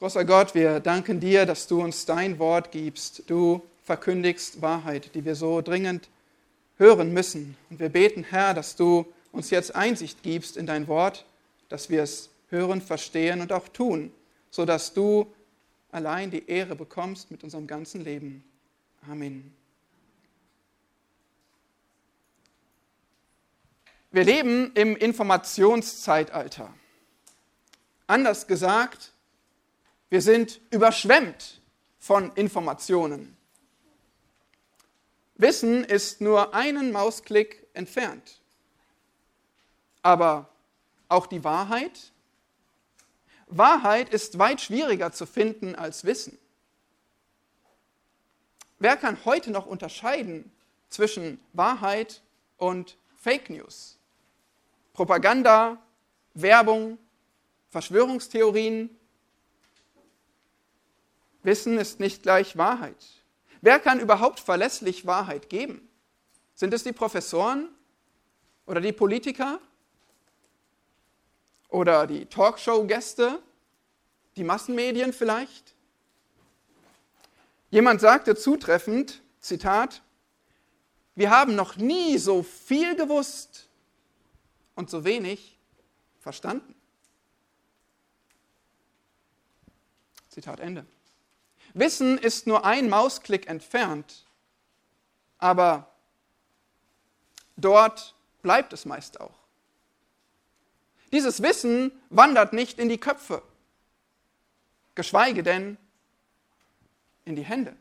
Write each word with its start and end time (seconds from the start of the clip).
Großer 0.00 0.24
Gott, 0.24 0.54
wir 0.54 0.80
danken 0.80 1.20
dir, 1.20 1.44
dass 1.44 1.66
du 1.66 1.82
uns 1.82 2.06
dein 2.06 2.38
Wort 2.38 2.72
gibst. 2.72 3.24
Du 3.26 3.60
verkündigst 3.84 4.62
Wahrheit, 4.62 5.14
die 5.14 5.26
wir 5.26 5.34
so 5.34 5.60
dringend 5.60 6.08
hören 6.78 7.12
müssen. 7.12 7.54
Und 7.68 7.80
wir 7.80 7.90
beten, 7.90 8.24
Herr, 8.24 8.54
dass 8.54 8.76
du 8.76 9.04
uns 9.30 9.50
jetzt 9.50 9.76
Einsicht 9.76 10.22
gibst 10.22 10.56
in 10.56 10.64
dein 10.64 10.88
Wort, 10.88 11.26
dass 11.68 11.90
wir 11.90 12.02
es 12.02 12.30
hören, 12.48 12.80
verstehen 12.80 13.42
und 13.42 13.52
auch 13.52 13.68
tun, 13.68 14.10
sodass 14.50 14.94
du 14.94 15.30
allein 15.92 16.30
die 16.30 16.48
Ehre 16.48 16.76
bekommst 16.76 17.30
mit 17.30 17.44
unserem 17.44 17.66
ganzen 17.66 18.02
Leben. 18.02 18.42
Amen. 19.06 19.52
Wir 24.12 24.24
leben 24.24 24.72
im 24.72 24.96
Informationszeitalter. 24.96 26.72
Anders 28.06 28.46
gesagt, 28.46 29.12
wir 30.10 30.20
sind 30.20 30.60
überschwemmt 30.70 31.60
von 31.98 32.32
Informationen. 32.32 33.36
Wissen 35.36 35.84
ist 35.84 36.20
nur 36.20 36.52
einen 36.54 36.92
Mausklick 36.92 37.66
entfernt. 37.72 38.40
Aber 40.02 40.50
auch 41.08 41.26
die 41.26 41.44
Wahrheit? 41.44 42.12
Wahrheit 43.46 44.10
ist 44.10 44.38
weit 44.38 44.60
schwieriger 44.60 45.12
zu 45.12 45.26
finden 45.26 45.74
als 45.74 46.04
Wissen. 46.04 46.38
Wer 48.78 48.96
kann 48.96 49.24
heute 49.24 49.50
noch 49.50 49.66
unterscheiden 49.66 50.50
zwischen 50.88 51.40
Wahrheit 51.52 52.22
und 52.56 52.96
Fake 53.16 53.50
News? 53.50 53.98
Propaganda, 54.92 55.78
Werbung, 56.34 56.98
Verschwörungstheorien. 57.70 58.96
Wissen 61.42 61.78
ist 61.78 62.00
nicht 62.00 62.22
gleich 62.22 62.56
Wahrheit. 62.56 62.96
Wer 63.60 63.78
kann 63.78 64.00
überhaupt 64.00 64.40
verlässlich 64.40 65.06
Wahrheit 65.06 65.48
geben? 65.48 65.88
Sind 66.54 66.74
es 66.74 66.84
die 66.84 66.92
Professoren 66.92 67.68
oder 68.66 68.80
die 68.80 68.92
Politiker 68.92 69.60
oder 71.68 72.06
die 72.06 72.26
Talkshow-Gäste, 72.26 73.40
die 74.36 74.44
Massenmedien 74.44 75.12
vielleicht? 75.12 75.74
Jemand 77.70 78.00
sagte 78.00 78.34
zutreffend, 78.34 79.22
Zitat, 79.38 80.02
wir 81.14 81.30
haben 81.30 81.54
noch 81.54 81.76
nie 81.76 82.18
so 82.18 82.42
viel 82.42 82.96
gewusst 82.96 83.68
und 84.74 84.90
so 84.90 85.04
wenig 85.04 85.58
verstanden. 86.18 86.74
Zitat 90.28 90.60
Ende. 90.60 90.86
Wissen 91.74 92.18
ist 92.18 92.46
nur 92.46 92.64
ein 92.64 92.88
Mausklick 92.88 93.48
entfernt, 93.48 94.24
aber 95.38 95.90
dort 97.56 98.14
bleibt 98.42 98.72
es 98.72 98.84
meist 98.84 99.20
auch. 99.20 99.38
Dieses 101.12 101.42
Wissen 101.42 101.92
wandert 102.08 102.52
nicht 102.52 102.78
in 102.78 102.88
die 102.88 102.98
Köpfe, 102.98 103.42
geschweige 104.94 105.42
denn 105.42 105.76
in 107.24 107.36
die 107.36 107.44
Hände. 107.44 107.76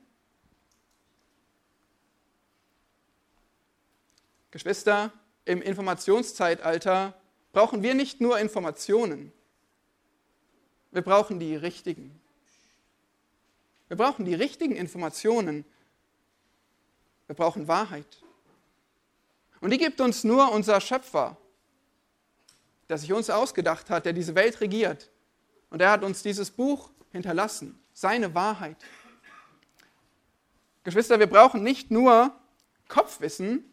Geschwister, 4.52 5.12
im 5.46 5.62
Informationszeitalter 5.62 7.14
brauchen 7.54 7.84
wir 7.84 7.94
nicht 7.94 8.20
nur 8.20 8.40
Informationen, 8.40 9.32
wir 10.92 11.04
brauchen 11.04 11.40
die 11.40 11.56
richtigen. 11.56 12.20
Wir 13.90 13.98
brauchen 13.98 14.24
die 14.24 14.36
richtigen 14.36 14.76
Informationen. 14.76 15.66
Wir 17.28 17.36
brauchen 17.36 17.68
Wahrheit. 17.68 18.24
Und 19.62 19.72
die 19.72 19.78
gibt 19.78 20.00
uns 20.00 20.24
nur 20.24 20.52
unser 20.52 20.80
Schöpfer, 20.80 21.36
der 22.88 22.98
sich 22.98 23.12
uns 23.12 23.30
ausgedacht 23.30 23.90
hat, 23.90 24.06
der 24.06 24.14
diese 24.14 24.36
Welt 24.36 24.62
regiert. 24.62 25.10
Und 25.70 25.82
er 25.82 25.92
hat 25.92 26.04
uns 26.04 26.24
dieses 26.24 26.50
Buch 26.50 26.92
hinterlassen, 27.12 27.78
seine 27.94 28.34
Wahrheit. 28.34 28.78
Geschwister, 30.84 31.20
wir 31.20 31.28
brauchen 31.28 31.62
nicht 31.62 31.92
nur 31.92 32.34
Kopfwissen, 32.88 33.64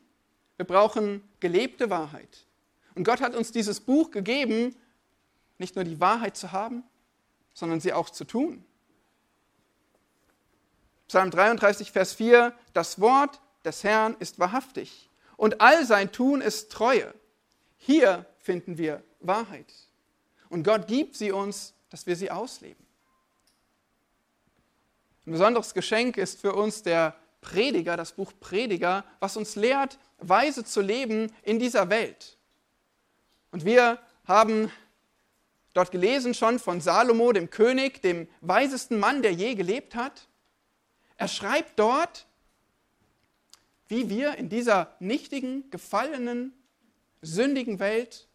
wir 0.57 0.67
brauchen 0.67 1.23
gelebte 1.41 1.89
Wahrheit. 1.91 2.47
Und 2.95 3.05
Gott 3.05 3.21
hat 3.21 3.35
uns 3.35 3.53
dieses 3.53 3.81
Buch 3.81 4.11
gegeben, 4.11 4.75
nicht 5.59 5.77
nur 5.77 5.85
die 5.85 6.01
Wahrheit 6.01 6.37
zu 6.37 6.53
haben, 6.53 6.83
sondern 7.55 7.81
sie 7.81 7.93
auch 7.93 8.11
zu 8.11 8.25
tun. 8.25 8.65
Psalm 11.09 11.31
33, 11.31 11.93
Vers 11.93 12.15
4, 12.15 12.53
das 12.73 13.01
Wort 13.01 13.41
des 13.65 13.85
Herrn 13.85 14.17
ist 14.19 14.39
wahrhaftig 14.39 15.09
und 15.37 15.61
all 15.61 15.85
sein 15.87 16.13
Tun 16.13 16.41
ist 16.41 16.71
Treue. 16.73 17.15
Hier 17.77 18.27
finden 18.39 18.79
wir 18.79 19.03
Wahrheit. 19.21 19.73
Und 20.49 20.63
Gott 20.63 20.87
gibt 20.87 21.17
sie 21.17 21.33
uns, 21.33 21.75
dass 21.91 22.07
wir 22.07 22.17
sie 22.17 22.31
ausleben. 22.31 22.85
Ein 25.27 25.33
besonderes 25.33 25.75
Geschenk 25.75 26.17
ist 26.17 26.41
für 26.41 26.55
uns 26.55 26.83
der 26.83 27.17
Prediger, 27.41 27.97
das 27.97 28.13
Buch 28.13 28.33
Prediger, 28.41 29.05
was 29.21 29.37
uns 29.37 29.57
lehrt, 29.57 29.99
weise 30.19 30.65
zu 30.65 30.81
leben 30.81 31.33
in 31.43 31.59
dieser 31.59 31.91
Welt. 31.91 32.37
Und 33.51 33.65
wir 33.65 33.99
haben 34.25 34.71
dort 35.73 35.91
gelesen 35.91 36.35
schon 36.35 36.59
von 36.59 36.81
Salomo, 36.81 37.33
dem 37.33 37.51
König, 37.51 38.03
dem 38.03 38.29
weisesten 38.41 38.99
Mann, 38.99 39.23
der 39.23 39.33
je 39.33 39.55
gelebt 39.55 39.95
hat. 39.95 40.29
Er 41.17 41.29
schreibt 41.29 41.79
dort, 41.79 42.27
wie 43.89 44.09
wir 44.09 44.37
in 44.37 44.49
dieser 44.49 44.95
nichtigen, 44.99 45.71
gefallenen, 45.71 46.53
sündigen 47.23 47.79
Welt 47.79 48.29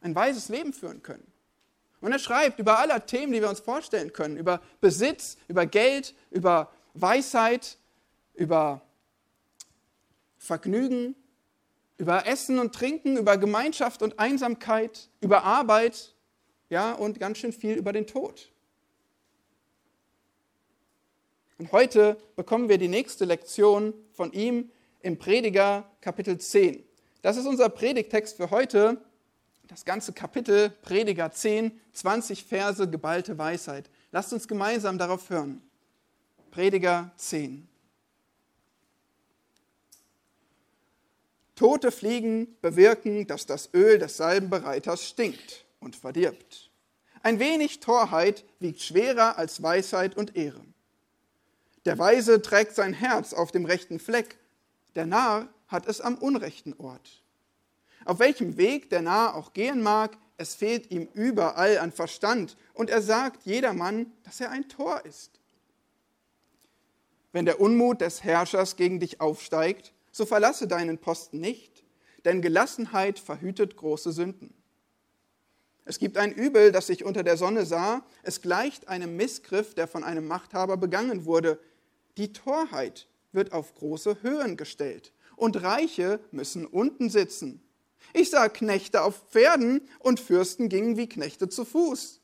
ein 0.00 0.14
weises 0.14 0.48
Leben 0.48 0.72
führen 0.72 1.02
können. 1.02 1.26
Und 2.00 2.12
er 2.12 2.18
schreibt 2.18 2.60
über 2.60 2.78
alle 2.78 3.04
Themen, 3.04 3.32
die 3.32 3.40
wir 3.40 3.48
uns 3.48 3.60
vorstellen 3.60 4.12
können, 4.12 4.36
über 4.36 4.60
Besitz, 4.80 5.36
über 5.48 5.66
Geld, 5.66 6.14
über 6.30 6.72
Weisheit, 6.94 7.76
über 8.34 8.80
Vergnügen, 10.38 11.16
über 11.96 12.26
Essen 12.26 12.60
und 12.60 12.72
Trinken, 12.72 13.16
über 13.16 13.36
Gemeinschaft 13.36 14.02
und 14.02 14.20
Einsamkeit, 14.20 15.08
über 15.20 15.42
Arbeit, 15.42 16.14
ja, 16.70 16.92
und 16.92 17.18
ganz 17.18 17.38
schön 17.38 17.52
viel 17.52 17.74
über 17.74 17.92
den 17.92 18.06
Tod. 18.06 18.52
Und 21.58 21.72
heute 21.72 22.16
bekommen 22.36 22.68
wir 22.68 22.78
die 22.78 22.86
nächste 22.86 23.24
Lektion 23.24 23.92
von 24.12 24.32
ihm 24.32 24.70
im 25.00 25.18
Prediger 25.18 25.90
Kapitel 26.00 26.38
10. 26.38 26.84
Das 27.20 27.36
ist 27.36 27.46
unser 27.46 27.68
Predigtext 27.68 28.36
für 28.36 28.50
heute. 28.50 29.02
Das 29.66 29.84
ganze 29.84 30.12
Kapitel 30.12 30.70
Prediger 30.82 31.32
10, 31.32 31.78
20 31.92 32.44
Verse 32.44 32.88
geballte 32.88 33.38
Weisheit. 33.38 33.90
Lasst 34.12 34.32
uns 34.32 34.46
gemeinsam 34.46 34.98
darauf 34.98 35.30
hören. 35.30 35.60
Prediger 36.52 37.10
10. 37.16 37.66
Tote 41.56 41.90
Fliegen 41.90 42.56
bewirken, 42.62 43.26
dass 43.26 43.46
das 43.46 43.70
Öl 43.74 43.98
des 43.98 44.16
Salbenbereiters 44.16 45.08
stinkt 45.08 45.64
und 45.80 45.96
verdirbt. 45.96 46.70
Ein 47.24 47.40
wenig 47.40 47.80
Torheit 47.80 48.44
wiegt 48.60 48.80
schwerer 48.80 49.36
als 49.36 49.60
Weisheit 49.60 50.16
und 50.16 50.36
Ehre. 50.36 50.67
Der 51.88 51.98
Weise 51.98 52.42
trägt 52.42 52.74
sein 52.74 52.92
Herz 52.92 53.32
auf 53.32 53.50
dem 53.50 53.64
rechten 53.64 53.98
Fleck, 53.98 54.36
der 54.94 55.06
Narr 55.06 55.48
hat 55.68 55.86
es 55.86 56.02
am 56.02 56.16
unrechten 56.16 56.74
Ort. 56.74 57.22
Auf 58.04 58.18
welchem 58.18 58.58
Weg 58.58 58.90
der 58.90 59.00
Narr 59.00 59.34
auch 59.34 59.54
gehen 59.54 59.80
mag, 59.80 60.18
es 60.36 60.54
fehlt 60.54 60.90
ihm 60.90 61.08
überall 61.14 61.78
an 61.78 61.90
Verstand, 61.90 62.58
und 62.74 62.90
er 62.90 63.00
sagt 63.00 63.46
jedermann, 63.46 64.12
dass 64.24 64.38
er 64.38 64.50
ein 64.50 64.68
Tor 64.68 65.02
ist. 65.06 65.40
Wenn 67.32 67.46
der 67.46 67.58
Unmut 67.58 68.02
des 68.02 68.22
Herrschers 68.22 68.76
gegen 68.76 69.00
dich 69.00 69.22
aufsteigt, 69.22 69.94
so 70.12 70.26
verlasse 70.26 70.68
deinen 70.68 70.98
Posten 70.98 71.40
nicht, 71.40 71.84
denn 72.26 72.42
Gelassenheit 72.42 73.18
verhütet 73.18 73.78
große 73.78 74.12
Sünden. 74.12 74.52
Es 75.86 75.98
gibt 75.98 76.18
ein 76.18 76.32
Übel, 76.32 76.70
das 76.70 76.88
sich 76.88 77.02
unter 77.02 77.22
der 77.22 77.38
Sonne 77.38 77.64
sah, 77.64 78.04
es 78.22 78.42
gleicht 78.42 78.88
einem 78.88 79.16
Missgriff, 79.16 79.74
der 79.74 79.88
von 79.88 80.04
einem 80.04 80.28
Machthaber 80.28 80.76
begangen 80.76 81.24
wurde, 81.24 81.58
die 82.18 82.32
Torheit 82.32 83.06
wird 83.32 83.52
auf 83.52 83.74
große 83.74 84.22
Höhen 84.22 84.56
gestellt 84.56 85.12
und 85.36 85.62
Reiche 85.62 86.20
müssen 86.32 86.66
unten 86.66 87.10
sitzen. 87.10 87.62
Ich 88.12 88.30
sah 88.30 88.48
Knechte 88.48 89.02
auf 89.02 89.30
Pferden 89.30 89.88
und 90.00 90.20
Fürsten 90.20 90.68
gingen 90.68 90.96
wie 90.96 91.08
Knechte 91.08 91.48
zu 91.48 91.64
Fuß. 91.64 92.20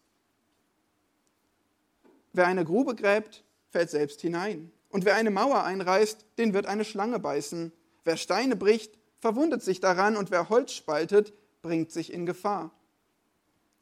Wer 2.32 2.46
eine 2.46 2.64
Grube 2.64 2.94
gräbt, 2.94 3.44
fällt 3.70 3.91
selbst 3.91 4.20
hinein. 4.20 4.73
Und 4.88 5.05
wer 5.05 5.14
eine 5.14 5.31
Mauer 5.31 5.64
einreißt, 5.64 6.26
den 6.38 6.55
wird 6.55 6.67
eine 6.67 6.85
Schlange 6.85 7.19
beißen. 7.19 7.73
Wer 8.05 8.17
Steine 8.17 8.56
bricht, 8.56 8.99
verwundet 9.20 9.62
sich 9.62 9.81
daran 9.81 10.17
und 10.17 10.31
wer 10.31 10.49
Holz 10.49 10.73
spaltet, 10.73 11.32
bringt 11.62 11.93
sich 11.93 12.12
in 12.12 12.26
Gefahr. 12.26 12.73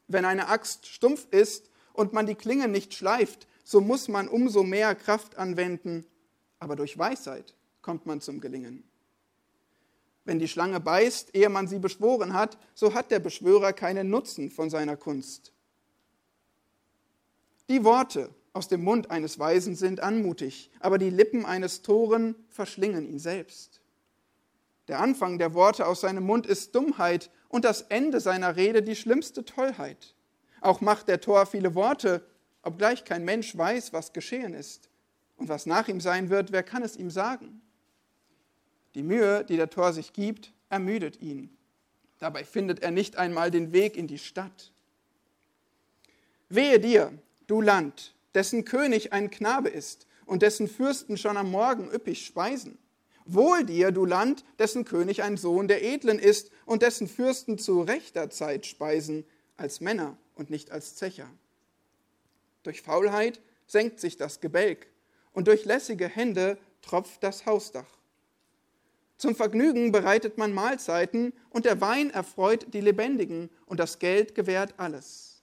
Wenn 0.08 0.24
eine 0.24 0.48
Axt 0.48 0.86
stumpf 0.86 1.26
ist 1.30 1.70
und 1.92 2.12
man 2.12 2.26
die 2.26 2.34
Klinge 2.34 2.68
nicht 2.68 2.94
schleift, 2.94 3.46
so 3.64 3.80
muss 3.80 4.08
man 4.08 4.28
umso 4.28 4.62
mehr 4.62 4.94
Kraft 4.94 5.36
anwenden, 5.36 6.06
aber 6.58 6.76
durch 6.76 6.98
Weisheit 6.98 7.54
kommt 7.80 8.06
man 8.06 8.20
zum 8.20 8.40
Gelingen. 8.40 8.84
Wenn 10.24 10.38
die 10.38 10.48
Schlange 10.48 10.80
beißt, 10.80 11.34
ehe 11.34 11.48
man 11.48 11.66
sie 11.66 11.78
beschworen 11.78 12.32
hat, 12.32 12.56
so 12.74 12.94
hat 12.94 13.10
der 13.10 13.18
Beschwörer 13.18 13.72
keinen 13.72 14.08
Nutzen 14.10 14.50
von 14.50 14.70
seiner 14.70 14.96
Kunst. 14.96 15.52
Die 17.68 17.84
Worte 17.84 18.30
aus 18.52 18.68
dem 18.68 18.84
Mund 18.84 19.10
eines 19.10 19.38
Weisen 19.38 19.74
sind 19.74 20.00
anmutig, 20.00 20.70
aber 20.80 20.98
die 20.98 21.10
Lippen 21.10 21.44
eines 21.44 21.82
Toren 21.82 22.34
verschlingen 22.48 23.08
ihn 23.08 23.18
selbst. 23.18 23.80
Der 24.88 25.00
Anfang 25.00 25.38
der 25.38 25.54
Worte 25.54 25.86
aus 25.86 26.02
seinem 26.02 26.24
Mund 26.24 26.46
ist 26.46 26.74
Dummheit 26.74 27.30
und 27.48 27.64
das 27.64 27.82
Ende 27.82 28.20
seiner 28.20 28.56
Rede 28.56 28.82
die 28.82 28.96
schlimmste 28.96 29.44
Tollheit. 29.44 30.14
Auch 30.60 30.80
macht 30.80 31.08
der 31.08 31.20
Tor 31.20 31.46
viele 31.46 31.74
Worte, 31.74 32.24
obgleich 32.62 33.04
kein 33.04 33.24
Mensch 33.24 33.56
weiß, 33.56 33.92
was 33.92 34.12
geschehen 34.12 34.54
ist. 34.54 34.88
Und 35.36 35.48
was 35.48 35.66
nach 35.66 35.88
ihm 35.88 36.00
sein 36.00 36.30
wird, 36.30 36.52
wer 36.52 36.62
kann 36.62 36.82
es 36.82 36.96
ihm 36.96 37.10
sagen? 37.10 37.60
Die 38.94 39.02
Mühe, 39.02 39.44
die 39.44 39.56
der 39.56 39.70
Tor 39.70 39.92
sich 39.92 40.12
gibt, 40.12 40.52
ermüdet 40.68 41.20
ihn. 41.20 41.56
Dabei 42.18 42.44
findet 42.44 42.82
er 42.82 42.90
nicht 42.90 43.16
einmal 43.16 43.50
den 43.50 43.72
Weg 43.72 43.96
in 43.96 44.06
die 44.06 44.18
Stadt. 44.18 44.70
Wehe 46.48 46.78
dir, 46.78 47.12
du 47.46 47.60
Land, 47.60 48.14
dessen 48.34 48.64
König 48.64 49.12
ein 49.12 49.30
Knabe 49.30 49.68
ist 49.68 50.06
und 50.26 50.42
dessen 50.42 50.68
Fürsten 50.68 51.16
schon 51.16 51.36
am 51.36 51.50
Morgen 51.50 51.90
üppig 51.90 52.24
speisen. 52.24 52.78
Wohl 53.24 53.64
dir, 53.64 53.90
du 53.90 54.04
Land, 54.04 54.44
dessen 54.58 54.84
König 54.84 55.22
ein 55.22 55.36
Sohn 55.36 55.68
der 55.68 55.82
Edlen 55.82 56.18
ist 56.18 56.50
und 56.66 56.82
dessen 56.82 57.08
Fürsten 57.08 57.58
zu 57.58 57.80
rechter 57.80 58.30
Zeit 58.30 58.66
speisen, 58.66 59.24
als 59.56 59.80
Männer 59.80 60.16
und 60.34 60.50
nicht 60.50 60.70
als 60.70 60.96
Zecher. 60.96 61.28
Durch 62.62 62.82
Faulheit 62.82 63.40
senkt 63.66 64.00
sich 64.00 64.16
das 64.16 64.40
Gebälk 64.40 64.86
und 65.32 65.48
durch 65.48 65.64
lässige 65.64 66.08
Hände 66.08 66.58
tropft 66.82 67.22
das 67.22 67.46
Hausdach. 67.46 67.98
Zum 69.16 69.36
Vergnügen 69.36 69.92
bereitet 69.92 70.36
man 70.36 70.52
Mahlzeiten 70.52 71.32
und 71.50 71.64
der 71.64 71.80
Wein 71.80 72.10
erfreut 72.10 72.66
die 72.74 72.80
Lebendigen 72.80 73.50
und 73.66 73.78
das 73.78 73.98
Geld 73.98 74.34
gewährt 74.34 74.74
alles. 74.78 75.42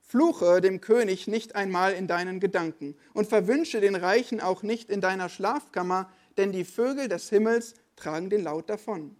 Fluche 0.00 0.60
dem 0.60 0.80
König 0.80 1.26
nicht 1.26 1.56
einmal 1.56 1.92
in 1.94 2.06
deinen 2.06 2.38
Gedanken 2.38 2.94
und 3.14 3.26
verwünsche 3.26 3.80
den 3.80 3.96
Reichen 3.96 4.40
auch 4.40 4.62
nicht 4.62 4.90
in 4.90 5.00
deiner 5.00 5.28
Schlafkammer, 5.28 6.12
denn 6.36 6.52
die 6.52 6.64
Vögel 6.64 7.08
des 7.08 7.30
Himmels 7.30 7.74
tragen 7.96 8.30
den 8.30 8.44
Laut 8.44 8.68
davon 8.68 9.16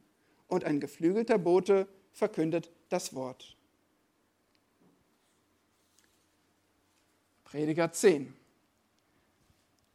und 0.48 0.64
ein 0.64 0.80
geflügelter 0.80 1.38
Bote 1.38 1.88
verkündet 2.12 2.70
das 2.90 3.14
Wort. 3.14 3.56
Prediger 7.52 7.92
10. 7.92 8.32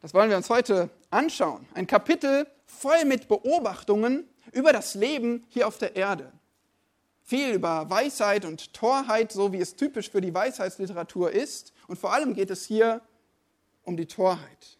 Das 0.00 0.14
wollen 0.14 0.30
wir 0.30 0.36
uns 0.36 0.48
heute 0.48 0.90
anschauen. 1.10 1.66
Ein 1.74 1.88
Kapitel 1.88 2.46
voll 2.66 3.04
mit 3.04 3.26
Beobachtungen 3.26 4.28
über 4.52 4.72
das 4.72 4.94
Leben 4.94 5.44
hier 5.48 5.66
auf 5.66 5.76
der 5.76 5.96
Erde. 5.96 6.30
Viel 7.24 7.54
über 7.54 7.90
Weisheit 7.90 8.44
und 8.44 8.72
Torheit, 8.74 9.32
so 9.32 9.52
wie 9.52 9.60
es 9.60 9.74
typisch 9.74 10.08
für 10.08 10.20
die 10.20 10.32
Weisheitsliteratur 10.32 11.32
ist. 11.32 11.72
Und 11.88 11.98
vor 11.98 12.12
allem 12.12 12.32
geht 12.32 12.50
es 12.50 12.64
hier 12.64 13.00
um 13.82 13.96
die 13.96 14.06
Torheit. 14.06 14.78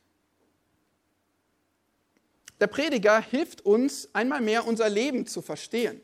Der 2.60 2.69
Prediger 2.69 3.20
hilft 3.20 3.62
uns 3.62 4.08
einmal 4.12 4.40
mehr 4.40 4.69
unser 4.69 4.88
Leben 4.88 5.26
zu 5.26 5.42
verstehen, 5.42 6.00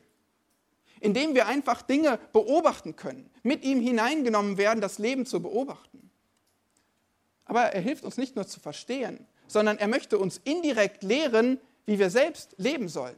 indem 0.99 1.35
wir 1.35 1.47
einfach 1.47 1.83
Dinge 1.83 2.19
beobachten 2.33 2.97
können, 2.97 3.29
mit 3.43 3.63
ihm 3.63 3.79
hineingenommen 3.79 4.57
werden, 4.57 4.81
das 4.81 4.99
Leben 4.99 5.25
zu 5.25 5.41
beobachten. 5.41 5.94
Aber 7.45 7.61
er 7.61 7.81
hilft 7.81 8.03
uns 8.03 8.17
nicht 8.17 8.35
nur 8.35 8.47
zu 8.47 8.59
verstehen, 8.59 9.25
sondern 9.47 9.77
er 9.77 9.87
möchte 9.87 10.17
uns 10.17 10.41
indirekt 10.43 11.03
lehren, 11.03 11.59
wie 11.85 11.99
wir 11.99 12.09
selbst 12.09 12.55
leben 12.57 12.89
sollen. 12.89 13.17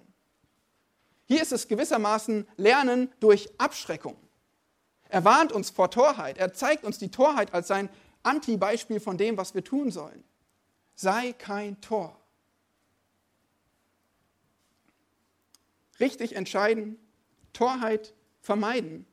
Hier 1.25 1.41
ist 1.41 1.51
es 1.51 1.67
gewissermaßen 1.67 2.47
Lernen 2.57 3.11
durch 3.19 3.49
Abschreckung. 3.57 4.15
Er 5.09 5.23
warnt 5.23 5.51
uns 5.51 5.69
vor 5.69 5.91
Torheit. 5.91 6.37
Er 6.37 6.53
zeigt 6.53 6.83
uns 6.83 6.97
die 6.97 7.11
Torheit 7.11 7.53
als 7.53 7.67
sein 7.67 7.89
Anti-Beispiel 8.23 8.99
von 8.99 9.17
dem, 9.17 9.37
was 9.37 9.53
wir 9.53 9.63
tun 9.63 9.91
sollen. 9.91 10.23
Sei 10.95 11.33
kein 11.33 11.79
Tor. 11.81 12.19
Richtig 15.99 16.35
entscheiden, 16.35 16.97
Torheit 17.53 18.13
vermeiden 18.41 19.05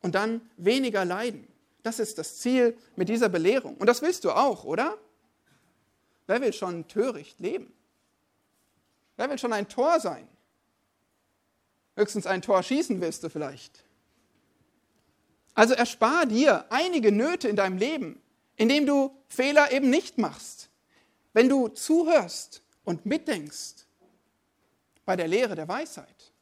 und 0.00 0.14
dann 0.14 0.40
weniger 0.56 1.04
leiden. 1.04 1.51
Das 1.82 1.98
ist 1.98 2.18
das 2.18 2.38
Ziel 2.38 2.76
mit 2.96 3.08
dieser 3.08 3.28
Belehrung. 3.28 3.76
Und 3.76 3.86
das 3.86 4.02
willst 4.02 4.24
du 4.24 4.30
auch, 4.30 4.64
oder? 4.64 4.98
Wer 6.26 6.40
will 6.40 6.52
schon 6.52 6.86
töricht 6.86 7.40
leben? 7.40 7.72
Wer 9.16 9.28
will 9.28 9.38
schon 9.38 9.52
ein 9.52 9.68
Tor 9.68 10.00
sein? 10.00 10.28
Höchstens 11.96 12.26
ein 12.26 12.42
Tor 12.42 12.62
schießen 12.62 13.00
willst 13.00 13.22
du 13.24 13.28
vielleicht. 13.28 13.84
Also 15.54 15.74
erspar 15.74 16.26
dir 16.26 16.64
einige 16.70 17.12
Nöte 17.12 17.48
in 17.48 17.56
deinem 17.56 17.76
Leben, 17.76 18.22
indem 18.56 18.86
du 18.86 19.14
Fehler 19.28 19.72
eben 19.72 19.90
nicht 19.90 20.18
machst. 20.18 20.70
Wenn 21.34 21.48
du 21.48 21.68
zuhörst 21.68 22.62
und 22.84 23.04
mitdenkst 23.04 23.86
bei 25.04 25.16
der 25.16 25.28
Lehre 25.28 25.54
der 25.54 25.68
Weisheit, 25.68 26.32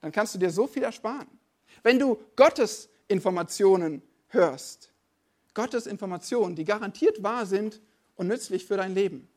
dann 0.00 0.12
kannst 0.12 0.34
du 0.34 0.38
dir 0.38 0.50
so 0.50 0.66
viel 0.66 0.82
ersparen. 0.82 1.28
Wenn 1.82 1.98
du 1.98 2.22
Gottes 2.36 2.88
Informationen 3.08 4.02
hörst, 4.28 4.89
Gottes 5.60 5.86
Informationen, 5.86 6.56
die 6.56 6.64
garantiert 6.64 7.22
wahr 7.22 7.44
sind 7.44 7.82
und 8.16 8.28
nützlich 8.28 8.64
für 8.64 8.78
dein 8.78 8.94
Leben. 8.94 9.28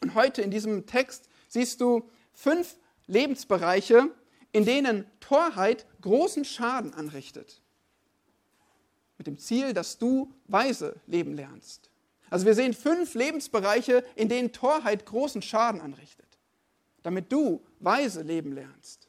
Und 0.00 0.14
heute 0.14 0.40
in 0.40 0.50
diesem 0.50 0.86
Text 0.86 1.28
siehst 1.46 1.82
du 1.82 2.08
fünf 2.32 2.78
Lebensbereiche, 3.06 4.08
in 4.52 4.64
denen 4.64 5.04
Torheit 5.20 5.84
großen 6.00 6.46
Schaden 6.46 6.94
anrichtet. 6.94 7.60
Mit 9.18 9.26
dem 9.26 9.36
Ziel, 9.36 9.74
dass 9.74 9.98
du 9.98 10.32
weise 10.46 10.96
leben 11.06 11.34
lernst. 11.34 11.90
Also 12.30 12.46
wir 12.46 12.54
sehen 12.54 12.72
fünf 12.72 13.12
Lebensbereiche, 13.12 14.06
in 14.16 14.30
denen 14.30 14.52
Torheit 14.52 15.04
großen 15.04 15.42
Schaden 15.42 15.82
anrichtet, 15.82 16.38
damit 17.02 17.30
du 17.30 17.62
weise 17.78 18.22
leben 18.22 18.52
lernst. 18.52 19.06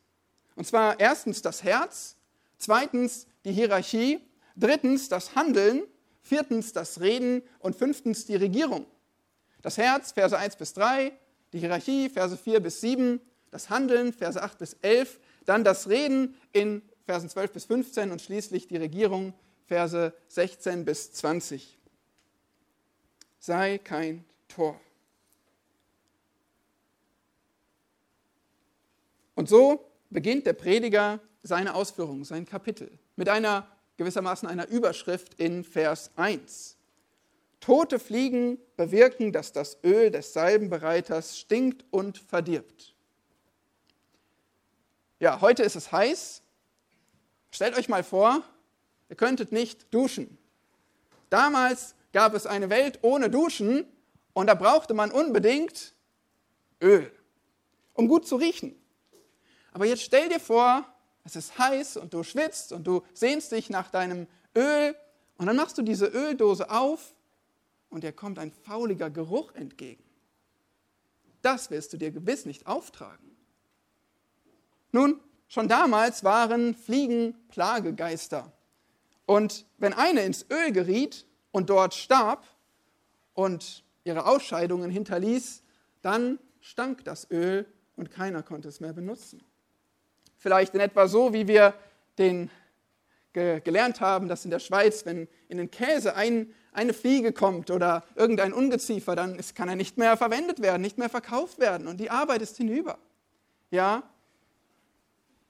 Und 0.57 0.68
zwar 0.68 1.00
erstens 1.00 1.42
das 1.42 1.63
Herz, 1.63 2.18
zweitens 2.57 3.28
die 3.46 3.54
Hierarchie, 3.54 4.19
drittens 4.57 5.07
das 5.07 5.36
Handeln 5.36 5.84
viertens 6.24 6.74
das 6.74 7.00
Reden 7.02 7.44
und 7.60 7.75
fünftens 7.75 8.25
die 8.25 8.36
Regierung. 8.36 8.88
Das 9.62 9.77
Herz, 9.77 10.12
Verse 10.12 10.38
1 10.38 10.56
bis 10.56 10.74
3, 10.74 11.12
die 11.53 11.60
Hierarchie, 11.60 12.10
Verse 12.10 12.36
4 12.36 12.60
bis 12.60 12.82
7, 12.82 13.22
das 13.51 13.70
Handeln, 13.70 14.12
Verse 14.12 14.42
8 14.42 14.58
bis 14.58 14.74
11, 14.82 15.20
dann 15.46 15.63
das 15.63 15.88
Reden 15.88 16.36
in 16.51 16.82
Versen 17.06 17.30
12 17.30 17.51
bis 17.51 17.65
15 17.65 18.12
und 18.12 18.22
schließlich 18.22 18.68
die 18.68 18.77
Regierung, 18.77 19.34
Verse 19.65 20.13
16 20.30 20.86
bis 20.86 21.13
20. 21.13 21.77
Sei 23.39 23.77
kein 23.77 24.24
Tor. 24.48 24.80
Und 29.36 29.50
so 29.50 29.89
beginnt 30.10 30.46
der 30.46 30.53
Prediger 30.53 31.20
seine 31.42 31.75
Ausführung, 31.75 32.24
sein 32.24 32.46
Kapitel, 32.46 32.98
mit 33.15 33.27
einer 33.27 33.68
gewissermaßen 34.03 34.50
einer 34.50 34.67
Überschrift 34.67 35.36
in 35.36 35.63
Vers 35.63 36.12
1. 36.17 36.75
Tote 37.62 38.00
Fliegen 38.00 38.57
bewirken, 38.75 39.31
dass 39.31 39.53
das 39.53 39.77
Öl 39.81 40.12
des 40.12 40.33
Salbenbereiters 40.33 41.39
stinkt 41.39 41.86
und 41.89 42.17
verdirbt. 42.17 42.93
Ja, 45.19 45.39
heute 45.39 45.63
ist 45.63 45.77
es 45.77 45.93
heiß. 45.93 46.41
Stellt 47.50 47.77
euch 47.77 47.88
mal 47.88 48.03
vor, 48.03 48.43
ihr 49.07 49.15
könntet 49.15 49.53
nicht 49.53 49.93
duschen. 49.93 50.38
Damals 51.29 51.95
gab 52.12 52.33
es 52.33 52.45
eine 52.45 52.69
Welt 52.69 53.00
ohne 53.03 53.29
Duschen 53.29 53.86
und 54.33 54.48
da 54.48 54.53
brauchte 54.53 54.93
man 54.93 55.12
unbedingt 55.12 55.93
Öl, 56.81 57.10
um 57.93 58.10
gut 58.10 58.27
zu 58.27 58.36
riechen. 58.36 58.75
Aber 59.72 59.86
jetzt 59.86 60.03
stell 60.03 60.27
dir 60.27 60.41
vor, 60.41 60.92
es 61.24 61.36
ist 61.36 61.58
heiß 61.58 61.98
und 61.98 62.13
du 62.13 62.24
schwitzt 62.24 62.74
und 62.74 62.86
du 62.86 63.03
sehnst 63.13 63.51
dich 63.51 63.70
nach 63.70 63.89
deinem 63.89 64.27
Öl 64.56 64.96
und 65.38 65.46
dann 65.48 65.56
machst 65.56 65.77
du 65.77 65.82
diese 65.82 66.08
Öldose 66.08 66.70
auf 66.70 67.13
und 67.89 68.03
dir 68.03 68.12
kommt 68.12 68.39
ein 68.39 68.51
fauliger 68.51 69.10
Geruch 69.10 69.53
entgegen. 69.53 70.03
Das 71.42 71.70
wirst 71.72 71.94
du 71.94 71.98
dir 71.98 72.12
gewiss 72.12 72.46
nicht 72.46 72.68
auftragen. 72.68 73.36
Nun, 74.92 75.20
schon 75.48 75.68
damals 75.68 76.24
waren 76.24 76.75
Fliegen 76.75 77.36
Plagegeister. 77.50 78.51
Und 79.25 79.65
wenn 79.77 79.94
eine 79.94 80.22
ins 80.22 80.46
Öl 80.50 80.72
geriet 80.72 81.25
und 81.51 81.70
dort 81.70 81.94
starb 81.94 82.46
und 83.34 83.84
ihre 84.03 84.25
Ausscheidungen 84.25 84.89
hinterließ, 84.89 85.63
dann 86.01 86.39
stank 86.62 87.06
das 87.06 87.30
Öl 87.32 87.65
und 87.96 88.12
keiner 88.12 88.44
konnte 88.44 88.68
es 88.68 88.80
mehr 88.80 88.94
benutzen. 88.94 89.44
Vielleicht 90.43 90.73
in 90.73 90.81
etwa 90.81 91.07
so, 91.07 91.31
wie 91.31 91.47
wir 91.47 91.73
den 92.17 92.50
ge 93.31 93.62
gelernt 93.62 94.01
haben, 94.01 94.27
dass 94.27 94.43
in 94.43 94.51
der 94.51 94.59
Schweiz, 94.59 95.05
wenn 95.05 95.29
in 95.47 95.57
den 95.57 95.71
Käse 95.71 96.17
ein, 96.17 96.53
eine 96.73 96.93
Fliege 96.93 97.31
kommt 97.31 97.71
oder 97.71 98.03
irgendein 98.15 98.51
Ungeziefer, 98.51 99.15
dann 99.15 99.39
ist, 99.39 99.55
kann 99.55 99.69
er 99.69 99.77
nicht 99.77 99.97
mehr 99.97 100.17
verwendet 100.17 100.62
werden, 100.62 100.81
nicht 100.81 100.97
mehr 100.97 101.07
verkauft 101.07 101.59
werden 101.59 101.88
und 101.88 101.97
die 101.97 102.09
Arbeit 102.09 102.41
ist 102.41 102.57
hinüber. 102.57 102.97
Ja? 103.71 104.03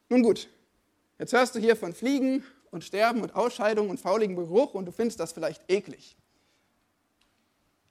Nun 0.09 0.21
gut, 0.21 0.47
jetzt 1.17 1.33
hörst 1.33 1.55
du 1.55 1.59
hier 1.59 1.75
von 1.75 1.95
Fliegen 1.95 2.43
und 2.69 2.83
Sterben 2.83 3.23
und 3.23 3.33
Ausscheidung 3.33 3.89
und 3.89 3.99
fauligen 3.99 4.35
Geruch 4.35 4.75
und 4.75 4.85
du 4.85 4.91
findest 4.91 5.19
das 5.19 5.33
vielleicht 5.33 5.63
eklig. 5.71 6.15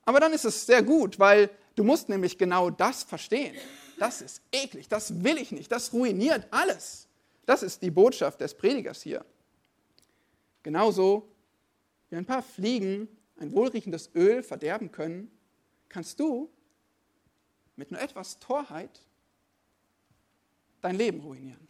Aber 0.04 0.20
dann 0.20 0.32
ist 0.32 0.44
es 0.44 0.66
sehr 0.66 0.84
gut, 0.84 1.18
weil 1.18 1.50
du 1.74 1.82
musst 1.82 2.08
nämlich 2.08 2.38
genau 2.38 2.70
das 2.70 3.02
verstehen. 3.02 3.56
Das 3.98 4.20
ist 4.20 4.42
eklig, 4.50 4.88
das 4.88 5.22
will 5.22 5.38
ich 5.38 5.52
nicht, 5.52 5.70
das 5.70 5.92
ruiniert 5.92 6.46
alles. 6.50 7.08
Das 7.46 7.62
ist 7.62 7.82
die 7.82 7.90
Botschaft 7.90 8.40
des 8.40 8.54
Predigers 8.54 9.02
hier. 9.02 9.24
Genauso 10.62 11.28
wie 12.10 12.16
ein 12.16 12.24
paar 12.24 12.42
Fliegen 12.42 13.08
ein 13.36 13.52
wohlriechendes 13.52 14.10
Öl 14.14 14.42
verderben 14.42 14.92
können, 14.92 15.30
kannst 15.88 16.20
du 16.20 16.50
mit 17.76 17.90
nur 17.90 18.00
etwas 18.00 18.38
Torheit 18.38 19.00
dein 20.80 20.96
Leben 20.96 21.20
ruinieren. 21.20 21.68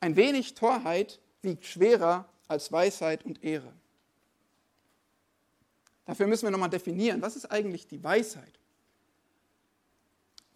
Ein 0.00 0.16
wenig 0.16 0.54
Torheit 0.54 1.20
wiegt 1.42 1.64
schwerer 1.64 2.28
als 2.48 2.70
Weisheit 2.72 3.24
und 3.24 3.42
Ehre. 3.44 3.72
Dafür 6.04 6.26
müssen 6.26 6.46
wir 6.46 6.50
nochmal 6.50 6.70
definieren, 6.70 7.22
was 7.22 7.36
ist 7.36 7.46
eigentlich 7.46 7.86
die 7.86 8.02
Weisheit? 8.02 8.59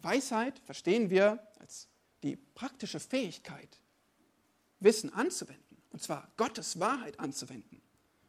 Weisheit 0.05 0.59
verstehen 0.59 1.09
wir 1.09 1.39
als 1.59 1.87
die 2.23 2.37
praktische 2.37 2.99
Fähigkeit, 2.99 3.79
Wissen 4.79 5.13
anzuwenden, 5.13 5.77
und 5.91 6.01
zwar 6.01 6.31
Gottes 6.37 6.79
Wahrheit 6.79 7.19
anzuwenden. 7.19 7.81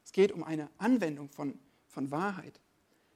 Es 0.04 0.12
geht 0.12 0.33
um 0.33 0.42
eine 0.42 0.68
Anwendung 0.78 1.28
von, 1.28 1.59
von 1.88 2.11
Wahrheit. 2.11 2.61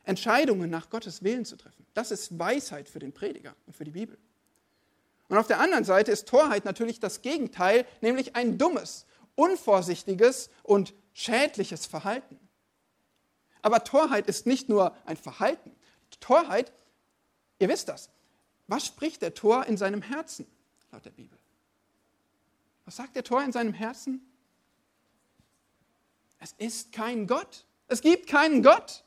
Entscheidungen 0.05 0.71
nach 0.71 0.91
Gottes 0.91 1.23
Willen 1.23 1.45
zu 1.45 1.57
treffen. 1.57 1.87
Das 1.95 2.11
ist 2.11 2.39
Weisheit 2.39 2.89
für 2.89 2.99
den 2.99 3.13
Prediger 3.13 3.55
und 3.67 3.77
für 3.77 3.85
die 3.85 3.93
Bibel. 3.93 4.19
Und 5.29 5.39
auf 5.39 5.47
der 5.47 5.61
anderen 5.61 5.85
Seite 5.85 6.11
ist 6.11 6.29
Torheit 6.29 6.65
natürlich 6.65 7.01
das 7.01 7.23
Gegenteil, 7.23 7.87
nämlich 8.01 8.35
ein 8.37 8.59
dummes, 8.59 9.07
unvorsichtiges 9.37 10.51
und 10.63 10.95
schädliches 11.13 11.87
Verhalten. 11.87 12.39
Aber 13.63 13.85
Torheit 13.85 14.27
ist 14.27 14.47
nicht 14.47 14.69
nur 14.69 14.97
ein 15.07 15.17
Verhalten. 15.17 15.75
Torheit, 16.19 16.73
ihr 17.59 17.69
wisst 17.69 17.89
das, 17.89 18.11
was 18.71 18.87
spricht 18.87 19.21
der 19.21 19.35
Tor 19.35 19.67
in 19.67 19.77
seinem 19.77 20.01
Herzen, 20.01 20.47
laut 20.93 21.05
der 21.05 21.11
Bibel? 21.11 21.37
Was 22.85 22.97
sagt 22.97 23.17
der 23.17 23.25
Tor 23.25 23.43
in 23.43 23.51
seinem 23.51 23.73
Herzen? 23.73 24.25
Es 26.39 26.53
ist 26.53 26.93
kein 26.93 27.27
Gott. 27.27 27.67
Es 27.89 28.01
gibt 28.01 28.29
keinen 28.29 28.63
Gott. 28.63 29.05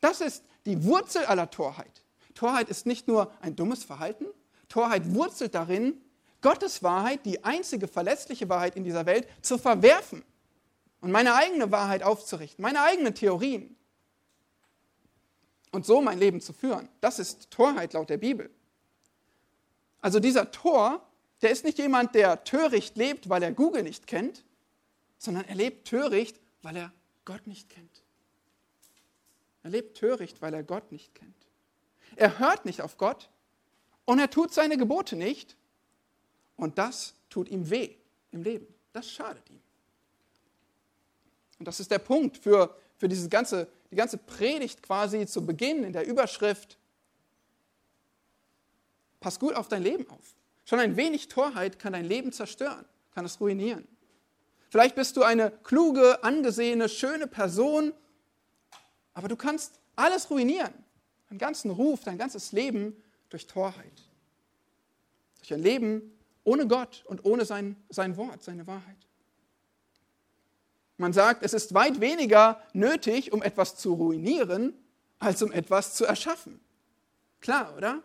Das 0.00 0.22
ist 0.22 0.44
die 0.64 0.82
Wurzel 0.84 1.26
aller 1.26 1.50
Torheit. 1.50 2.02
Torheit 2.34 2.70
ist 2.70 2.86
nicht 2.86 3.06
nur 3.06 3.30
ein 3.42 3.54
dummes 3.54 3.84
Verhalten, 3.84 4.24
Torheit 4.70 5.14
wurzelt 5.14 5.54
darin, 5.54 6.00
Gottes 6.40 6.82
Wahrheit, 6.82 7.26
die 7.26 7.44
einzige 7.44 7.86
verlässliche 7.86 8.48
Wahrheit 8.48 8.76
in 8.76 8.82
dieser 8.82 9.04
Welt, 9.04 9.28
zu 9.42 9.58
verwerfen 9.58 10.24
und 11.02 11.12
meine 11.12 11.34
eigene 11.34 11.70
Wahrheit 11.70 12.02
aufzurichten, 12.02 12.62
meine 12.62 12.80
eigenen 12.80 13.14
Theorien 13.14 13.76
und 15.72 15.84
so 15.84 16.00
mein 16.00 16.18
Leben 16.18 16.40
zu 16.40 16.52
führen. 16.52 16.88
Das 17.00 17.18
ist 17.18 17.50
Torheit 17.50 17.92
laut 17.92 18.08
der 18.08 18.18
Bibel. 18.18 18.50
Also 20.00 20.20
dieser 20.20 20.52
Tor, 20.52 21.04
der 21.42 21.50
ist 21.50 21.64
nicht 21.64 21.78
jemand, 21.78 22.14
der 22.14 22.44
töricht 22.44 22.96
lebt, 22.96 23.28
weil 23.28 23.42
er 23.42 23.52
Google 23.52 23.82
nicht 23.82 24.06
kennt, 24.06 24.44
sondern 25.18 25.44
er 25.44 25.56
lebt 25.56 25.88
töricht, 25.88 26.38
weil 26.62 26.76
er 26.76 26.92
Gott 27.24 27.46
nicht 27.46 27.68
kennt. 27.68 28.02
Er 29.64 29.70
lebt 29.70 29.96
töricht, 29.96 30.40
weil 30.40 30.54
er 30.54 30.62
Gott 30.62 30.92
nicht 30.92 31.14
kennt. 31.14 31.34
Er 32.14 32.38
hört 32.38 32.64
nicht 32.64 32.80
auf 32.82 32.96
Gott, 32.96 33.28
und 34.04 34.18
er 34.18 34.30
tut 34.30 34.52
seine 34.52 34.76
Gebote 34.76 35.16
nicht 35.16 35.56
und 36.56 36.78
das 36.78 37.14
tut 37.30 37.48
ihm 37.48 37.70
weh 37.70 37.94
im 38.30 38.42
Leben. 38.42 38.66
Das 38.92 39.10
schadet 39.10 39.48
ihm. 39.50 39.60
Und 41.58 41.68
das 41.68 41.80
ist 41.80 41.90
der 41.90 42.00
Punkt 42.00 42.36
für, 42.36 42.76
für 42.98 43.08
diese 43.08 43.28
ganze, 43.28 43.68
die 43.92 43.96
ganze 43.96 44.16
Predigt 44.16 44.82
quasi 44.82 45.26
zu 45.26 45.44
Beginn 45.44 45.84
in 45.84 45.92
der 45.92 46.06
Überschrift. 46.06 46.78
Pass 49.20 49.38
gut 49.38 49.54
auf 49.54 49.68
dein 49.68 49.82
Leben 49.82 50.08
auf. 50.08 50.34
Schon 50.64 50.80
ein 50.80 50.96
wenig 50.96 51.28
Torheit 51.28 51.78
kann 51.78 51.92
dein 51.92 52.06
Leben 52.06 52.32
zerstören, 52.32 52.86
kann 53.14 53.26
es 53.26 53.38
ruinieren. 53.38 53.86
Vielleicht 54.70 54.94
bist 54.94 55.18
du 55.18 55.22
eine 55.22 55.50
kluge, 55.50 56.24
angesehene, 56.24 56.88
schöne 56.88 57.26
Person, 57.26 57.92
aber 59.12 59.28
du 59.28 59.36
kannst 59.36 59.78
alles 59.94 60.30
ruinieren. 60.30 60.72
Deinen 61.28 61.38
ganzen 61.38 61.70
Ruf, 61.70 62.00
dein 62.02 62.16
ganzes 62.16 62.52
Leben 62.52 62.96
durch 63.28 63.46
Torheit. 63.46 64.02
Durch 65.40 65.52
ein 65.52 65.62
Leben 65.62 66.18
ohne 66.44 66.66
Gott 66.66 67.04
und 67.06 67.26
ohne 67.26 67.44
sein, 67.44 67.76
sein 67.90 68.16
Wort, 68.16 68.42
seine 68.42 68.66
Wahrheit. 68.66 68.96
Man 71.02 71.12
sagt, 71.12 71.42
es 71.42 71.52
ist 71.52 71.74
weit 71.74 72.00
weniger 72.00 72.62
nötig, 72.74 73.32
um 73.32 73.42
etwas 73.42 73.74
zu 73.74 73.94
ruinieren, 73.94 74.72
als 75.18 75.42
um 75.42 75.50
etwas 75.50 75.94
zu 75.94 76.04
erschaffen. 76.04 76.60
Klar, 77.40 77.74
oder? 77.76 78.00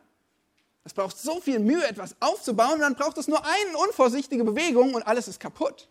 Es 0.84 0.96
braucht 0.96 1.16
so 1.16 1.40
viel 1.40 1.60
Mühe, 1.60 1.86
etwas 1.88 2.16
aufzubauen, 2.20 2.74
und 2.74 2.80
dann 2.80 2.96
braucht 2.96 3.20
es 3.20 3.28
nur 3.28 3.46
eine 3.46 3.78
unvorsichtige 3.78 4.44
Bewegung 4.44 4.96
und 4.96 5.04
alles 5.04 5.28
ist 5.28 5.40
kaputt. 5.40 5.88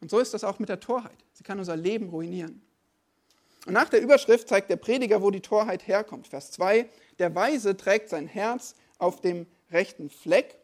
Und 0.00 0.10
so 0.10 0.18
ist 0.18 0.34
das 0.34 0.42
auch 0.42 0.58
mit 0.58 0.68
der 0.70 0.80
Torheit. 0.80 1.24
Sie 1.34 1.44
kann 1.44 1.60
unser 1.60 1.76
Leben 1.76 2.08
ruinieren. 2.08 2.60
Und 3.64 3.74
nach 3.74 3.88
der 3.88 4.02
Überschrift 4.02 4.48
zeigt 4.48 4.70
der 4.70 4.76
Prediger, 4.76 5.22
wo 5.22 5.30
die 5.30 5.40
Torheit 5.40 5.86
herkommt. 5.86 6.26
Vers 6.26 6.50
2, 6.50 6.90
der 7.20 7.32
Weise 7.36 7.76
trägt 7.76 8.08
sein 8.08 8.26
Herz 8.26 8.74
auf 8.98 9.20
dem 9.20 9.46
rechten 9.70 10.10
Fleck, 10.10 10.58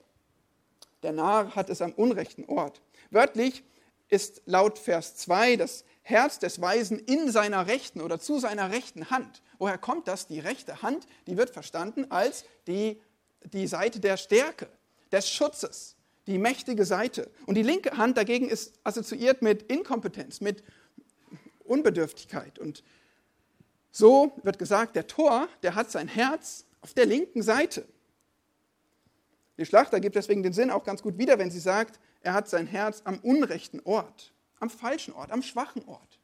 der 1.05 1.13
Narr 1.13 1.55
hat 1.55 1.71
es 1.71 1.81
am 1.81 1.93
unrechten 1.93 2.45
Ort. 2.47 2.81
Wörtlich 3.13 3.63
ist 4.15 4.43
laut 4.47 4.79
Vers 4.79 5.17
2 5.17 5.57
das 5.57 5.85
Herz 6.03 6.39
des 6.39 6.61
Weisen 6.61 6.99
in 6.99 7.31
seiner 7.31 7.67
rechten 7.67 8.01
oder 8.01 8.21
zu 8.21 8.39
seiner 8.39 8.71
rechten 8.71 9.11
Hand. 9.11 9.43
Woher 9.59 9.79
kommt 9.79 10.07
das? 10.07 10.27
Die 10.27 10.39
rechte 10.39 10.83
Hand, 10.83 11.07
die 11.27 11.37
wird 11.37 11.51
verstanden 11.51 12.11
als 12.11 12.45
die, 12.67 13.01
die 13.53 13.67
Seite 13.67 14.01
der 14.01 14.17
Stärke, 14.17 14.69
des 15.11 15.29
Schutzes, 15.29 15.97
die 16.27 16.39
mächtige 16.39 16.85
Seite. 16.85 17.31
Und 17.47 17.57
die 17.57 17.63
linke 17.63 17.97
Hand 17.97 18.17
dagegen 18.17 18.49
ist 18.49 18.75
assoziiert 18.85 19.43
mit 19.43 19.63
Inkompetenz, 19.65 20.41
mit 20.41 20.63
Unbedürftigkeit. 21.65 22.59
Und 22.59 22.85
so 23.91 24.33
wird 24.43 24.59
gesagt, 24.59 24.97
der 24.97 25.07
Tor, 25.07 25.49
der 25.63 25.75
hat 25.75 25.91
sein 25.91 26.09
Herz 26.09 26.67
auf 26.83 26.95
der 26.95 27.07
linken 27.07 27.43
Seite. 27.43 27.87
Die 29.57 29.67
Schlachter 29.67 30.01
gibt 30.01 30.17
deswegen 30.17 30.43
den 30.43 30.53
Sinn 30.53 30.71
auch 30.71 30.85
ganz 30.85 31.03
gut 31.03 31.17
wieder, 31.17 31.39
wenn 31.39 31.51
sie 31.51 31.61
sagt, 31.61 31.99
er 32.25 32.33
hat 32.33 32.49
sein 32.49 32.67
Herz 32.67 33.03
am 33.05 33.19
unrechten 33.19 33.81
Ort, 33.81 34.33
am 34.59 34.71
falschen 34.71 35.13
Ort, 35.15 35.31
am 35.31 35.43
schwachen 35.43 35.85
Ort. 35.85 36.19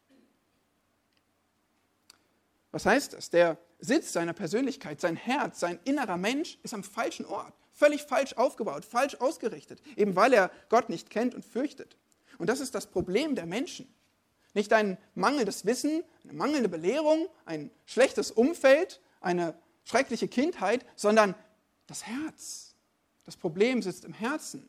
Was 2.73 2.87
heißt 2.87 3.13
das? 3.13 3.31
Der 3.31 3.59
Sitz 3.81 4.13
seiner 4.13 4.33
Persönlichkeit, 4.33 5.01
sein 5.01 5.17
Herz, 5.17 5.61
sein 5.61 5.79
innerer 5.85 6.17
Mensch 6.17 6.59
ist 6.63 6.75
am 6.75 6.85
falschen 6.85 7.27
Ort, 7.27 7.53
völlig 7.73 8.03
falsch 8.03 8.35
aufgebaut, 8.35 8.85
falsch 8.85 9.17
ausgerichtet, 9.17 9.83
eben 9.97 10.17
weil 10.17 10.33
er 10.33 10.51
Gott 10.69 10.89
nicht 10.89 11.11
kennt 11.11 11.35
und 11.35 11.45
fürchtet. 11.45 11.97
Und 12.39 12.49
das 12.49 12.61
ist 12.61 12.75
das 12.75 12.87
Problem 12.87 13.35
der 13.35 13.47
Menschen. 13.47 13.93
Nicht 14.55 14.73
ein 14.73 14.99
mangelndes 15.15 15.65
Wissen, 15.67 16.03
eine 16.25 16.33
mangelnde 16.33 16.69
Belehrung, 16.69 17.29
ein 17.45 17.71
schlechtes 17.85 18.31
Umfeld, 18.31 19.01
eine 19.21 19.55
schreckliche 19.85 20.29
Kindheit, 20.29 20.85
sondern 20.97 21.35
das 21.87 22.07
Herz. 22.07 22.75
Das 23.25 23.37
Problem 23.37 23.83
sitzt 23.83 24.05
im 24.05 24.13
Herzen. 24.13 24.69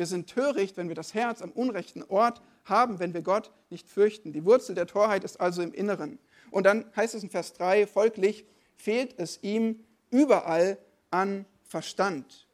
Wir 0.00 0.06
sind 0.06 0.30
töricht, 0.30 0.78
wenn 0.78 0.88
wir 0.88 0.94
das 0.94 1.12
Herz 1.12 1.42
am 1.42 1.52
unrechten 1.52 2.02
Ort 2.04 2.40
haben, 2.64 3.00
wenn 3.00 3.12
wir 3.12 3.20
Gott 3.20 3.50
nicht 3.68 3.86
fürchten. 3.86 4.32
Die 4.32 4.46
Wurzel 4.46 4.74
der 4.74 4.86
Torheit 4.86 5.24
ist 5.24 5.38
also 5.38 5.60
im 5.60 5.74
Inneren. 5.74 6.18
Und 6.50 6.64
dann 6.64 6.90
heißt 6.96 7.14
es 7.14 7.22
in 7.22 7.28
Vers 7.28 7.52
3, 7.52 7.86
folglich 7.86 8.46
fehlt 8.76 9.18
es 9.18 9.42
ihm 9.42 9.84
überall 10.08 10.78
an 11.10 11.44
Verstand. 11.64 12.48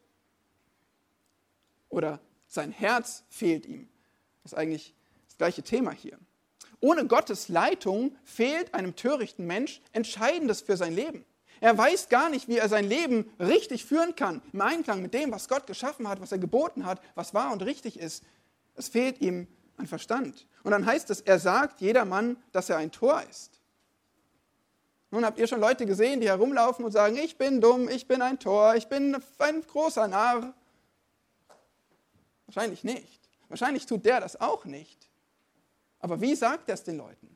Oder 1.88 2.18
sein 2.48 2.72
Herz 2.72 3.22
fehlt 3.28 3.64
ihm. 3.64 3.88
Das 4.42 4.50
ist 4.50 4.58
eigentlich 4.58 4.92
das 5.28 5.38
gleiche 5.38 5.62
Thema 5.62 5.92
hier. 5.92 6.18
Ohne 6.80 7.06
Gottes 7.06 7.48
Leitung 7.48 8.16
fehlt 8.24 8.74
einem 8.74 8.96
törichten 8.96 9.46
Mensch 9.46 9.80
Entscheidendes 9.92 10.62
für 10.62 10.76
sein 10.76 10.96
Leben. 10.96 11.24
Er 11.60 11.76
weiß 11.76 12.08
gar 12.08 12.28
nicht, 12.28 12.48
wie 12.48 12.58
er 12.58 12.68
sein 12.68 12.84
Leben 12.84 13.30
richtig 13.40 13.84
führen 13.84 14.14
kann, 14.14 14.42
im 14.52 14.60
Einklang 14.60 15.02
mit 15.02 15.14
dem, 15.14 15.32
was 15.32 15.48
Gott 15.48 15.66
geschaffen 15.66 16.08
hat, 16.08 16.20
was 16.20 16.32
er 16.32 16.38
geboten 16.38 16.84
hat, 16.84 17.00
was 17.14 17.34
wahr 17.34 17.52
und 17.52 17.62
richtig 17.62 17.98
ist. 17.98 18.25
Es 18.75 18.88
fehlt 18.88 19.20
ihm 19.20 19.46
an 19.76 19.86
Verstand. 19.86 20.46
Und 20.62 20.72
dann 20.72 20.84
heißt 20.84 21.10
es, 21.10 21.20
er 21.20 21.38
sagt 21.38 21.80
jedermann, 21.80 22.36
dass 22.52 22.70
er 22.70 22.76
ein 22.76 22.92
Tor 22.92 23.22
ist. 23.30 23.60
Nun 25.10 25.25
habt 25.25 25.38
ihr 25.38 25.46
schon 25.46 25.60
Leute 25.60 25.86
gesehen, 25.86 26.20
die 26.20 26.28
herumlaufen 26.28 26.84
und 26.84 26.92
sagen, 26.92 27.16
ich 27.16 27.38
bin 27.38 27.60
dumm, 27.60 27.88
ich 27.88 28.06
bin 28.06 28.20
ein 28.22 28.38
Tor, 28.38 28.75
ich 28.75 28.88
bin 28.88 29.16
ein 29.38 29.62
großer 29.62 30.08
Narr. 30.08 30.52
Wahrscheinlich 32.46 32.84
nicht. 32.84 33.28
Wahrscheinlich 33.48 33.86
tut 33.86 34.04
der 34.04 34.20
das 34.20 34.40
auch 34.40 34.64
nicht. 34.64 35.08
Aber 36.00 36.20
wie 36.20 36.34
sagt 36.34 36.68
er 36.68 36.75
es 36.75 36.84
den 36.84 36.98
Leuten? 36.98 37.35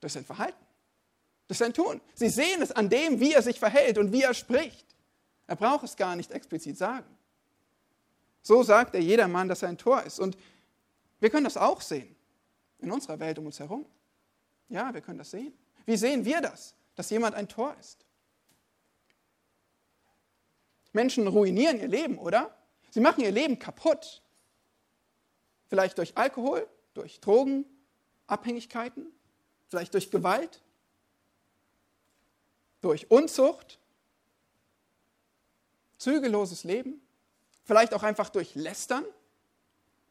Durch 0.00 0.12
sein 0.12 0.24
Verhalten, 0.24 0.64
durch 1.48 1.58
sein 1.58 1.74
Tun. 1.74 2.00
Sie 2.14 2.28
sehen 2.28 2.62
es 2.62 2.70
an 2.72 2.88
dem, 2.88 3.18
wie 3.20 3.32
er 3.32 3.42
sich 3.42 3.58
verhält 3.58 3.98
und 3.98 4.12
wie 4.12 4.22
er 4.22 4.34
spricht. 4.34 4.86
Er 5.46 5.56
braucht 5.56 5.84
es 5.84 5.96
gar 5.96 6.14
nicht 6.14 6.30
explizit 6.30 6.76
sagen. 6.76 7.06
So 8.42 8.62
sagt 8.62 8.94
er 8.94 9.00
jedermann, 9.00 9.48
dass 9.48 9.62
er 9.62 9.70
ein 9.70 9.78
Tor 9.78 10.02
ist. 10.02 10.20
Und 10.20 10.36
wir 11.20 11.30
können 11.30 11.44
das 11.44 11.56
auch 11.56 11.80
sehen 11.80 12.14
in 12.78 12.92
unserer 12.92 13.18
Welt 13.18 13.38
um 13.38 13.46
uns 13.46 13.58
herum. 13.58 13.84
Ja, 14.68 14.92
wir 14.92 15.00
können 15.00 15.18
das 15.18 15.30
sehen. 15.30 15.52
Wie 15.86 15.96
sehen 15.96 16.24
wir 16.24 16.40
das, 16.40 16.74
dass 16.94 17.10
jemand 17.10 17.34
ein 17.34 17.48
Tor 17.48 17.74
ist? 17.80 18.04
Menschen 20.92 21.26
ruinieren 21.26 21.80
ihr 21.80 21.88
Leben, 21.88 22.18
oder? 22.18 22.56
Sie 22.90 23.00
machen 23.00 23.22
ihr 23.22 23.30
Leben 23.30 23.58
kaputt. 23.58 24.22
Vielleicht 25.68 25.98
durch 25.98 26.16
Alkohol, 26.16 26.66
durch 26.94 27.20
Drogen, 27.20 27.64
Abhängigkeiten, 28.26 29.06
vielleicht 29.68 29.94
durch 29.94 30.10
Gewalt, 30.10 30.60
durch 32.80 33.10
Unzucht, 33.10 33.78
zügelloses 35.98 36.64
Leben, 36.64 37.00
vielleicht 37.64 37.92
auch 37.94 38.02
einfach 38.02 38.30
durch 38.30 38.54
Lästern, 38.54 39.04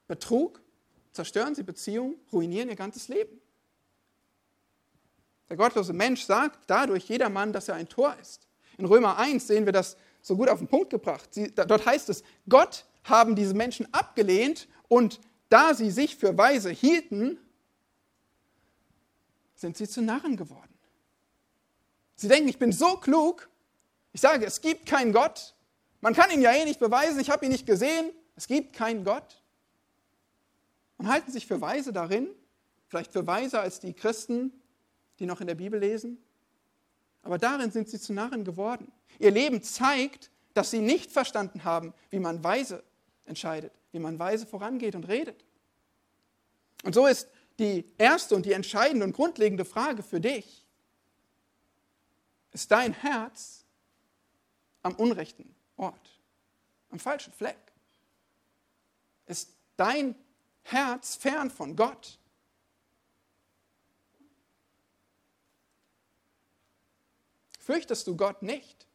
Betrug, 0.07 0.61
zerstören 1.11 1.55
sie 1.55 1.63
Beziehungen, 1.63 2.15
ruinieren 2.31 2.69
ihr 2.69 2.75
ganzes 2.75 3.07
Leben. 3.07 3.41
Der 5.49 5.57
gottlose 5.57 5.93
Mensch 5.93 6.23
sagt 6.23 6.59
dadurch 6.67 7.05
jedermann, 7.05 7.53
dass 7.53 7.67
er 7.67 7.75
ein 7.75 7.87
Tor 7.87 8.15
ist. 8.21 8.47
In 8.77 8.85
Römer 8.85 9.17
1 9.17 9.47
sehen 9.47 9.65
wir 9.65 9.73
das 9.73 9.97
so 10.21 10.35
gut 10.35 10.49
auf 10.49 10.59
den 10.59 10.67
Punkt 10.67 10.89
gebracht. 10.89 11.33
Sie, 11.33 11.53
dort 11.53 11.85
heißt 11.85 12.09
es, 12.09 12.23
Gott 12.49 12.85
haben 13.05 13.35
diese 13.35 13.53
Menschen 13.53 13.91
abgelehnt 13.93 14.67
und 14.89 15.19
da 15.49 15.73
sie 15.73 15.89
sich 15.89 16.17
für 16.17 16.37
weise 16.37 16.69
hielten, 16.69 17.39
sind 19.57 19.75
sie 19.75 19.89
zu 19.89 20.01
Narren 20.01 20.37
geworden. 20.37 20.73
Sie 22.15 22.27
denken, 22.27 22.47
ich 22.47 22.57
bin 22.57 22.71
so 22.71 22.95
klug, 22.97 23.49
ich 24.13 24.21
sage, 24.21 24.45
es 24.45 24.61
gibt 24.61 24.85
keinen 24.85 25.11
Gott, 25.11 25.55
man 25.99 26.13
kann 26.13 26.31
ihn 26.31 26.41
ja 26.41 26.53
eh 26.53 26.63
nicht 26.63 26.79
beweisen, 26.79 27.19
ich 27.19 27.29
habe 27.29 27.45
ihn 27.45 27.51
nicht 27.51 27.65
gesehen, 27.65 28.11
es 28.35 28.47
gibt 28.47 28.73
keinen 28.73 29.03
Gott. 29.03 29.41
Und 30.97 31.07
halten 31.07 31.31
sich 31.31 31.45
für 31.45 31.59
weise 31.59 31.91
darin, 31.91 32.29
vielleicht 32.87 33.11
für 33.11 33.27
weiser 33.27 33.61
als 33.61 33.79
die 33.79 33.93
Christen, 33.93 34.51
die 35.19 35.25
noch 35.25 35.41
in 35.41 35.47
der 35.47 35.55
Bibel 35.55 35.79
lesen. 35.79 36.23
Aber 37.23 37.37
darin 37.37 37.71
sind 37.71 37.89
sie 37.89 37.99
zu 37.99 38.13
Narren 38.13 38.45
geworden. 38.45 38.91
Ihr 39.19 39.31
Leben 39.31 39.61
zeigt, 39.61 40.31
dass 40.53 40.71
sie 40.71 40.79
nicht 40.79 41.11
verstanden 41.11 41.63
haben, 41.63 41.93
wie 42.09 42.19
man 42.19 42.43
weise 42.43 42.83
entscheidet, 43.25 43.73
wie 43.91 43.99
man 43.99 44.17
weise 44.17 44.45
vorangeht 44.45 44.95
und 44.95 45.07
redet. 45.07 45.43
Und 46.83 46.93
so 46.93 47.05
ist 47.05 47.27
die 47.59 47.85
erste 47.97 48.35
und 48.35 48.45
die 48.45 48.53
entscheidende 48.53 49.05
und 49.05 49.13
grundlegende 49.13 49.65
Frage 49.65 50.03
für 50.03 50.19
dich, 50.21 50.65
ist 52.51 52.71
dein 52.71 52.93
Herz 52.93 53.65
am 54.83 54.95
unrechten 54.95 55.55
Ort, 55.75 56.19
am 56.89 56.99
falschen 56.99 57.33
Fleck? 57.33 57.57
Ist 59.25 59.51
dein 59.75 60.15
Herz 60.63 61.15
fern 61.15 61.51
von 61.51 61.75
Gott? 61.75 62.17
Fürchtest 67.59 68.07
du 68.07 68.15
Gott 68.15 68.43
nicht? 68.43 68.87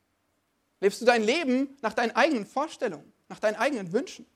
Lebst 0.81 1.01
du 1.01 1.05
dein 1.05 1.23
Leben 1.23 1.77
nach 1.83 1.93
deinen 1.93 2.13
eigenen 2.13 2.47
Vorstellungen, 2.47 3.13
nach 3.29 3.39
deinen 3.39 3.57
eigenen 3.57 3.93
Wünschen? 3.93 4.27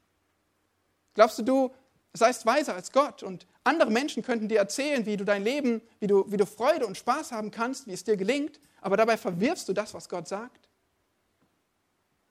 Glaubst 1.15 1.39
du, 1.39 1.43
du 1.43 1.75
seist 2.13 2.45
weiser 2.45 2.75
als 2.75 2.93
Gott 2.93 3.23
und 3.23 3.47
andere 3.67 3.91
Menschen 3.91 4.23
könnten 4.23 4.49
dir 4.49 4.59
erzählen, 4.59 5.05
wie 5.07 5.17
du 5.17 5.25
dein 5.25 5.43
Leben, 5.43 5.83
wie 5.99 6.07
du, 6.07 6.31
wie 6.31 6.37
du 6.37 6.47
Freude 6.47 6.87
und 6.87 6.97
Spaß 6.97 7.33
haben 7.33 7.51
kannst, 7.51 7.87
wie 7.87 7.93
es 7.93 8.05
dir 8.05 8.17
gelingt, 8.17 8.61
aber 8.81 8.97
dabei 8.97 9.17
verwirfst 9.17 9.69
du 9.69 9.73
das, 9.73 9.93
was 9.93 10.09
Gott 10.09 10.29
sagt? 10.29 10.69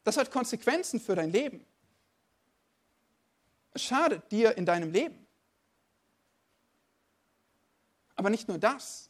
Das 0.04 0.18
hat 0.18 0.32
Konsequenzen 0.32 1.00
für 1.00 1.16
dein 1.16 1.32
Leben. 1.32 1.66
Es 3.74 3.84
schadet 3.84 4.32
dir 4.32 4.56
in 4.58 4.66
deinem 4.66 4.92
Leben. 4.92 5.26
Aber 8.16 8.30
nicht 8.30 8.48
nur 8.48 8.58
das. 8.58 9.10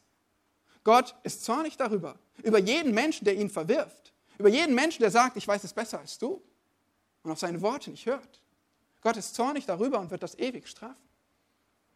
Gott 0.82 1.14
ist 1.22 1.44
zornig 1.44 1.76
darüber, 1.76 2.18
über 2.42 2.58
jeden 2.58 2.92
Menschen, 2.92 3.24
der 3.24 3.36
ihn 3.36 3.50
verwirft, 3.50 4.12
über 4.38 4.48
jeden 4.48 4.74
Menschen, 4.74 5.00
der 5.00 5.10
sagt, 5.10 5.36
ich 5.36 5.46
weiß 5.46 5.62
es 5.62 5.72
besser 5.72 6.00
als 6.00 6.18
du 6.18 6.42
und 7.22 7.30
auf 7.30 7.38
seine 7.38 7.60
Worte 7.62 7.90
nicht 7.90 8.06
hört. 8.06 8.40
Gott 9.00 9.16
ist 9.16 9.34
zornig 9.34 9.66
darüber 9.66 10.00
und 10.00 10.10
wird 10.10 10.22
das 10.22 10.36
ewig 10.38 10.66
strafen. 10.66 11.06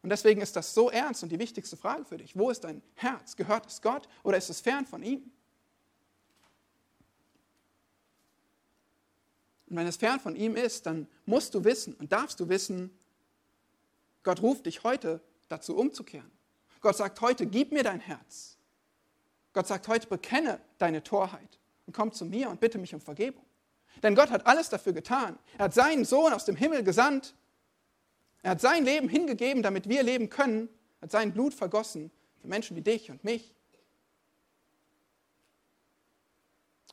Und 0.03 0.11
deswegen 0.11 0.41
ist 0.41 0.57
das 0.57 0.73
so 0.73 0.91
ernst 0.91 1.23
und 1.23 1.31
die 1.31 1.39
wichtigste 1.39 1.77
Frage 1.77 2.05
für 2.05 2.17
dich. 2.17 2.37
Wo 2.37 2.51
ist 2.51 2.65
dein 2.65 2.83
Herz? 2.95 3.37
Gehört 3.37 3.67
es 3.67 3.83
Gott 3.83 4.09
oder 4.23 4.39
ist 4.39 4.49
es 4.49 4.61
fern 4.61 4.87
von 4.87 5.03
ihm? 5.03 5.31
Und 9.69 9.77
wenn 9.77 9.87
es 9.87 9.97
fern 9.97 10.19
von 10.19 10.35
ihm 10.35 10.57
ist, 10.57 10.87
dann 10.87 11.07
musst 11.27 11.55
du 11.55 11.65
wissen 11.65 11.95
und 11.95 12.13
darfst 12.13 12.41
du 12.41 12.49
wissen, 12.49 12.91
Gott 14.23 14.43
ruft 14.43 14.67
dich 14.67 14.83
heute 14.83 15.21
dazu 15.49 15.77
umzukehren. 15.77 16.31
Gott 16.81 16.97
sagt 16.97 17.21
heute, 17.21 17.47
gib 17.47 17.73
mir 17.73 17.85
dein 17.85 18.01
Herz. 18.01 18.57
Gott 19.53 19.67
sagt 19.67 19.87
heute, 19.89 20.07
bekenne 20.09 20.61
deine 20.79 21.03
Torheit 21.03 21.59
und 21.87 21.95
komm 21.95 22.13
zu 22.13 22.25
mir 22.25 22.51
und 22.51 22.61
bitte 22.61 22.79
mich 22.79 22.95
um 22.95 23.01
Vergebung. 23.01 23.45
Denn 24.03 24.15
Gott 24.15 24.31
hat 24.31 24.47
alles 24.47 24.69
dafür 24.69 24.93
getan. 24.93 25.39
Er 25.59 25.67
hat 25.67 25.75
seinen 25.75 26.05
Sohn 26.05 26.33
aus 26.33 26.45
dem 26.45 26.57
Himmel 26.57 26.83
gesandt. 26.83 27.35
Er 28.43 28.53
hat 28.53 28.61
sein 28.61 28.85
Leben 28.85 29.09
hingegeben, 29.09 29.63
damit 29.63 29.89
wir 29.89 30.03
leben 30.03 30.31
können. 30.31 30.69
Er 31.01 31.03
hat 31.03 31.11
sein 31.11 31.33
Blut 31.33 31.55
vergossen 31.55 32.11
für 32.41 32.49
Menschen 32.49 32.77
wie 32.77 32.83
dich 32.83 33.11
und 33.11 33.23
mich. 33.23 33.55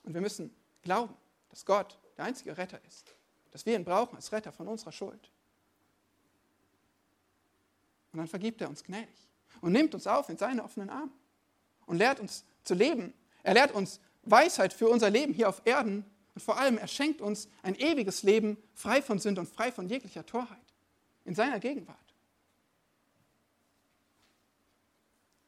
Und 0.04 0.14
wir 0.14 0.22
müssen 0.22 0.54
glauben, 0.82 1.16
dass 1.50 1.66
Gott 1.66 2.00
der 2.18 2.26
einzige 2.26 2.58
Retter 2.58 2.80
ist. 2.88 3.16
Dass 3.52 3.66
wir 3.66 3.76
ihn 3.76 3.86
brauchen 3.86 4.16
als 4.16 4.32
Retter 4.32 4.52
von 4.52 4.68
unserer 4.68 4.92
Schuld. 4.92 5.32
Und 8.12 8.20
dann 8.20 8.28
vergibt 8.28 8.62
er 8.62 8.70
uns 8.70 8.84
gnädig 8.84 9.30
und 9.62 9.72
nimmt 9.72 9.94
uns 9.94 10.08
auf 10.08 10.30
in 10.30 10.38
seine 10.38 10.64
offenen 10.64 10.90
Arme 10.90 11.12
und 11.86 11.98
lehrt 11.98 12.20
uns 12.20 12.46
zu 12.64 12.74
leben. 12.74 13.14
Er 13.44 13.54
lehrt 13.54 13.72
uns 13.72 14.00
Weisheit 14.24 14.74
für 14.74 14.90
unser 14.90 15.10
Leben 15.10 15.34
hier 15.34 15.48
auf 15.48 15.62
Erden 15.66 16.06
und 16.36 16.42
vor 16.42 16.58
allem 16.58 16.78
er 16.78 16.88
schenkt 16.88 17.22
uns 17.22 17.50
ein 17.64 17.76
ewiges 17.76 18.24
Leben 18.24 18.58
frei 18.74 19.02
von 19.02 19.20
Sünde 19.20 19.42
und 19.42 19.48
frei 19.48 19.72
von 19.72 19.88
jeglicher 19.88 20.26
Torheit 20.26 20.66
in 21.28 21.36
seiner 21.36 21.60
Gegenwart. 21.60 21.98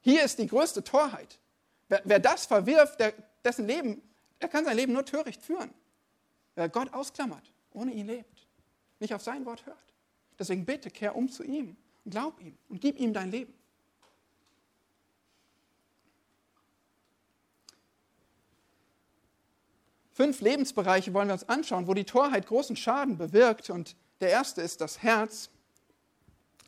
Hier 0.02 0.24
ist 0.24 0.38
die 0.38 0.48
größte 0.48 0.84
Torheit. 0.84 1.40
Wer, 1.88 2.02
wer 2.04 2.20
das 2.20 2.46
verwirft, 2.46 3.00
der, 3.00 3.14
dessen 3.44 3.66
Leben, 3.66 4.02
er 4.40 4.50
kann 4.50 4.66
sein 4.66 4.76
Leben 4.76 4.94
nur 4.94 5.06
töricht 5.06 5.42
führen. 5.42 5.74
Wer 6.56 6.70
Gott 6.70 6.94
ausklammert, 6.94 7.54
ohne 7.72 7.94
ihn 7.94 8.08
lebt, 8.08 8.48
nicht 9.00 9.14
auf 9.14 9.24
sein 9.24 9.46
Wort 9.46 9.66
hört. 9.66 9.78
Deswegen 10.38 10.66
bitte, 10.66 10.92
kehr 10.92 11.16
um 11.16 11.30
zu 11.30 11.44
ihm 11.44 11.78
und 12.04 12.12
glaub 12.12 12.40
ihm 12.42 12.58
und 12.68 12.82
gib 12.82 13.00
ihm 13.00 13.14
dein 13.14 13.32
Leben. 13.32 13.54
Fünf 20.12 20.42
Lebensbereiche 20.42 21.14
wollen 21.14 21.30
wir 21.30 21.34
uns 21.34 21.48
anschauen, 21.48 21.88
wo 21.88 21.94
die 21.94 22.04
Torheit 22.04 22.46
großen 22.46 22.76
Schaden 22.76 23.18
bewirkt. 23.18 23.70
Und 23.70 23.96
der 24.20 24.30
erste 24.30 24.62
ist 24.62 24.82
das 24.82 25.02
Herz. 25.02 25.50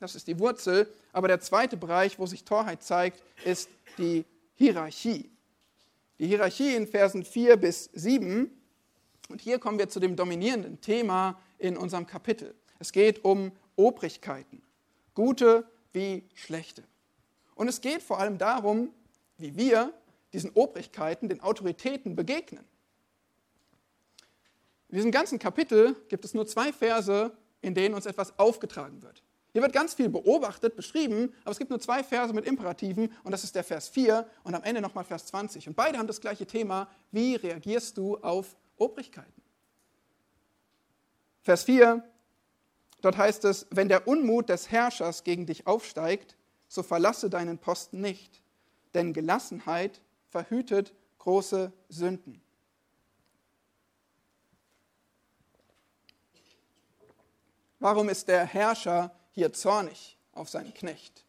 Das 0.01 0.15
ist 0.15 0.27
die 0.27 0.39
Wurzel. 0.39 0.91
Aber 1.13 1.27
der 1.27 1.39
zweite 1.39 1.77
Bereich, 1.77 2.17
wo 2.17 2.25
sich 2.25 2.43
Torheit 2.43 2.81
zeigt, 2.81 3.23
ist 3.45 3.69
die 3.99 4.25
Hierarchie. 4.55 5.29
Die 6.17 6.25
Hierarchie 6.27 6.75
in 6.75 6.87
Versen 6.87 7.23
4 7.23 7.55
bis 7.57 7.85
7. 7.93 8.49
Und 9.29 9.41
hier 9.41 9.59
kommen 9.59 9.77
wir 9.77 9.89
zu 9.89 9.99
dem 9.99 10.15
dominierenden 10.15 10.81
Thema 10.81 11.39
in 11.59 11.77
unserem 11.77 12.07
Kapitel. 12.07 12.55
Es 12.79 12.91
geht 12.91 13.23
um 13.23 13.51
Obrigkeiten, 13.75 14.63
gute 15.13 15.69
wie 15.93 16.23
schlechte. 16.33 16.83
Und 17.53 17.67
es 17.67 17.79
geht 17.79 18.01
vor 18.01 18.19
allem 18.19 18.39
darum, 18.39 18.91
wie 19.37 19.55
wir 19.55 19.93
diesen 20.33 20.49
Obrigkeiten, 20.51 21.29
den 21.29 21.41
Autoritäten 21.41 22.15
begegnen. 22.15 22.65
In 24.89 24.95
diesem 24.95 25.11
ganzen 25.11 25.37
Kapitel 25.37 25.95
gibt 26.09 26.25
es 26.25 26.33
nur 26.33 26.47
zwei 26.47 26.73
Verse, 26.73 27.31
in 27.61 27.75
denen 27.75 27.93
uns 27.93 28.07
etwas 28.07 28.37
aufgetragen 28.39 29.03
wird. 29.03 29.21
Hier 29.53 29.61
wird 29.61 29.73
ganz 29.73 29.93
viel 29.93 30.07
beobachtet, 30.07 30.77
beschrieben, 30.77 31.33
aber 31.41 31.51
es 31.51 31.57
gibt 31.57 31.69
nur 31.69 31.79
zwei 31.79 32.03
Verse 32.03 32.33
mit 32.33 32.45
Imperativen 32.45 33.11
und 33.23 33.31
das 33.31 33.43
ist 33.43 33.53
der 33.53 33.65
Vers 33.65 33.89
4 33.89 34.25
und 34.43 34.55
am 34.55 34.63
Ende 34.63 34.79
nochmal 34.79 35.03
Vers 35.03 35.25
20. 35.27 35.67
Und 35.67 35.75
beide 35.75 35.97
haben 35.97 36.07
das 36.07 36.21
gleiche 36.21 36.45
Thema, 36.45 36.87
wie 37.11 37.35
reagierst 37.35 37.97
du 37.97 38.17
auf 38.17 38.55
Obrigkeiten? 38.77 39.41
Vers 41.41 41.63
4, 41.63 42.01
dort 43.01 43.17
heißt 43.17 43.43
es, 43.45 43.67
wenn 43.71 43.89
der 43.89 44.07
Unmut 44.07 44.47
des 44.47 44.71
Herrschers 44.71 45.23
gegen 45.25 45.45
dich 45.45 45.67
aufsteigt, 45.67 46.37
so 46.69 46.81
verlasse 46.81 47.29
deinen 47.29 47.57
Posten 47.57 47.99
nicht, 47.99 48.41
denn 48.93 49.11
Gelassenheit 49.11 50.01
verhütet 50.29 50.93
große 51.17 51.73
Sünden. 51.89 52.41
Warum 57.79 58.07
ist 58.07 58.27
der 58.27 58.45
Herrscher 58.45 59.11
hier 59.32 59.54
zornig 59.54 60.17
auf 60.34 60.50
seinen 60.50 60.74
Knecht? 60.74 61.26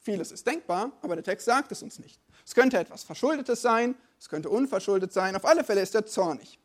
Vieles 0.00 0.30
ist 0.30 0.46
denkbar, 0.46 0.92
aber 1.02 1.16
der 1.16 1.24
Text 1.24 1.46
sagt 1.46 1.72
es 1.72 1.82
uns 1.82 1.98
nicht. 1.98 2.20
Es 2.44 2.54
könnte 2.54 2.78
etwas 2.78 3.02
Verschuldetes 3.02 3.60
sein, 3.60 3.96
es 4.20 4.28
könnte 4.28 4.48
unverschuldet 4.48 5.12
sein, 5.12 5.34
auf 5.34 5.44
alle 5.44 5.64
Fälle 5.64 5.80
ist 5.80 5.94
er 5.94 6.06
zornig. 6.06 6.60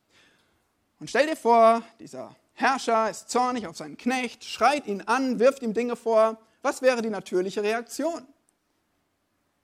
Und 0.99 1.09
stell 1.09 1.25
dir 1.25 1.35
vor, 1.35 1.81
dieser 1.99 2.35
Herrscher 2.53 3.09
ist 3.09 3.29
zornig 3.29 3.65
auf 3.65 3.75
seinen 3.75 3.97
Knecht, 3.97 4.45
schreit 4.45 4.85
ihn 4.85 5.01
an, 5.01 5.39
wirft 5.39 5.63
ihm 5.63 5.73
Dinge 5.73 5.95
vor. 5.95 6.39
Was 6.61 6.83
wäre 6.83 7.01
die 7.01 7.09
natürliche 7.09 7.63
Reaktion? 7.63 8.27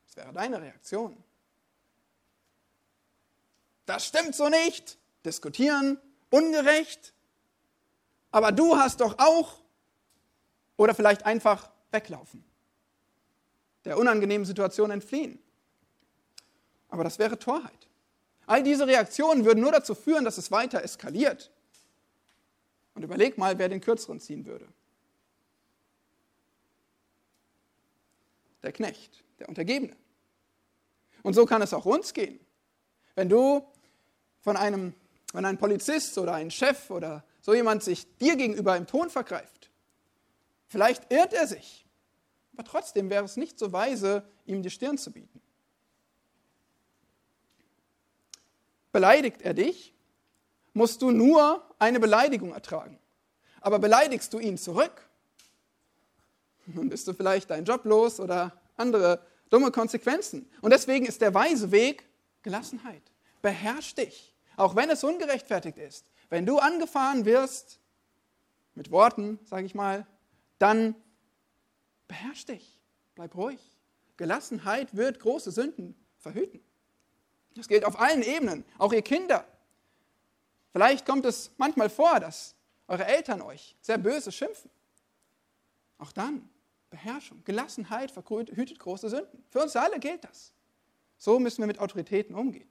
Was 0.08 0.16
wäre 0.16 0.34
deine 0.34 0.60
Reaktion? 0.60 1.16
Das 3.86 4.06
stimmt 4.06 4.34
so 4.36 4.50
nicht. 4.50 4.98
Diskutieren, 5.24 6.00
ungerecht. 6.32 7.14
Aber 8.38 8.52
du 8.52 8.78
hast 8.78 9.02
doch 9.02 9.18
auch. 9.18 9.56
Oder 10.78 10.94
vielleicht 10.94 11.26
einfach 11.26 11.72
weglaufen 11.90 12.44
der 13.84 13.98
unangenehmen 13.98 14.46
Situation 14.46 14.92
entfliehen. 14.92 15.40
Aber 16.90 17.06
das 17.06 17.20
wäre 17.20 17.40
Torheit. 17.40 17.88
All 18.46 18.62
diese 18.62 18.86
Reaktionen 18.86 19.46
würden 19.46 19.62
nur 19.62 19.72
dazu 19.72 19.96
führen, 19.96 20.26
dass 20.26 20.38
es 20.38 20.52
weiter 20.52 20.84
eskaliert. 20.84 21.52
Und 22.96 23.04
überleg 23.04 23.38
mal, 23.38 23.58
wer 23.58 23.70
den 23.70 23.80
kürzeren 23.80 24.20
ziehen 24.20 24.46
würde. 24.46 24.68
Der 28.62 28.74
Knecht, 28.74 29.24
der 29.40 29.48
Untergebene. 29.48 29.96
Und 31.24 31.34
so 31.34 31.46
kann 31.46 31.62
es 31.62 31.74
auch 31.74 31.86
uns 31.86 32.14
gehen. 32.14 32.40
Wenn 33.16 33.30
du 33.30 33.66
von 34.42 34.58
einem, 34.58 34.94
wenn 35.32 35.46
ein 35.46 35.58
Polizist 35.58 36.18
oder 36.18 36.34
ein 36.34 36.52
Chef 36.52 36.92
oder 36.92 37.24
so 37.48 37.54
jemand 37.54 37.82
sich 37.82 38.14
dir 38.18 38.36
gegenüber 38.36 38.76
im 38.76 38.88
Ton 38.88 39.10
vergreift, 39.10 39.72
vielleicht 40.68 41.10
irrt 41.14 41.32
er 41.32 41.48
sich. 41.48 41.88
Aber 42.52 42.66
trotzdem 42.66 43.10
wäre 43.10 43.24
es 43.24 43.38
nicht 43.38 43.58
so 43.58 43.72
weise, 43.72 44.28
ihm 44.46 44.62
die 44.62 44.70
Stirn 44.70 44.98
zu 44.98 45.14
bieten. 45.14 45.42
Beleidigt 48.92 49.44
er 49.44 49.54
dich, 49.54 49.94
musst 50.74 51.02
du 51.02 51.12
nur 51.12 51.64
eine 51.80 52.02
Beleidigung 52.02 52.52
ertragen. 52.52 53.00
Aber 53.62 53.80
beleidigst 53.80 54.34
du 54.34 54.40
ihn 54.40 54.58
zurück, 54.58 55.08
dann 56.66 56.90
bist 56.90 57.08
du 57.08 57.14
vielleicht 57.14 57.50
deinen 57.50 57.64
Job 57.64 57.86
los 57.86 58.20
oder 58.20 58.60
andere 58.76 59.26
dumme 59.50 59.72
Konsequenzen. 59.72 60.52
Und 60.60 60.72
deswegen 60.72 61.06
ist 61.06 61.22
der 61.22 61.34
weise 61.34 61.72
Weg 61.72 62.04
Gelassenheit. 62.42 63.04
Beherrsch 63.42 63.96
dich, 63.96 64.36
auch 64.58 64.76
wenn 64.76 64.90
es 64.90 65.06
ungerechtfertigt 65.06 65.78
ist. 65.78 66.06
Wenn 66.30 66.46
du 66.46 66.60
angefahren 66.60 67.26
wirst, 67.26 67.80
mit 68.74 68.92
Worten, 68.92 69.40
sage 69.44 69.66
ich 69.66 69.76
mal, 69.76 70.06
dann 70.60 70.96
beherrsch 72.08 72.46
dich, 72.46 72.80
bleib 73.16 73.36
ruhig. 73.36 73.60
Gelassenheit 74.18 74.96
wird 74.96 75.20
große 75.20 75.52
Sünden 75.52 75.96
verhüten. 76.20 76.62
Das 77.56 77.68
gilt 77.68 77.86
auf 77.86 78.00
allen 78.00 78.22
Ebenen, 78.22 78.66
auch 78.78 78.94
ihr 78.94 79.02
Kinder. 79.02 79.46
Vielleicht 80.72 81.06
kommt 81.06 81.26
es 81.26 81.52
manchmal 81.58 81.90
vor, 81.90 82.20
dass 82.20 82.56
eure 82.88 83.06
Eltern 83.06 83.42
euch 83.42 83.76
sehr 83.82 83.98
böse 83.98 84.32
schimpfen. 84.32 84.70
Auch 85.98 86.12
dann 86.12 86.48
Beherrschung, 86.90 87.44
Gelassenheit 87.44 88.12
verhütet 88.12 88.80
große 88.80 89.10
Sünden. 89.10 89.44
Für 89.50 89.64
uns 89.64 89.76
alle 89.76 90.00
gilt 90.00 90.24
das. 90.24 90.54
So 91.18 91.40
müssen 91.40 91.62
wir 91.62 91.68
mit 91.68 91.80
Autoritäten 91.80 92.36
umgehen. 92.36 92.70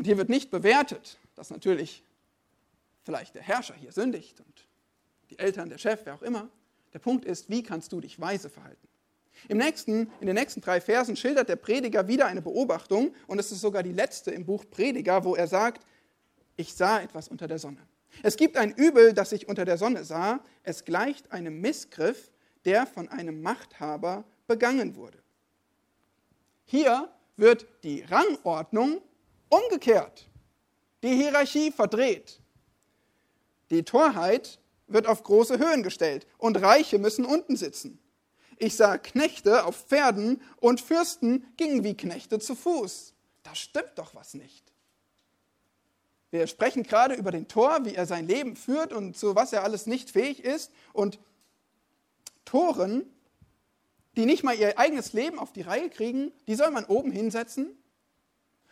Und 0.00 0.06
hier 0.06 0.16
wird 0.16 0.30
nicht 0.30 0.50
bewertet, 0.50 1.18
dass 1.34 1.50
natürlich 1.50 2.02
vielleicht 3.02 3.34
der 3.34 3.42
Herrscher 3.42 3.74
hier 3.74 3.92
sündigt 3.92 4.40
und 4.40 4.66
die 5.28 5.38
Eltern, 5.38 5.68
der 5.68 5.76
Chef, 5.76 6.00
wer 6.04 6.14
auch 6.14 6.22
immer. 6.22 6.48
Der 6.94 7.00
Punkt 7.00 7.26
ist, 7.26 7.50
wie 7.50 7.62
kannst 7.62 7.92
du 7.92 8.00
dich 8.00 8.18
weise 8.18 8.48
verhalten? 8.48 8.88
Im 9.48 9.58
nächsten, 9.58 10.10
in 10.20 10.26
den 10.26 10.36
nächsten 10.36 10.62
drei 10.62 10.80
Versen 10.80 11.16
schildert 11.16 11.50
der 11.50 11.56
Prediger 11.56 12.08
wieder 12.08 12.24
eine 12.24 12.40
Beobachtung 12.40 13.14
und 13.26 13.38
es 13.38 13.52
ist 13.52 13.60
sogar 13.60 13.82
die 13.82 13.92
letzte 13.92 14.30
im 14.30 14.46
Buch 14.46 14.64
Prediger, 14.70 15.22
wo 15.22 15.36
er 15.36 15.46
sagt, 15.46 15.86
ich 16.56 16.72
sah 16.72 17.02
etwas 17.02 17.28
unter 17.28 17.46
der 17.46 17.58
Sonne. 17.58 17.86
Es 18.22 18.38
gibt 18.38 18.56
ein 18.56 18.72
Übel, 18.72 19.12
das 19.12 19.32
ich 19.32 19.48
unter 19.48 19.66
der 19.66 19.76
Sonne 19.76 20.04
sah. 20.04 20.42
Es 20.62 20.86
gleicht 20.86 21.30
einem 21.30 21.60
Missgriff, 21.60 22.30
der 22.64 22.86
von 22.86 23.10
einem 23.10 23.42
Machthaber 23.42 24.24
begangen 24.46 24.96
wurde. 24.96 25.18
Hier 26.64 27.10
wird 27.36 27.66
die 27.82 28.00
Rangordnung 28.00 29.02
umgekehrt, 29.50 30.26
die 31.02 31.14
Hierarchie 31.14 31.70
verdreht. 31.70 32.40
Die 33.70 33.82
Torheit 33.82 34.58
wird 34.86 35.06
auf 35.06 35.22
große 35.22 35.58
Höhen 35.58 35.82
gestellt 35.82 36.26
und 36.38 36.60
Reiche 36.60 36.98
müssen 36.98 37.24
unten 37.24 37.56
sitzen. 37.56 37.98
Ich 38.58 38.76
sah 38.76 38.98
Knechte 38.98 39.64
auf 39.64 39.76
Pferden 39.76 40.42
und 40.56 40.80
Fürsten 40.80 41.46
gingen 41.56 41.84
wie 41.84 41.96
Knechte 41.96 42.38
zu 42.38 42.54
Fuß. 42.54 43.14
Da 43.42 43.54
stimmt 43.54 43.92
doch 43.96 44.14
was 44.14 44.34
nicht. 44.34 44.70
Wir 46.30 46.46
sprechen 46.46 46.82
gerade 46.82 47.14
über 47.14 47.32
den 47.32 47.48
Tor, 47.48 47.84
wie 47.84 47.94
er 47.94 48.06
sein 48.06 48.28
Leben 48.28 48.56
führt 48.56 48.92
und 48.92 49.16
zu 49.16 49.34
was 49.34 49.52
er 49.52 49.64
alles 49.64 49.86
nicht 49.86 50.10
fähig 50.10 50.44
ist. 50.44 50.70
Und 50.92 51.18
Toren, 52.44 53.04
die 54.16 54.26
nicht 54.26 54.44
mal 54.44 54.54
ihr 54.54 54.78
eigenes 54.78 55.12
Leben 55.12 55.38
auf 55.38 55.52
die 55.52 55.62
Reihe 55.62 55.90
kriegen, 55.90 56.32
die 56.46 56.54
soll 56.54 56.70
man 56.70 56.84
oben 56.84 57.10
hinsetzen. 57.10 57.76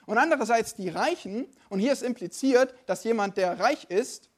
Und 0.09 0.17
andererseits 0.17 0.75
die 0.75 0.89
Reichen, 0.89 1.47
und 1.69 1.81
hier 1.81 1.93
ist 1.93 2.03
impliziert, 2.03 2.75
dass 2.87 3.05
jemand, 3.05 3.37
der 3.37 3.61
reich 3.61 3.85
ist, 3.91 4.31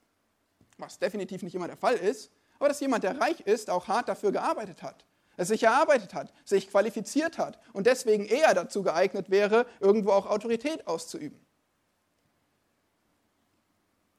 was 0.78 0.98
definitiv 0.98 1.44
nicht 1.44 1.54
immer 1.54 1.68
der 1.68 1.76
Fall 1.76 1.94
ist, 1.94 2.32
aber 2.58 2.66
dass 2.66 2.80
jemand, 2.80 3.04
der 3.04 3.20
reich 3.20 3.38
ist, 3.42 3.70
auch 3.70 3.86
hart 3.86 4.08
dafür 4.08 4.32
gearbeitet 4.32 4.82
hat, 4.82 5.04
es 5.36 5.46
sich 5.46 5.62
erarbeitet 5.62 6.12
hat, 6.12 6.32
sich 6.44 6.68
qualifiziert 6.68 7.38
hat 7.38 7.60
und 7.72 7.86
deswegen 7.86 8.24
eher 8.24 8.52
dazu 8.52 8.82
geeignet 8.82 9.30
wäre, 9.30 9.64
irgendwo 9.78 10.10
auch 10.10 10.26
Autorität 10.26 10.88
auszuüben. 10.88 11.38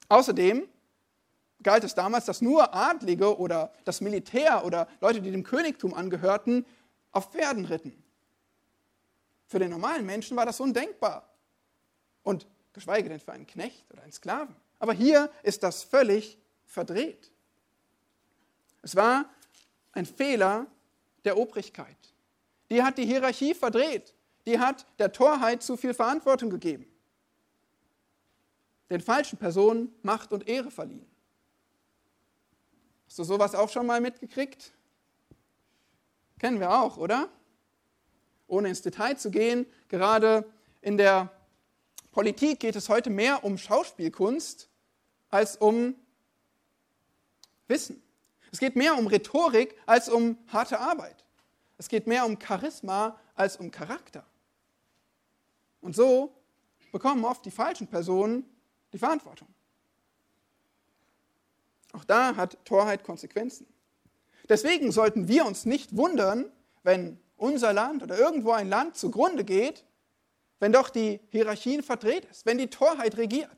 Außerdem 0.08 0.70
galt 1.62 1.84
es 1.84 1.96
damals, 1.96 2.24
dass 2.24 2.42
nur 2.42 2.74
Adlige 2.74 3.38
oder 3.38 3.74
das 3.84 4.00
Militär 4.00 4.64
oder 4.64 4.88
Leute, 5.02 5.22
die 5.22 5.32
dem 5.32 5.44
Königtum 5.44 5.94
angehörten, 5.94 6.66
auf 7.12 7.30
Pferden 7.34 7.66
ritten. 7.66 8.02
Für 9.48 9.60
den 9.60 9.72
normalen 9.72 10.06
Menschen 10.06 10.38
war 10.38 10.46
das 10.46 10.62
undenkbar. 10.62 11.28
Und 12.23 12.47
geschweige 12.73 13.10
denn 13.10 13.19
für 13.19 13.31
einen 13.31 13.47
Knecht 13.47 13.91
oder 13.91 14.03
einen 14.03 14.12
Sklaven. 14.12 14.55
Aber 14.79 14.93
hier 14.93 15.31
ist 15.43 15.63
das 15.63 15.84
völlig 15.84 16.38
verdreht. 16.65 17.31
Es 18.81 18.95
war 18.95 19.25
ein 19.91 20.05
Fehler 20.05 20.67
der 21.23 21.38
Obrigkeit. 21.38 21.97
Die 22.69 22.81
hat 22.81 22.97
die 22.97 23.05
Hierarchie 23.05 23.53
verdreht. 23.53 24.13
Die 24.45 24.60
hat 24.60 24.86
der 24.97 25.12
Torheit 25.12 25.62
zu 25.62 25.77
viel 25.77 25.93
Verantwortung 25.93 26.49
gegeben. 26.49 26.88
Den 28.89 29.01
falschen 29.01 29.38
Personen 29.38 29.93
Macht 30.01 30.31
und 30.31 30.47
Ehre 30.47 30.71
verliehen. 30.71 31.05
Hast 33.05 33.19
du 33.19 33.23
sowas 33.23 33.55
auch 33.55 33.69
schon 33.69 33.86
mal 33.86 34.01
mitgekriegt? 34.01 34.71
Kennen 36.39 36.60
wir 36.60 36.71
auch, 36.71 36.97
oder? 36.97 37.29
Ohne 38.47 38.69
ins 38.69 38.81
Detail 38.81 39.17
zu 39.17 39.29
gehen, 39.29 39.65
gerade 39.89 40.49
in 40.81 40.97
der 40.97 41.29
Politik 42.12 42.60
geht 42.60 42.76
es 42.76 42.89
heute 42.89 43.10
mehr 43.10 43.43
um 43.43 43.58
Schauspielkunst 43.58 44.69
als 45.30 45.56
um 45.56 45.95
Wissen. 47.67 48.04
Es 48.52 48.60
geht 48.60 48.76
mehr 48.76 48.97
um 48.97 49.08
Rhetorik 49.08 49.76
als 49.86 50.10
um 50.10 50.38
harte 50.47 50.80
Arbeit. 50.80 51.24
Es 51.78 51.88
geht 51.88 52.06
mehr 52.06 52.26
um 52.26 52.38
Charisma 52.39 53.17
als 53.34 53.58
um 53.58 53.71
Charakter. 53.71 54.26
Und 55.80 55.95
so 55.95 56.36
bekommen 56.91 57.24
oft 57.24 57.45
die 57.45 57.52
falschen 57.52 57.88
Personen 57.88 58.45
die 58.91 58.97
Verantwortung. 58.97 59.47
Auch 61.93 62.04
da 62.04 62.36
hat 62.36 62.58
Torheit 62.65 63.04
Konsequenzen. 63.04 63.65
Deswegen 64.50 64.91
sollten 64.91 65.28
wir 65.30 65.45
uns 65.45 65.65
nicht 65.65 65.95
wundern, 65.95 66.52
wenn 66.84 67.19
unser 67.38 67.74
Land 67.74 68.04
oder 68.04 68.17
irgendwo 68.17 68.52
ein 68.52 68.69
Land 68.69 68.97
zugrunde 68.97 69.43
geht, 69.43 69.86
wenn 70.62 70.71
doch 70.71 70.91
die 70.91 71.19
Hierarchien 71.32 71.82
verdreht 71.82 72.24
ist, 72.26 72.45
wenn 72.45 72.60
die 72.60 72.69
Torheit 72.69 73.17
regiert. 73.17 73.50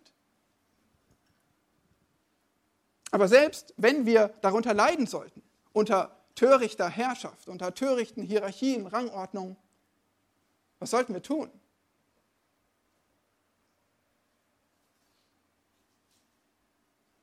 Aber 3.12 3.28
selbst 3.28 3.74
wenn 3.78 4.06
wir 4.06 4.30
darunter 4.42 4.74
leiden 4.74 5.06
sollten, 5.06 5.44
unter 5.74 6.18
törichter 6.34 6.90
Herrschaft, 6.90 7.50
unter 7.50 7.76
törichten 7.76 8.24
Hierarchien, 8.24 8.88
Rangordnungen, 8.88 9.58
was 10.80 10.92
sollten 10.92 11.14
wir 11.14 11.22
tun? 11.22 11.52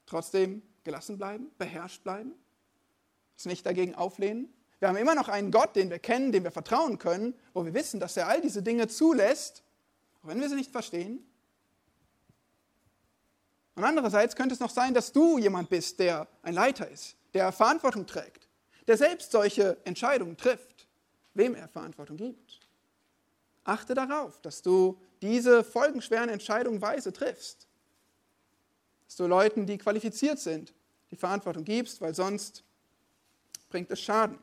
Trotzdem 0.05 0.63
gelassen 0.85 1.17
bleiben, 1.17 1.51
beherrscht 1.57 2.05
bleiben, 2.05 2.35
uns 3.33 3.47
nicht 3.47 3.65
dagegen 3.65 3.95
auflehnen. 3.95 4.53
Wir 4.79 4.89
haben 4.89 4.97
immer 4.97 5.15
noch 5.15 5.29
einen 5.29 5.51
Gott, 5.51 5.75
den 5.75 5.89
wir 5.89 5.99
kennen, 5.99 6.33
dem 6.33 6.45
wir 6.45 6.51
vertrauen 6.51 6.99
können, 6.99 7.35
wo 7.55 7.65
wir 7.65 7.73
wissen, 7.73 7.99
dass 7.99 8.19
er 8.19 8.29
all 8.29 8.43
diese 8.43 8.63
Dinge 8.63 8.87
zulässt, 8.87 9.65
auch 10.23 10.29
wenn 10.29 10.41
wir 10.41 10.49
sie 10.49 10.57
nicht 10.57 10.71
verstehen. 10.71 11.25
Und 13.75 13.85
andererseits 13.85 14.37
könnte 14.37 14.55
es 14.55 14.61
noch 14.61 14.71
sein, 14.71 14.93
dass 14.93 15.13
du 15.13 15.39
jemand 15.39 15.71
bist, 15.71 15.99
der 15.99 16.29
ein 16.43 16.55
Leiter 16.55 16.89
ist, 16.89 17.17
der 17.33 17.53
Verantwortung 17.53 18.07
trägt, 18.07 18.49
der 18.87 18.97
selbst 18.97 19.31
solche 19.31 19.79
Entscheidungen 19.85 20.37
trifft, 20.37 20.87
wem 21.35 21.55
er 21.55 21.69
Verantwortung 21.69 22.17
gibt. 22.17 22.61
Achte 23.65 23.95
darauf, 23.95 24.41
dass 24.43 24.63
du 24.63 25.01
diese 25.23 25.65
folgenschweren 25.65 26.29
Entscheidungen 26.29 26.81
weise 26.83 27.13
triffst. 27.13 27.69
Dass 29.07 29.17
du 29.17 29.27
Leuten, 29.27 29.67
die 29.67 29.79
qualifiziert 29.79 30.39
sind, 30.39 30.75
die 31.11 31.17
Verantwortung 31.17 31.65
gibst, 31.65 32.01
weil 32.01 32.15
sonst 32.15 32.65
bringt 33.69 33.91
es 33.91 34.01
Schaden. 34.01 34.39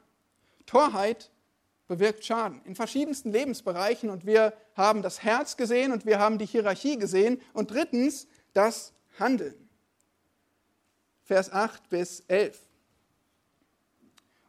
Torheit 0.66 1.32
bewirkt 1.88 2.26
Schaden 2.26 2.62
in 2.66 2.76
verschiedensten 2.76 3.32
Lebensbereichen 3.32 4.10
und 4.10 4.26
wir 4.26 4.54
haben 4.76 5.02
das 5.02 5.24
Herz 5.24 5.58
gesehen 5.58 5.92
und 5.92 6.06
wir 6.06 6.20
haben 6.20 6.38
die 6.38 6.46
Hierarchie 6.46 6.98
gesehen 6.98 7.42
und 7.54 7.72
drittens 7.72 8.28
das 8.54 8.94
Handeln. 9.20 9.70
Vers 11.24 11.52
8 11.52 11.90
bis 11.90 12.22
11. 12.28 12.60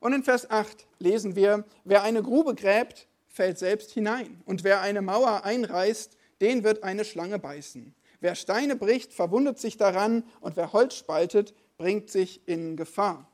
Und 0.01 0.13
in 0.13 0.23
Vers 0.23 0.51
8 0.51 0.87
lesen 0.99 1.35
wir, 1.35 1.65
wer 1.85 2.03
eine 2.03 2.23
Grube 2.23 2.55
gräbt, 2.55 3.09
fällt 3.27 3.59
selbst 3.59 3.91
hinein 3.91 4.41
und 4.47 4.65
wer 4.65 4.81
eine 4.81 5.03
Mauer 5.03 5.45
einreißt, 5.45 6.17
den 6.41 6.65
wird 6.65 6.85
eine 6.85 7.05
Schlange 7.05 7.39
beißen. 7.39 7.95
Wer 8.21 8.35
Steine 8.35 8.77
bricht, 8.77 9.13
verwundet 9.13 9.59
sich 9.59 9.77
daran 9.77 10.25
und 10.41 10.57
wer 10.57 10.73
Holz 10.73 10.95
spaltet, 10.95 11.55
bringt 11.77 12.11
sich 12.11 12.47
in 12.49 12.77
Gefahr. 12.77 13.31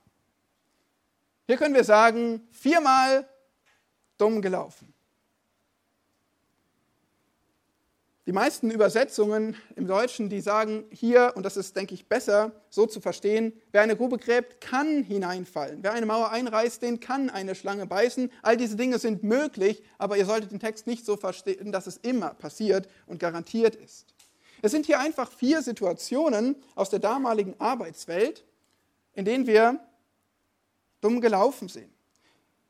Hier 1.46 1.56
können 1.56 1.74
wir 1.74 1.84
sagen, 1.84 2.46
viermal 2.50 3.28
dumm 4.18 4.42
gelaufen. 4.42 4.94
Die 8.26 8.32
meisten 8.32 8.70
Übersetzungen 8.70 9.54
im 9.76 9.86
Deutschen, 9.86 10.30
die 10.30 10.40
sagen 10.40 10.86
hier, 10.90 11.34
und 11.36 11.42
das 11.42 11.58
ist, 11.58 11.76
denke 11.76 11.92
ich, 11.92 12.06
besser 12.06 12.52
so 12.70 12.86
zu 12.86 13.02
verstehen, 13.02 13.52
wer 13.70 13.82
eine 13.82 13.96
Grube 13.96 14.16
gräbt, 14.16 14.62
kann 14.62 15.02
hineinfallen. 15.02 15.82
Wer 15.82 15.92
eine 15.92 16.06
Mauer 16.06 16.30
einreißt, 16.30 16.80
den 16.80 17.00
kann 17.00 17.28
eine 17.28 17.54
Schlange 17.54 17.86
beißen. 17.86 18.32
All 18.40 18.56
diese 18.56 18.76
Dinge 18.76 18.98
sind 18.98 19.24
möglich, 19.24 19.82
aber 19.98 20.16
ihr 20.16 20.24
solltet 20.24 20.52
den 20.52 20.58
Text 20.58 20.86
nicht 20.86 21.04
so 21.04 21.18
verstehen, 21.18 21.70
dass 21.70 21.86
es 21.86 21.98
immer 21.98 22.30
passiert 22.30 22.88
und 23.06 23.20
garantiert 23.20 23.76
ist. 23.76 24.06
Es 24.62 24.72
sind 24.72 24.86
hier 24.86 25.00
einfach 25.00 25.30
vier 25.30 25.60
Situationen 25.60 26.56
aus 26.74 26.88
der 26.88 27.00
damaligen 27.00 27.60
Arbeitswelt, 27.60 28.42
in 29.12 29.26
denen 29.26 29.46
wir 29.46 29.78
dumm 31.02 31.20
gelaufen 31.20 31.68
sind. 31.68 31.93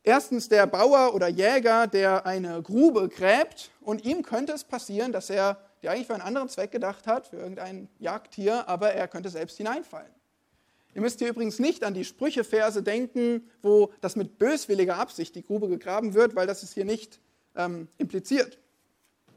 Erstens 0.06 0.50
der 0.50 0.66
Bauer 0.66 1.14
oder 1.14 1.28
Jäger, 1.28 1.86
der 1.86 2.26
eine 2.26 2.60
Grube 2.62 3.08
gräbt 3.08 3.70
und 3.80 4.04
ihm 4.04 4.22
könnte 4.22 4.52
es 4.52 4.62
passieren, 4.62 5.12
dass 5.12 5.30
er 5.30 5.58
die 5.80 5.88
eigentlich 5.88 6.06
für 6.06 6.12
einen 6.12 6.22
anderen 6.22 6.50
Zweck 6.50 6.70
gedacht 6.70 7.06
hat, 7.06 7.26
für 7.26 7.36
irgendein 7.36 7.88
Jagdtier, 7.98 8.68
aber 8.68 8.92
er 8.92 9.08
könnte 9.08 9.30
selbst 9.30 9.56
hineinfallen. 9.56 10.10
Ihr 10.94 11.00
müsst 11.00 11.20
hier 11.20 11.28
übrigens 11.28 11.58
nicht 11.58 11.84
an 11.84 11.94
die 11.94 12.04
Sprücheverse 12.04 12.82
denken, 12.82 13.50
wo 13.62 13.92
das 14.02 14.14
mit 14.14 14.38
böswilliger 14.38 14.96
Absicht 14.96 15.34
die 15.34 15.42
Grube 15.42 15.68
gegraben 15.68 16.12
wird, 16.12 16.36
weil 16.36 16.46
das 16.46 16.62
ist 16.62 16.74
hier 16.74 16.84
nicht 16.84 17.18
ähm, 17.56 17.88
impliziert. 17.96 18.58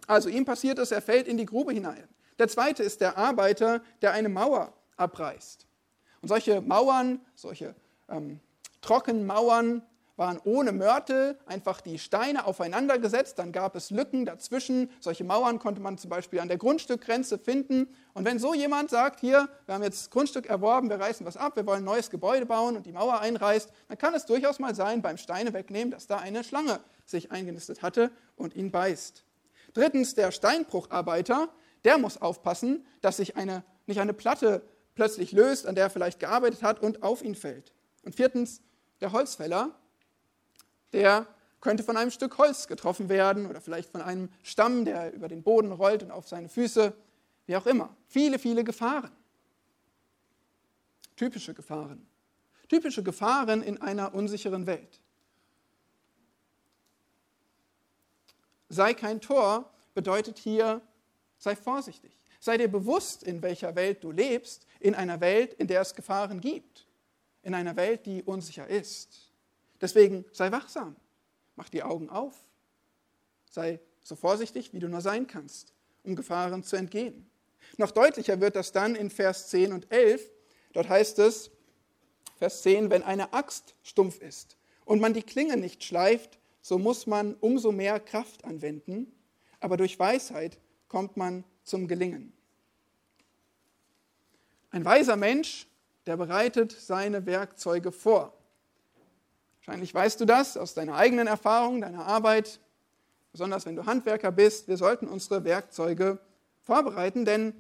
Also 0.06 0.28
ihm 0.28 0.44
passiert 0.44 0.80
es, 0.80 0.92
er 0.92 1.02
fällt 1.02 1.28
in 1.28 1.38
die 1.38 1.46
Grube 1.46 1.72
hinein. 1.72 2.08
Der 2.40 2.50
zweite 2.50 2.84
ist 2.84 3.00
der 3.00 3.18
Arbeiter, 3.18 3.82
der 4.02 4.12
eine 4.12 4.30
Mauer 4.30 4.74
abreißt. 4.98 5.66
Und 6.22 6.28
solche 6.28 6.60
Mauern, 6.62 7.22
solche 7.36 7.74
ähm, 8.10 8.40
Trockenmauern 8.82 9.82
waren 10.18 10.40
ohne 10.44 10.72
Mörtel 10.72 11.38
einfach 11.46 11.80
die 11.80 12.00
Steine 12.00 12.46
aufeinander 12.46 12.98
gesetzt, 12.98 13.40
dann 13.40 13.52
gab 13.52 13.76
es 13.76 13.92
Lücken 13.92 14.26
dazwischen. 14.26 14.90
Solche 15.00 15.24
Mauern 15.24 15.60
konnte 15.60 15.80
man 15.80 15.98
zum 15.98 16.10
Beispiel 16.10 16.40
an 16.40 16.48
der 16.48 16.58
Grundstückgrenze 16.58 17.38
finden. 17.38 17.88
Und 18.14 18.26
wenn 18.26 18.40
so 18.40 18.54
jemand 18.54 18.90
sagt, 18.90 19.20
hier, 19.20 19.48
wir 19.66 19.76
haben 19.76 19.84
jetzt 19.84 20.10
Grundstück 20.12 20.48
erworben, 20.48 20.90
wir 20.90 21.00
reißen 21.00 21.26
was 21.26 21.38
ab, 21.38 21.56
wir 21.56 21.66
wollen 21.68 21.84
ein 21.84 21.86
neues 21.86 22.10
Gebäude 22.10 22.48
bauen 22.48 22.76
und 22.76 22.88
die 22.88 22.92
Mauer 22.92 23.20
einreißt, 23.20 23.72
dann 23.88 23.98
kann 23.98 24.14
es 24.16 24.26
durchaus 24.26 24.58
mal 24.60 24.74
sein, 24.74 25.04
beim 25.04 25.18
Steine 25.18 25.54
wegnehmen, 25.54 25.92
dass 25.92 26.08
da 26.08 26.18
eine 26.18 26.44
Schlange 26.44 26.80
sich 27.06 27.32
eingenistet 27.32 27.84
hatte 27.84 28.12
und 28.36 28.56
ihn 28.56 28.72
beißt. 28.72 29.24
Drittens, 29.74 30.16
der 30.16 30.32
Steinbrucharbeiter, 30.32 31.50
der 31.86 32.00
muss 32.00 32.20
aufpassen, 32.20 32.86
dass 33.02 33.18
sich 33.18 33.38
eine, 33.38 33.64
nicht 33.86 34.02
eine 34.02 34.14
Platte 34.14 34.64
plötzlich 34.96 35.32
löst, 35.32 35.68
an 35.68 35.76
der 35.76 35.86
er 35.86 35.90
vielleicht 35.92 36.20
gearbeitet 36.20 36.64
hat 36.64 36.82
und 36.82 37.04
auf 37.04 37.22
ihn 37.22 37.36
fällt. 37.36 37.72
Und 38.04 38.16
viertens, 38.16 38.62
der 39.00 39.12
Holzfäller, 39.12 39.76
der 40.94 41.28
könnte 41.62 41.84
von 41.84 41.98
einem 41.98 42.12
Stück 42.12 42.38
Holz 42.38 42.68
getroffen 42.68 43.10
werden 43.10 43.48
oder 43.48 43.62
vielleicht 43.62 43.90
von 43.90 44.02
einem 44.02 44.30
Stamm, 44.44 44.86
der 44.86 45.14
über 45.14 45.28
den 45.28 45.44
Boden 45.44 45.72
rollt 45.72 46.04
und 46.04 46.12
auf 46.12 46.28
seine 46.28 46.50
Füße, 46.50 46.94
wie 47.46 47.56
auch 47.56 47.66
immer. 47.66 47.96
Viele, 48.08 48.40
viele 48.40 48.64
Gefahren. 48.64 49.12
Typische 51.16 51.54
Gefahren. 51.54 52.08
Typische 52.70 53.02
Gefahren 53.02 53.64
in 53.64 53.82
einer 53.82 54.14
unsicheren 54.14 54.68
Welt. 54.68 55.00
Sei 58.70 58.94
kein 58.94 59.22
Tor 59.22 59.72
bedeutet 59.94 60.38
hier, 60.38 60.82
sei 61.38 61.56
vorsichtig. 61.56 62.18
Sei 62.40 62.58
dir 62.58 62.68
bewusst, 62.68 63.24
in 63.24 63.42
welcher 63.42 63.76
Welt 63.76 64.04
du 64.04 64.12
lebst, 64.12 64.68
in 64.80 64.94
einer 64.94 65.20
Welt, 65.22 65.54
in 65.54 65.68
der 65.68 65.82
es 65.82 65.96
Gefahren 65.96 66.40
gibt, 66.40 66.86
in 67.42 67.54
einer 67.54 67.76
Welt, 67.76 68.06
die 68.06 68.22
unsicher 68.24 68.68
ist. 68.68 69.27
Deswegen 69.82 70.26
sei 70.32 70.52
wachsam, 70.52 70.96
mach 71.56 71.70
die 71.70 71.84
Augen 71.84 72.10
auf, 72.10 72.36
sei 73.50 73.80
so 74.02 74.16
vorsichtig, 74.16 74.74
wie 74.74 74.80
du 74.80 74.88
nur 74.88 75.02
sein 75.02 75.28
kannst, 75.28 75.74
um 76.04 76.16
Gefahren 76.16 76.64
zu 76.64 76.76
entgehen. 76.76 77.30
Noch 77.78 77.92
deutlicher 77.92 78.40
wird 78.40 78.56
das 78.56 78.72
dann 78.72 78.96
in 78.96 79.10
Vers 79.10 79.50
10 79.50 79.74
und 79.74 79.92
11. 79.92 80.32
Dort 80.74 80.90
heißt 80.90 81.20
es, 81.20 81.52
Vers 82.38 82.62
10, 82.62 82.90
wenn 82.90 83.04
eine 83.04 83.34
Axt 83.34 83.76
stumpf 83.84 84.22
ist 84.22 84.58
und 84.86 85.02
man 85.02 85.14
die 85.14 85.24
Klinge 85.24 85.58
nicht 85.58 85.84
schleift, 85.84 86.40
so 86.62 86.78
muss 86.78 87.08
man 87.08 87.34
umso 87.36 87.72
mehr 87.72 88.00
Kraft 88.00 88.46
anwenden, 88.46 89.12
aber 89.60 89.78
durch 89.78 89.98
Weisheit 89.98 90.60
kommt 90.88 91.18
man 91.18 91.44
zum 91.64 91.88
Gelingen. 91.88 92.34
Ein 94.70 94.86
weiser 94.86 95.16
Mensch, 95.16 95.68
der 96.06 96.18
bereitet 96.18 96.72
seine 96.72 97.26
Werkzeuge 97.26 97.92
vor. 97.92 98.37
Wahrscheinlich 99.68 99.94
weißt 99.94 100.22
du 100.22 100.26
das 100.26 100.56
aus 100.56 100.74
deiner 100.76 100.96
eigenen 100.96 101.28
Erfahrung, 101.28 101.82
deiner 101.82 102.06
Arbeit, 102.06 102.62
besonders 103.34 103.66
wenn 103.66 103.76
du 103.76 103.86
Handwerker 103.86 104.32
bist. 104.32 104.70
Wir 104.70 104.78
sollten 104.78 105.10
unsere 105.10 105.44
Werkzeuge 105.44 106.20
vorbereiten, 106.62 107.26
denn 107.26 107.54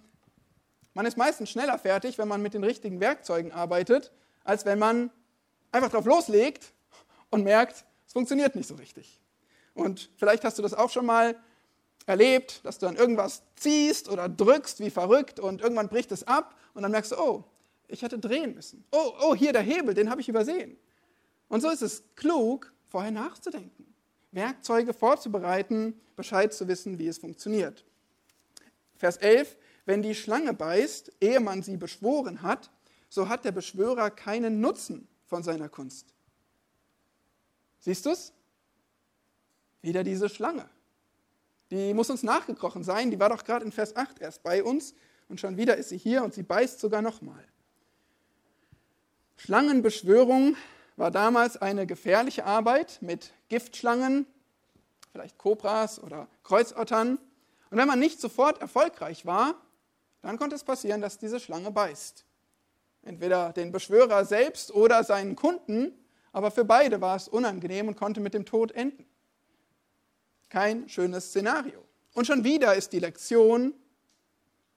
man 0.94 1.06
ist 1.06 1.18
meistens 1.18 1.50
schneller 1.50 1.78
fertig, 1.78 2.18
wenn 2.18 2.30
man 2.30 2.42
mit 2.42 2.54
den 2.54 2.64
richtigen 2.64 3.02
Werkzeugen 3.02 3.52
arbeitet, 3.52 4.14
als 4.46 4.66
wenn 4.66 4.80
man 4.80 5.12
einfach 5.74 5.90
drauf 5.90 6.06
loslegt 6.06 6.72
und 7.30 7.44
merkt, 7.44 7.84
es 8.08 8.14
funktioniert 8.14 8.56
nicht 8.56 8.68
so 8.68 8.76
richtig. 8.76 9.20
Und 9.74 10.10
vielleicht 10.16 10.46
hast 10.46 10.58
du 10.58 10.62
das 10.62 10.74
auch 10.74 10.90
schon 10.90 11.06
mal 11.06 11.36
erlebt, 12.06 12.62
dass 12.64 12.80
du 12.80 12.86
dann 12.86 12.96
irgendwas 12.96 13.42
ziehst 13.58 14.08
oder 14.08 14.30
drückst 14.30 14.80
wie 14.80 14.92
verrückt 14.92 15.42
und 15.42 15.60
irgendwann 15.60 15.90
bricht 15.90 16.14
es 16.14 16.26
ab 16.26 16.56
und 16.74 16.84
dann 16.84 16.92
merkst 16.92 17.12
du, 17.12 17.18
oh, 17.20 17.44
ich 17.90 18.02
hätte 18.02 18.18
drehen 18.18 18.56
müssen. 18.56 18.86
Oh, 18.92 19.12
oh, 19.24 19.36
hier 19.36 19.52
der 19.52 19.62
Hebel, 19.62 19.94
den 19.94 20.10
habe 20.10 20.22
ich 20.22 20.30
übersehen. 20.30 20.78
Und 21.50 21.62
so 21.62 21.70
ist 21.70 21.82
es 21.82 22.04
klug, 22.16 22.74
vorher 22.90 23.12
nachzudenken, 23.12 23.94
Werkzeuge 24.32 24.94
vorzubereiten, 24.94 26.00
Bescheid 26.16 26.54
zu 26.54 26.68
wissen, 26.68 27.00
wie 27.00 27.08
es 27.08 27.18
funktioniert. 27.18 27.86
Vers 28.98 29.18
11, 29.18 29.56
wenn 29.86 30.02
die 30.02 30.16
Schlange 30.16 30.54
beißt, 30.54 31.12
ehe 31.22 31.40
man 31.40 31.64
sie 31.64 31.78
beschworen 31.78 32.42
hat, 32.42 32.72
so 33.10 33.30
hat 33.30 33.46
der 33.46 33.52
Beschwörer 33.52 34.10
keinen 34.10 34.60
Nutzen 34.60 35.08
von 35.26 35.44
seiner 35.44 35.70
Kunst. 35.70 36.14
Siehst 37.80 38.06
du 38.06 38.10
es? 38.10 38.34
Wieder 39.82 40.04
diese 40.04 40.28
Schlange. 40.28 40.68
Die 41.72 41.94
muss 41.94 42.10
uns 42.10 42.24
nachgekrochen 42.24 42.84
sein. 42.84 43.12
Die 43.12 43.20
war 43.20 43.30
doch 43.30 43.44
gerade 43.44 43.66
in 43.66 43.72
Vers 43.72 43.96
8 43.96 44.20
erst 44.20 44.44
bei 44.44 44.64
uns 44.64 44.94
und 45.30 45.40
schon 45.40 45.58
wieder 45.58 45.78
ist 45.78 45.90
sie 45.90 45.98
hier 45.98 46.24
und 46.24 46.34
sie 46.34 46.44
beißt 46.44 46.80
sogar 46.80 47.02
nochmal. 47.02 47.46
Schlangenbeschwörung 49.38 50.56
war 50.98 51.12
damals 51.12 51.58
eine 51.58 51.88
gefährliche 51.88 52.44
Arbeit 52.44 52.98
mit 53.02 53.32
Giftschlangen, 53.50 54.26
vielleicht 55.12 55.38
Kobras 55.38 56.02
oder 56.02 56.28
Kreuzottern. 56.44 57.20
Und 57.70 57.78
wenn 57.78 57.88
man 57.88 58.00
nicht 58.00 58.20
sofort 58.20 58.60
erfolgreich 58.60 59.26
war, 59.26 59.56
dann 60.22 60.38
konnte 60.38 60.56
es 60.56 60.64
passieren, 60.64 61.00
dass 61.00 61.20
diese 61.20 61.40
Schlange 61.40 61.72
beißt. 61.72 62.26
Entweder 63.04 63.54
den 63.54 63.72
Beschwörer 63.72 64.26
selbst 64.26 64.72
oder 64.72 65.04
seinen 65.04 65.36
Kunden, 65.36 65.94
aber 66.34 66.52
für 66.52 66.66
beide 66.66 67.00
war 67.00 67.16
es 67.16 67.28
unangenehm 67.28 67.88
und 67.88 67.96
konnte 67.96 68.20
mit 68.20 68.34
dem 68.34 68.46
Tod 68.46 68.72
enden. 68.72 69.06
Kein 70.50 70.90
schönes 70.90 71.28
Szenario. 71.30 71.86
Und 72.14 72.26
schon 72.26 72.44
wieder 72.44 72.76
ist 72.76 72.92
die 72.94 73.00
Lektion, 73.00 73.74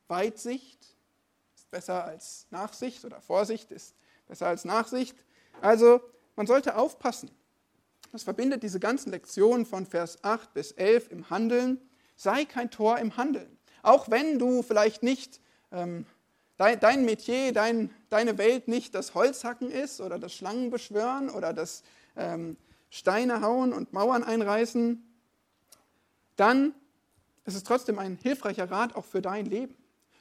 Weitsicht 0.09 0.96
ist 1.54 1.70
besser 1.70 2.04
als 2.04 2.46
Nachsicht 2.50 3.04
oder 3.04 3.20
Vorsicht 3.20 3.70
ist 3.70 3.94
besser 4.26 4.48
als 4.48 4.64
Nachsicht. 4.64 5.16
Also 5.61 6.01
man 6.37 6.47
sollte 6.47 6.77
aufpassen. 6.77 7.31
Das 8.13 8.23
verbindet 8.25 8.63
diese 8.63 8.81
ganzen 8.81 9.11
Lektionen 9.11 9.67
von 9.67 9.87
Vers 9.87 10.25
8 10.25 10.53
bis 10.53 10.73
11 10.73 11.11
im 11.13 11.31
Handeln. 11.31 11.81
Sei 12.17 12.45
kein 12.45 12.71
Tor 12.71 12.99
im 12.99 13.17
Handeln. 13.17 13.59
Auch 13.83 14.11
wenn 14.11 14.39
du 14.39 14.63
vielleicht 14.63 15.03
nicht 15.03 15.41
ähm, 15.71 16.07
dein, 16.57 16.81
dein 16.81 17.05
Metier, 17.05 17.53
dein, 17.53 17.91
deine 18.11 18.37
Welt 18.37 18.69
nicht 18.69 18.95
das 18.95 19.15
Holzhacken 19.15 19.71
ist 19.71 20.01
oder 20.01 20.19
das 20.19 20.35
Schlangenbeschwören 20.35 21.31
oder 21.31 21.53
das 21.53 21.83
ähm, 22.17 22.57
Steine 22.91 23.41
hauen 23.41 23.73
und 23.73 23.93
Mauern 23.93 24.25
einreißen, 24.25 25.03
dann 26.37 26.75
ist 27.45 27.55
es 27.55 27.63
trotzdem 27.63 27.99
ein 27.99 28.19
hilfreicher 28.21 28.71
Rat 28.71 28.97
auch 28.97 29.05
für 29.05 29.23
dein 29.23 29.47
Leben. 29.47 29.75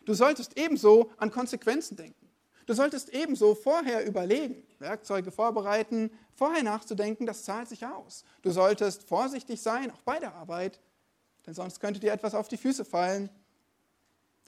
Du 0.05 0.13
solltest 0.13 0.57
ebenso 0.57 1.11
an 1.17 1.31
Konsequenzen 1.31 1.97
denken. 1.97 2.28
Du 2.69 2.75
solltest 2.75 3.09
ebenso 3.09 3.55
vorher 3.55 4.05
überlegen, 4.05 4.61
Werkzeuge 4.77 5.31
vorbereiten, 5.31 6.11
vorher 6.35 6.61
nachzudenken, 6.61 7.25
das 7.25 7.43
zahlt 7.43 7.67
sich 7.67 7.83
aus. 7.83 8.23
Du 8.43 8.51
solltest 8.51 9.01
vorsichtig 9.07 9.59
sein, 9.59 9.89
auch 9.89 10.03
bei 10.03 10.19
der 10.19 10.35
Arbeit, 10.35 10.79
denn 11.47 11.55
sonst 11.55 11.79
könnte 11.79 11.99
dir 11.99 12.13
etwas 12.13 12.35
auf 12.35 12.47
die 12.47 12.57
Füße 12.57 12.85
fallen. 12.85 13.31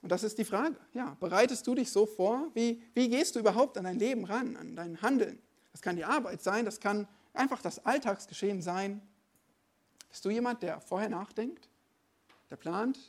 Und 0.04 0.12
das 0.12 0.22
ist 0.22 0.38
die 0.38 0.46
Frage. 0.46 0.76
Ja, 0.94 1.18
bereitest 1.20 1.66
du 1.66 1.74
dich 1.74 1.92
so 1.92 2.06
vor? 2.06 2.46
Wie, 2.54 2.84
wie 2.94 3.10
gehst 3.10 3.36
du 3.36 3.40
überhaupt 3.40 3.76
an 3.80 3.86
dein 3.86 3.98
Leben 3.98 4.26
ran, 4.26 4.56
an 4.56 4.76
dein 4.76 5.02
Handeln? 5.02 5.42
Das 5.72 5.82
kann 5.82 5.96
die 5.96 6.06
Arbeit 6.06 6.44
sein, 6.44 6.64
das 6.64 6.80
kann 6.80 7.08
einfach 7.34 7.64
das 7.64 7.84
Alltagsgeschehen 7.88 8.62
sein. 8.62 9.02
Bist 10.10 10.24
du 10.26 10.30
jemand, 10.30 10.62
der 10.62 10.80
vorher 10.80 11.10
nachdenkt, 11.10 11.70
der 12.52 12.58
plant, 12.58 13.00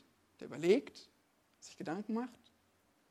der 0.40 0.46
überlegt, 0.46 1.10
sich 1.60 1.76
Gedanken 1.76 2.14
macht? 2.14 2.41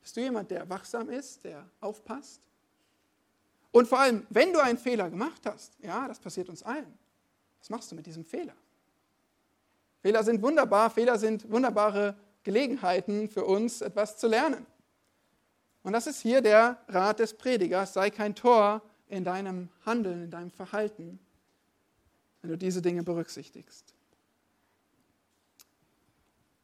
Bist 0.01 0.17
du 0.17 0.21
jemand, 0.21 0.51
der 0.51 0.67
wachsam 0.69 1.09
ist, 1.09 1.43
der 1.43 1.65
aufpasst? 1.79 2.41
Und 3.71 3.87
vor 3.87 3.99
allem, 3.99 4.25
wenn 4.29 4.51
du 4.51 4.59
einen 4.59 4.77
Fehler 4.77 5.09
gemacht 5.09 5.41
hast, 5.45 5.77
ja, 5.79 6.07
das 6.07 6.19
passiert 6.19 6.49
uns 6.49 6.63
allen, 6.63 6.93
was 7.59 7.69
machst 7.69 7.91
du 7.91 7.95
mit 7.95 8.05
diesem 8.05 8.25
Fehler? 8.25 8.55
Fehler 10.01 10.23
sind 10.23 10.41
wunderbar, 10.41 10.89
Fehler 10.89 11.17
sind 11.17 11.49
wunderbare 11.49 12.15
Gelegenheiten 12.43 13.29
für 13.29 13.45
uns, 13.45 13.81
etwas 13.81 14.17
zu 14.17 14.27
lernen. 14.27 14.65
Und 15.83 15.93
das 15.93 16.07
ist 16.07 16.21
hier 16.21 16.41
der 16.41 16.77
Rat 16.87 17.19
des 17.19 17.33
Predigers, 17.33 17.93
sei 17.93 18.09
kein 18.09 18.35
Tor 18.35 18.81
in 19.07 19.23
deinem 19.23 19.69
Handeln, 19.85 20.23
in 20.23 20.31
deinem 20.31 20.51
Verhalten, 20.51 21.19
wenn 22.41 22.49
du 22.49 22.57
diese 22.57 22.81
Dinge 22.81 23.03
berücksichtigst. 23.03 23.93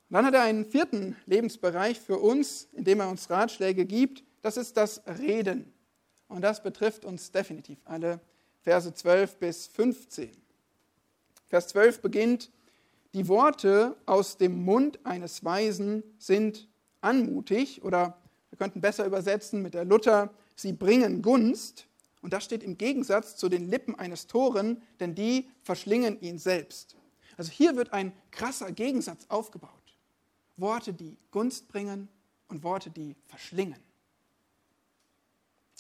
Und 0.10 0.13
dann 0.13 0.26
hat 0.26 0.34
er 0.34 0.43
einen 0.43 0.65
vierten 0.65 1.17
Lebensbereich 1.26 2.00
für 2.00 2.17
uns, 2.17 2.70
in 2.72 2.86
dem 2.86 3.02
er 3.02 3.10
uns 3.10 3.30
Ratschläge 3.30 3.86
gibt. 3.86 4.24
Das 4.41 4.56
ist 4.56 4.78
das 4.78 5.02
Reden. 5.20 5.74
Und 6.30 6.41
das 6.41 6.63
betrifft 6.63 7.04
uns 7.04 7.32
definitiv 7.32 7.80
alle. 7.86 8.22
Verse 8.62 8.93
12 8.93 9.38
bis 9.38 9.67
15. 9.67 10.32
Vers 11.48 11.67
12 11.70 12.02
beginnt, 12.02 12.52
die 13.13 13.28
Worte 13.28 13.96
aus 14.06 14.38
dem 14.38 14.63
Mund 14.63 15.00
eines 15.06 15.43
Weisen 15.43 16.04
sind 16.20 16.67
anmutig 17.02 17.84
oder 17.84 18.17
wir 18.50 18.58
könnten 18.58 18.82
besser 18.82 19.06
übersetzen 19.06 19.62
mit 19.62 19.74
der 19.74 19.86
Luther, 19.86 20.34
sie 20.56 20.74
bringen 20.74 21.22
Gunst. 21.22 21.88
Und 22.22 22.34
das 22.34 22.43
steht 22.43 22.63
im 22.63 22.78
Gegensatz 22.78 23.36
zu 23.36 23.48
den 23.50 23.70
Lippen 23.70 23.96
eines 23.96 24.28
Toren, 24.28 24.82
denn 25.00 25.15
die 25.15 25.50
verschlingen 25.63 26.20
ihn 26.22 26.38
selbst. 26.38 26.96
Also 27.38 27.52
hier 27.52 27.76
wird 27.76 27.93
ein 27.93 28.12
krasser 28.32 28.72
Gegensatz 28.72 29.26
aufgebaut. 29.30 29.77
Worte, 30.58 30.93
die 30.93 31.17
Gunst 31.32 31.67
bringen 31.67 32.10
und 32.48 32.63
Worte, 32.63 32.89
die 32.89 33.15
verschlingen. 33.28 33.82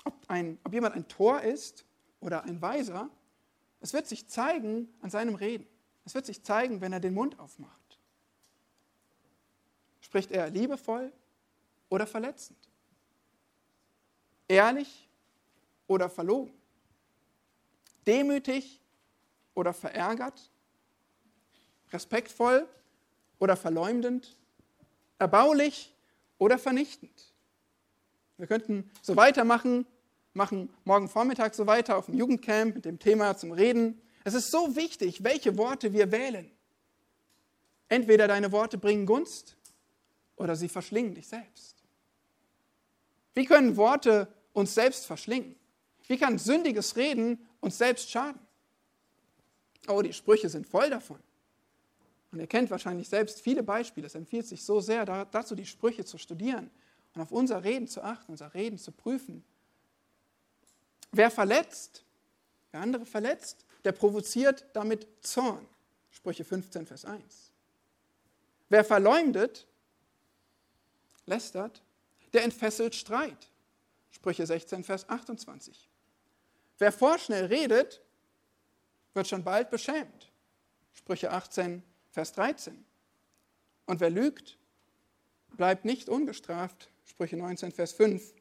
Ob, 0.03 0.13
ein, 0.27 0.57
ob 0.63 0.73
jemand 0.73 0.95
ein 0.95 1.07
Tor 1.07 1.41
ist 1.41 1.85
oder 2.19 2.43
ein 2.43 2.61
Weiser, 2.61 3.09
es 3.79 3.93
wird 3.93 4.07
sich 4.07 4.27
zeigen 4.27 4.87
an 5.01 5.09
seinem 5.09 5.35
Reden. 5.35 5.67
Es 6.05 6.15
wird 6.15 6.25
sich 6.25 6.43
zeigen, 6.43 6.79
wenn 6.79 6.93
er 6.93 6.99
den 6.99 7.13
Mund 7.13 7.37
aufmacht. 7.39 7.99
Spricht 9.99 10.31
er 10.31 10.49
liebevoll 10.49 11.11
oder 11.89 12.07
verletzend? 12.07 12.57
Ehrlich 14.47 15.09
oder 15.87 16.09
verlogen? 16.09 16.53
Demütig 18.05 18.81
oder 19.53 19.73
verärgert? 19.73 20.49
Respektvoll 21.91 22.67
oder 23.39 23.57
verleumdend? 23.57 24.36
Erbaulich 25.19 25.95
oder 26.37 26.57
vernichtend. 26.57 27.33
Wir 28.37 28.47
könnten 28.47 28.89
so 29.01 29.15
weitermachen, 29.15 29.85
machen 30.33 30.69
morgen 30.83 31.09
Vormittag 31.09 31.55
so 31.55 31.65
weiter 31.65 31.97
auf 31.97 32.05
dem 32.05 32.15
Jugendcamp 32.15 32.75
mit 32.75 32.85
dem 32.85 32.99
Thema 32.99 33.35
zum 33.35 33.51
Reden. 33.51 34.01
Es 34.23 34.33
ist 34.33 34.51
so 34.51 34.75
wichtig, 34.75 35.23
welche 35.23 35.57
Worte 35.57 35.93
wir 35.93 36.11
wählen. 36.11 36.51
Entweder 37.89 38.27
deine 38.27 38.51
Worte 38.51 38.77
bringen 38.77 39.05
Gunst 39.05 39.55
oder 40.35 40.55
sie 40.55 40.69
verschlingen 40.69 41.15
dich 41.15 41.27
selbst. 41.27 41.83
Wie 43.33 43.45
können 43.45 43.77
Worte 43.77 44.27
uns 44.53 44.73
selbst 44.73 45.05
verschlingen? 45.05 45.55
Wie 46.07 46.17
kann 46.17 46.37
sündiges 46.37 46.95
Reden 46.95 47.45
uns 47.59 47.77
selbst 47.77 48.09
schaden? 48.09 48.39
Oh, 49.87 50.01
die 50.01 50.13
Sprüche 50.13 50.49
sind 50.49 50.67
voll 50.67 50.89
davon. 50.89 51.19
Und 52.31 52.39
ihr 52.39 52.47
kennt 52.47 52.69
wahrscheinlich 52.69 53.07
selbst 53.07 53.41
viele 53.41 53.63
Beispiele. 53.63 54.07
Es 54.07 54.15
empfiehlt 54.15 54.47
sich 54.47 54.63
so 54.63 54.79
sehr, 54.79 55.05
dazu 55.05 55.55
die 55.55 55.65
Sprüche 55.65 56.05
zu 56.05 56.17
studieren 56.17 56.69
und 57.13 57.21
auf 57.21 57.31
unser 57.31 57.63
Reden 57.63 57.87
zu 57.87 58.03
achten, 58.03 58.31
unser 58.31 58.53
Reden 58.53 58.77
zu 58.77 58.91
prüfen. 58.91 59.43
Wer 61.11 61.31
verletzt, 61.31 62.03
wer 62.71 62.81
andere 62.81 63.05
verletzt, 63.05 63.65
der 63.83 63.93
provoziert 63.93 64.65
damit 64.73 65.07
Zorn. 65.21 65.65
Sprüche 66.11 66.43
15, 66.43 66.85
Vers 66.85 67.05
1. 67.05 67.51
Wer 68.69 68.83
verleumdet, 68.83 69.67
lästert, 71.25 71.81
der 72.33 72.43
entfesselt 72.43 72.95
Streit. 72.95 73.49
Sprüche 74.11 74.45
16, 74.45 74.83
Vers 74.83 75.07
28. 75.07 75.89
Wer 76.79 76.91
vorschnell 76.91 77.45
redet, 77.45 78.01
wird 79.13 79.27
schon 79.27 79.43
bald 79.43 79.69
beschämt. 79.69 80.31
Sprüche 80.93 81.31
18, 81.31 81.83
Vers 82.17 82.31
13. 82.31 82.83
Und 83.85 83.99
wer 83.99 84.09
lügt, 84.09 84.57
bleibt 85.55 85.85
nicht 85.85 86.09
ungestraft. 86.09 86.89
Sprüche 87.05 87.37
19, 87.37 87.71
Vers 87.71 87.93
5. 87.93 88.33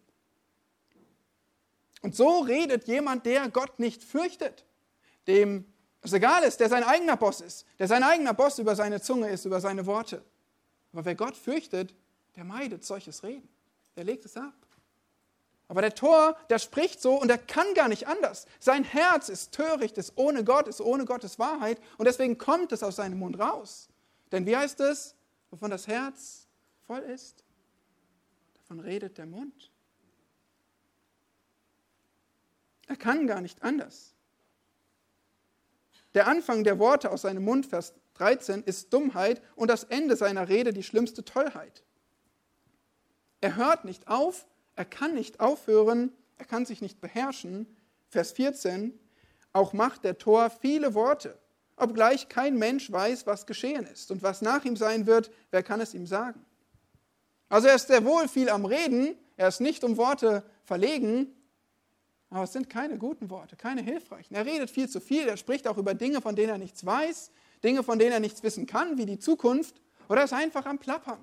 Und 2.01 2.17
so 2.17 2.39
redet 2.39 2.89
jemand, 2.89 3.27
der 3.27 3.51
Gott 3.51 3.79
nicht 3.79 4.03
fürchtet, 4.03 4.65
dem 5.27 5.67
es 6.01 6.15
egal 6.15 6.43
ist, 6.45 6.59
der 6.61 6.71
sein 6.71 6.85
eigener 6.85 7.19
Boss 7.19 7.43
ist, 7.43 7.67
der 7.79 7.87
sein 7.87 8.03
eigener 8.03 8.33
Boss 8.33 8.59
über 8.59 8.75
seine 8.75 9.03
Zunge 9.03 9.29
ist, 9.29 9.45
über 9.45 9.61
seine 9.61 9.85
Worte. 9.85 10.25
Aber 10.95 11.05
wer 11.05 11.15
Gott 11.15 11.37
fürchtet, 11.37 11.95
der 12.35 12.45
meidet 12.45 12.83
solches 12.83 13.23
Reden. 13.25 13.47
Der 13.95 14.05
legt 14.05 14.25
es 14.25 14.39
ab. 14.39 14.55
Aber 15.69 15.81
der 15.81 15.95
Tor, 15.95 16.37
der 16.49 16.59
spricht 16.59 17.03
so 17.03 17.21
und 17.21 17.29
er 17.29 17.39
kann 17.39 17.75
gar 17.75 17.89
nicht 17.89 18.07
anders. 18.07 18.47
Sein 18.61 18.85
Herz 18.85 19.29
ist 19.29 19.53
töricht, 19.53 19.99
ist 19.99 20.13
ohne 20.17 20.45
Gott, 20.45 20.69
ist 20.69 20.81
ohne 20.81 21.05
Gottes 21.05 21.39
Wahrheit 21.39 21.81
und 21.99 22.05
deswegen 22.05 22.39
kommt 22.39 22.73
es 22.73 22.83
aus 22.83 22.97
seinem 22.97 23.19
Mund 23.19 23.39
raus. 23.39 23.89
Denn 24.31 24.47
wie 24.47 24.57
heißt 24.57 24.81
es, 24.81 25.15
wovon 25.51 25.71
das 25.71 25.89
Herz 25.89 26.47
voll 26.87 27.01
ist? 27.01 27.45
Davon 28.55 28.81
redet 28.81 29.19
der 29.19 29.27
Mund. 29.27 29.71
Er 32.87 32.97
kann 32.97 33.27
gar 33.27 33.41
nicht 33.41 33.63
anders. 33.63 34.15
Der 36.15 36.29
Anfang 36.29 36.65
der 36.65 36.79
Worte 36.79 37.11
aus 37.11 37.23
seinem 37.23 37.45
Mund, 37.45 37.67
Vers 37.67 37.93
13, 38.15 38.63
ist 38.63 38.93
Dummheit 38.93 39.43
und 39.57 39.69
das 39.69 39.85
Ende 39.85 40.17
seiner 40.17 40.49
Rede 40.49 40.73
die 40.73 40.85
schlimmste 40.85 41.25
Tollheit. 41.25 41.83
Er 43.41 43.57
hört 43.57 43.85
nicht 43.85 44.09
auf, 44.09 44.47
er 44.77 44.85
kann 44.85 45.15
nicht 45.15 45.41
aufhören, 45.41 46.13
er 46.39 46.45
kann 46.45 46.67
sich 46.67 46.81
nicht 46.81 47.01
beherrschen. 47.01 47.67
Vers 48.09 48.33
14, 48.33 48.99
auch 49.53 49.73
macht 49.73 50.05
der 50.05 50.19
Tor 50.19 50.51
viele 50.51 50.95
Worte, 50.95 51.39
obgleich 51.77 52.29
kein 52.29 52.57
Mensch 52.57 52.93
weiß, 52.93 53.27
was 53.27 53.47
geschehen 53.47 53.87
ist 53.87 54.11
und 54.11 54.23
was 54.23 54.43
nach 54.43 54.65
ihm 54.65 54.77
sein 54.77 55.07
wird, 55.07 55.31
wer 55.51 55.63
kann 55.63 55.81
es 55.81 55.95
ihm 55.95 56.07
sagen? 56.07 56.45
Also 57.49 57.69
er 57.69 57.75
ist 57.75 57.89
sehr 57.89 58.05
wohl 58.05 58.29
viel 58.29 58.49
am 58.49 58.65
Reden, 58.65 59.17
er 59.37 59.49
ist 59.49 59.61
nicht 59.61 59.83
um 59.83 59.97
Worte 59.97 60.45
verlegen, 60.63 61.35
aber 62.31 62.45
es 62.45 62.53
sind 62.53 62.69
keine 62.69 62.99
guten 62.99 63.31
Worte, 63.31 63.57
keine 63.57 63.83
hilfreichen. 63.83 64.35
Er 64.35 64.45
redet 64.45 64.71
viel 64.71 64.89
zu 64.89 65.01
viel, 65.01 65.29
er 65.29 65.37
spricht 65.37 65.69
auch 65.69 65.79
über 65.79 65.95
Dinge, 65.95 66.21
von 66.21 66.37
denen 66.37 66.51
er 66.51 66.59
nichts 66.59 66.85
weiß, 66.85 67.31
Dinge, 67.63 67.83
von 67.83 67.99
denen 67.99 68.13
er 68.13 68.21
nichts 68.21 68.43
wissen 68.43 68.67
kann, 68.67 68.99
wie 68.99 69.07
die 69.07 69.19
Zukunft, 69.19 69.81
oder 70.09 70.21
er 70.21 70.25
ist 70.25 70.33
einfach 70.33 70.67
am 70.67 70.79
Plappern. 70.79 71.23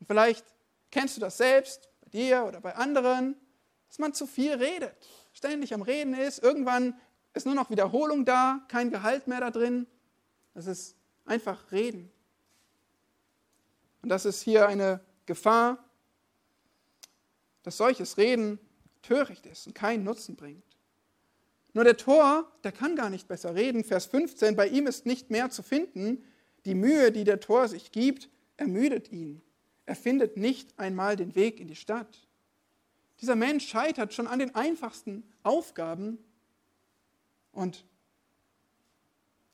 Und 0.00 0.06
vielleicht 0.06 0.44
kennst 0.90 1.16
du 1.16 1.20
das 1.20 1.36
selbst, 1.36 1.91
dir 2.12 2.44
oder 2.44 2.60
bei 2.60 2.74
anderen, 2.74 3.36
dass 3.88 3.98
man 3.98 4.14
zu 4.14 4.26
viel 4.26 4.54
redet, 4.54 4.94
ständig 5.32 5.74
am 5.74 5.82
Reden 5.82 6.14
ist, 6.14 6.42
irgendwann 6.42 6.94
ist 7.34 7.46
nur 7.46 7.54
noch 7.54 7.70
Wiederholung 7.70 8.24
da, 8.24 8.60
kein 8.68 8.90
Gehalt 8.90 9.26
mehr 9.26 9.40
da 9.40 9.50
drin. 9.50 9.86
Das 10.54 10.66
ist 10.66 10.96
einfach 11.24 11.72
Reden. 11.72 12.10
Und 14.02 14.08
das 14.08 14.24
ist 14.24 14.42
hier 14.42 14.68
eine 14.68 15.00
Gefahr, 15.26 15.78
dass 17.62 17.76
solches 17.76 18.18
Reden 18.18 18.58
töricht 19.02 19.46
ist 19.46 19.66
und 19.66 19.74
keinen 19.74 20.04
Nutzen 20.04 20.36
bringt. 20.36 20.64
Nur 21.74 21.84
der 21.84 21.96
Tor, 21.96 22.50
der 22.64 22.72
kann 22.72 22.96
gar 22.96 23.08
nicht 23.08 23.28
besser 23.28 23.54
reden. 23.54 23.82
Vers 23.84 24.06
15, 24.06 24.56
bei 24.56 24.68
ihm 24.68 24.86
ist 24.86 25.06
nicht 25.06 25.30
mehr 25.30 25.50
zu 25.50 25.62
finden. 25.62 26.24
Die 26.64 26.74
Mühe, 26.74 27.12
die 27.12 27.24
der 27.24 27.40
Tor 27.40 27.68
sich 27.68 27.92
gibt, 27.92 28.28
ermüdet 28.56 29.10
ihn. 29.10 29.40
Er 29.86 29.96
findet 29.96 30.36
nicht 30.36 30.78
einmal 30.78 31.16
den 31.16 31.34
Weg 31.34 31.60
in 31.60 31.68
die 31.68 31.76
Stadt. 31.76 32.26
Dieser 33.20 33.36
Mensch 33.36 33.68
scheitert 33.68 34.14
schon 34.14 34.26
an 34.26 34.38
den 34.38 34.54
einfachsten 34.54 35.22
Aufgaben 35.42 36.18
und 37.52 37.84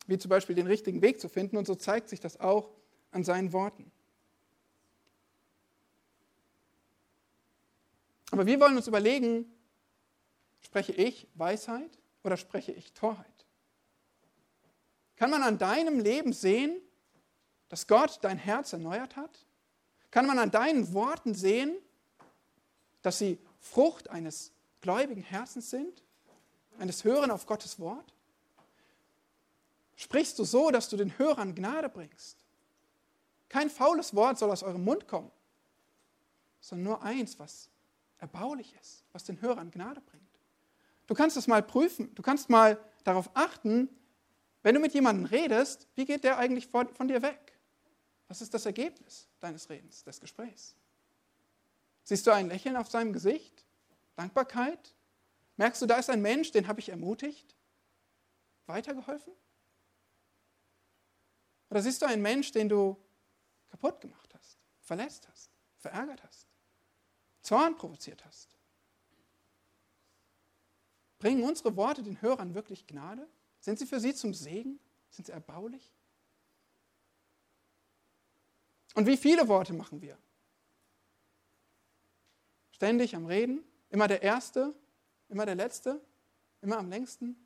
wie 0.06 0.18
zum 0.18 0.30
Beispiel 0.30 0.54
den 0.54 0.66
richtigen 0.66 1.02
Weg 1.02 1.20
zu 1.20 1.28
finden. 1.28 1.56
Und 1.56 1.66
so 1.66 1.74
zeigt 1.74 2.08
sich 2.08 2.20
das 2.20 2.40
auch 2.40 2.70
an 3.10 3.24
seinen 3.24 3.52
Worten. 3.52 3.90
Aber 8.30 8.46
wir 8.46 8.60
wollen 8.60 8.76
uns 8.76 8.86
überlegen, 8.86 9.50
spreche 10.60 10.92
ich 10.92 11.26
Weisheit 11.34 11.98
oder 12.22 12.36
spreche 12.36 12.72
ich 12.72 12.92
Torheit? 12.92 13.26
Kann 15.16 15.30
man 15.30 15.42
an 15.42 15.58
deinem 15.58 15.98
Leben 15.98 16.32
sehen, 16.32 16.80
dass 17.68 17.86
Gott 17.86 18.18
dein 18.22 18.38
Herz 18.38 18.72
erneuert 18.72 19.16
hat? 19.16 19.44
Kann 20.10 20.26
man 20.26 20.38
an 20.38 20.50
deinen 20.50 20.92
Worten 20.94 21.34
sehen, 21.34 21.76
dass 23.02 23.18
sie 23.18 23.38
Frucht 23.60 24.08
eines 24.10 24.52
gläubigen 24.80 25.22
Herzens 25.22 25.70
sind, 25.70 26.02
eines 26.78 27.04
Hören 27.04 27.30
auf 27.30 27.46
Gottes 27.46 27.78
Wort? 27.78 28.14
Sprichst 29.96 30.38
du 30.38 30.44
so, 30.44 30.70
dass 30.70 30.88
du 30.88 30.96
den 30.96 31.18
Hörern 31.18 31.54
Gnade 31.54 31.88
bringst? 31.88 32.38
Kein 33.48 33.70
faules 33.70 34.14
Wort 34.14 34.38
soll 34.38 34.50
aus 34.50 34.62
eurem 34.62 34.84
Mund 34.84 35.08
kommen, 35.08 35.30
sondern 36.60 36.84
nur 36.84 37.02
eins, 37.02 37.38
was 37.38 37.68
erbaulich 38.18 38.74
ist, 38.80 39.04
was 39.12 39.24
den 39.24 39.40
Hörern 39.40 39.70
Gnade 39.70 40.00
bringt. 40.00 40.22
Du 41.06 41.14
kannst 41.14 41.36
es 41.36 41.46
mal 41.46 41.62
prüfen, 41.62 42.14
du 42.14 42.22
kannst 42.22 42.50
mal 42.50 42.78
darauf 43.04 43.30
achten, 43.34 43.88
wenn 44.62 44.74
du 44.74 44.80
mit 44.80 44.92
jemandem 44.92 45.24
redest, 45.24 45.86
wie 45.94 46.04
geht 46.04 46.24
der 46.24 46.38
eigentlich 46.38 46.66
von, 46.66 46.88
von 46.94 47.08
dir 47.08 47.22
weg? 47.22 47.58
Was 48.28 48.42
ist 48.42 48.52
das 48.52 48.66
Ergebnis 48.66 49.27
deines 49.40 49.68
Redens, 49.70 50.04
des 50.04 50.20
Gesprächs? 50.20 50.74
Siehst 52.04 52.26
du 52.26 52.30
ein 52.32 52.48
Lächeln 52.48 52.76
auf 52.76 52.88
seinem 52.88 53.12
Gesicht? 53.12 53.64
Dankbarkeit? 54.16 54.94
Merkst 55.56 55.82
du, 55.82 55.86
da 55.86 55.96
ist 55.96 56.10
ein 56.10 56.22
Mensch, 56.22 56.52
den 56.52 56.68
habe 56.68 56.80
ich 56.80 56.88
ermutigt? 56.88 57.56
Weitergeholfen? 58.66 59.32
Oder 61.70 61.82
siehst 61.82 62.00
du 62.00 62.06
einen 62.06 62.22
Mensch, 62.22 62.52
den 62.52 62.68
du 62.68 62.96
kaputt 63.68 64.00
gemacht 64.00 64.34
hast, 64.34 64.58
verletzt 64.80 65.28
hast, 65.28 65.50
verärgert 65.76 66.22
hast, 66.22 66.48
Zorn 67.42 67.76
provoziert 67.76 68.24
hast? 68.24 68.56
Bringen 71.18 71.42
unsere 71.42 71.76
Worte 71.76 72.02
den 72.02 72.22
Hörern 72.22 72.54
wirklich 72.54 72.86
Gnade? 72.86 73.28
Sind 73.60 73.78
sie 73.78 73.86
für 73.86 74.00
sie 74.00 74.14
zum 74.14 74.32
Segen? 74.32 74.78
Sind 75.10 75.26
sie 75.26 75.32
erbaulich? 75.32 75.97
Und 78.94 79.06
wie 79.06 79.16
viele 79.16 79.48
Worte 79.48 79.72
machen 79.72 80.02
wir? 80.02 80.18
Ständig 82.72 83.14
am 83.16 83.26
Reden, 83.26 83.64
immer 83.90 84.08
der 84.08 84.22
Erste, 84.22 84.74
immer 85.28 85.46
der 85.46 85.54
Letzte, 85.54 86.00
immer 86.62 86.78
am 86.78 86.88
längsten. 86.88 87.36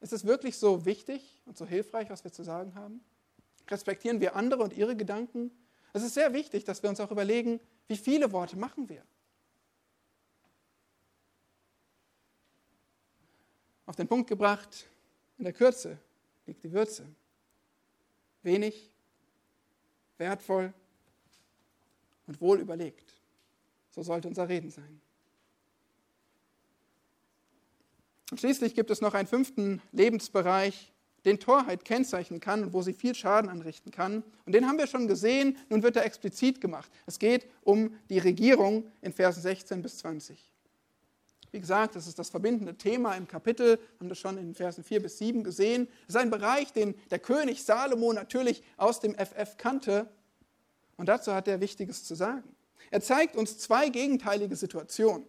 Ist 0.00 0.12
es 0.12 0.24
wirklich 0.24 0.58
so 0.58 0.84
wichtig 0.84 1.42
und 1.44 1.56
so 1.56 1.66
hilfreich, 1.66 2.08
was 2.10 2.24
wir 2.24 2.32
zu 2.32 2.42
sagen 2.42 2.74
haben? 2.74 3.04
Respektieren 3.68 4.20
wir 4.20 4.36
andere 4.36 4.62
und 4.62 4.72
ihre 4.72 4.96
Gedanken? 4.96 5.50
Es 5.92 6.02
ist 6.02 6.14
sehr 6.14 6.32
wichtig, 6.32 6.64
dass 6.64 6.82
wir 6.82 6.90
uns 6.90 7.00
auch 7.00 7.10
überlegen, 7.10 7.60
wie 7.86 7.96
viele 7.96 8.30
Worte 8.32 8.56
machen 8.56 8.88
wir? 8.88 9.02
Auf 13.86 13.96
den 13.96 14.06
Punkt 14.06 14.28
gebracht, 14.28 14.86
in 15.38 15.44
der 15.44 15.52
Kürze 15.52 15.98
liegt 16.46 16.62
die 16.62 16.72
Würze. 16.72 17.06
Wenig, 18.42 18.90
wertvoll 20.18 20.72
und 22.26 22.40
wohl 22.40 22.60
überlegt. 22.60 23.14
So 23.90 24.02
sollte 24.02 24.28
unser 24.28 24.48
Reden 24.48 24.70
sein. 24.70 25.00
Und 28.30 28.40
schließlich 28.40 28.74
gibt 28.74 28.90
es 28.90 29.00
noch 29.00 29.14
einen 29.14 29.26
fünften 29.26 29.80
Lebensbereich, 29.92 30.92
den 31.24 31.40
Torheit 31.40 31.84
kennzeichnen 31.84 32.40
kann 32.40 32.62
und 32.62 32.72
wo 32.72 32.82
sie 32.82 32.92
viel 32.92 33.14
Schaden 33.14 33.50
anrichten 33.50 33.90
kann. 33.90 34.22
Und 34.44 34.54
den 34.54 34.66
haben 34.66 34.78
wir 34.78 34.86
schon 34.86 35.08
gesehen, 35.08 35.56
nun 35.68 35.82
wird 35.82 35.96
er 35.96 36.04
explizit 36.04 36.60
gemacht. 36.60 36.90
Es 37.06 37.18
geht 37.18 37.46
um 37.62 37.96
die 38.08 38.18
Regierung 38.18 38.90
in 39.00 39.12
Versen 39.12 39.42
16 39.42 39.82
bis 39.82 39.98
20. 39.98 40.48
Wie 41.50 41.60
gesagt, 41.60 41.96
das 41.96 42.06
ist 42.06 42.18
das 42.18 42.28
verbindende 42.28 42.74
Thema 42.76 43.14
im 43.14 43.26
Kapitel, 43.26 43.78
haben 43.98 44.08
das 44.08 44.18
schon 44.18 44.36
in 44.36 44.54
Versen 44.54 44.84
4 44.84 45.02
bis 45.02 45.18
7 45.18 45.44
gesehen. 45.44 45.88
Es 46.02 46.14
ist 46.14 46.20
ein 46.20 46.30
Bereich, 46.30 46.72
den 46.72 46.94
der 47.10 47.18
König 47.18 47.64
Salomo 47.64 48.12
natürlich 48.12 48.62
aus 48.76 49.00
dem 49.00 49.14
FF 49.14 49.56
kannte. 49.56 50.08
Und 50.96 51.06
dazu 51.06 51.32
hat 51.32 51.48
er 51.48 51.60
Wichtiges 51.60 52.04
zu 52.04 52.14
sagen. 52.14 52.54
Er 52.90 53.00
zeigt 53.00 53.36
uns 53.36 53.58
zwei 53.58 53.88
gegenteilige 53.88 54.56
Situationen, 54.56 55.26